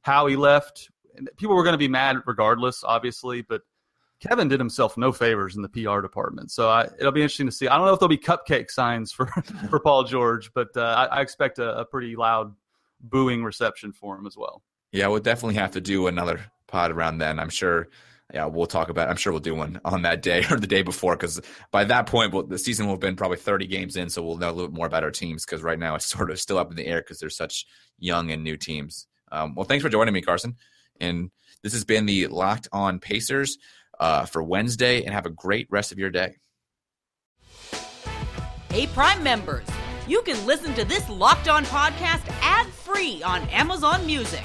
how 0.02 0.26
he 0.26 0.34
left. 0.34 0.90
People 1.36 1.54
were 1.54 1.62
going 1.62 1.74
to 1.74 1.78
be 1.78 1.86
mad 1.86 2.16
regardless, 2.26 2.82
obviously, 2.82 3.42
but 3.42 3.62
Kevin 4.18 4.48
did 4.48 4.58
himself 4.58 4.96
no 4.96 5.12
favors 5.12 5.54
in 5.54 5.62
the 5.62 5.68
PR 5.68 6.00
department. 6.00 6.50
So 6.50 6.68
I, 6.68 6.88
it'll 6.98 7.12
be 7.12 7.22
interesting 7.22 7.46
to 7.46 7.52
see. 7.52 7.68
I 7.68 7.76
don't 7.76 7.86
know 7.86 7.92
if 7.92 8.00
there'll 8.00 8.08
be 8.08 8.18
cupcake 8.18 8.72
signs 8.72 9.12
for, 9.12 9.26
for 9.70 9.78
Paul 9.78 10.02
George, 10.02 10.52
but 10.52 10.76
uh, 10.76 10.80
I, 10.80 11.18
I, 11.18 11.20
expect 11.20 11.60
a, 11.60 11.78
a 11.78 11.84
pretty 11.84 12.16
loud 12.16 12.56
booing 13.00 13.44
reception 13.44 13.92
for 13.92 14.18
him 14.18 14.26
as 14.26 14.36
well. 14.36 14.64
Yeah, 14.90 15.06
we'll 15.08 15.20
definitely 15.20 15.56
have 15.56 15.72
to 15.72 15.80
do 15.80 16.08
another 16.08 16.40
pod 16.66 16.90
around 16.90 17.18
then. 17.18 17.38
I'm 17.38 17.48
sure. 17.48 17.88
Yeah, 18.34 18.46
we'll 18.46 18.66
talk 18.66 18.88
about. 18.88 19.06
It. 19.06 19.10
I'm 19.10 19.16
sure 19.16 19.32
we'll 19.32 19.40
do 19.40 19.54
one 19.54 19.80
on 19.84 20.02
that 20.02 20.20
day 20.20 20.44
or 20.50 20.58
the 20.58 20.66
day 20.66 20.82
before, 20.82 21.16
because 21.16 21.40
by 21.70 21.84
that 21.84 22.06
point, 22.06 22.32
we'll, 22.32 22.42
the 22.42 22.58
season 22.58 22.86
will 22.86 22.94
have 22.94 23.00
been 23.00 23.16
probably 23.16 23.36
30 23.36 23.66
games 23.66 23.96
in, 23.96 24.10
so 24.10 24.22
we'll 24.22 24.36
know 24.36 24.50
a 24.50 24.52
little 24.52 24.68
bit 24.68 24.76
more 24.76 24.86
about 24.86 25.04
our 25.04 25.10
teams. 25.10 25.44
Because 25.44 25.62
right 25.62 25.78
now, 25.78 25.94
it's 25.94 26.06
sort 26.16 26.30
of 26.30 26.40
still 26.40 26.58
up 26.58 26.70
in 26.70 26.76
the 26.76 26.86
air 26.86 27.00
because 27.00 27.18
they're 27.18 27.30
such 27.30 27.66
young 27.98 28.30
and 28.30 28.42
new 28.42 28.56
teams. 28.56 29.06
Um, 29.30 29.54
well, 29.54 29.64
thanks 29.64 29.82
for 29.82 29.88
joining 29.88 30.14
me, 30.14 30.22
Carson. 30.22 30.56
And 31.00 31.30
this 31.62 31.72
has 31.72 31.84
been 31.84 32.06
the 32.06 32.26
Locked 32.28 32.68
On 32.72 32.98
Pacers 32.98 33.58
uh, 34.00 34.24
for 34.24 34.42
Wednesday. 34.42 35.02
And 35.02 35.14
have 35.14 35.26
a 35.26 35.30
great 35.30 35.68
rest 35.70 35.92
of 35.92 35.98
your 35.98 36.10
day. 36.10 36.36
Hey, 38.70 38.86
Prime 38.88 39.22
members, 39.22 39.66
you 40.06 40.22
can 40.22 40.44
listen 40.46 40.74
to 40.74 40.84
this 40.84 41.08
Locked 41.08 41.48
On 41.48 41.64
podcast 41.64 42.28
ad 42.42 42.66
free 42.66 43.22
on 43.22 43.42
Amazon 43.48 44.04
Music. 44.04 44.44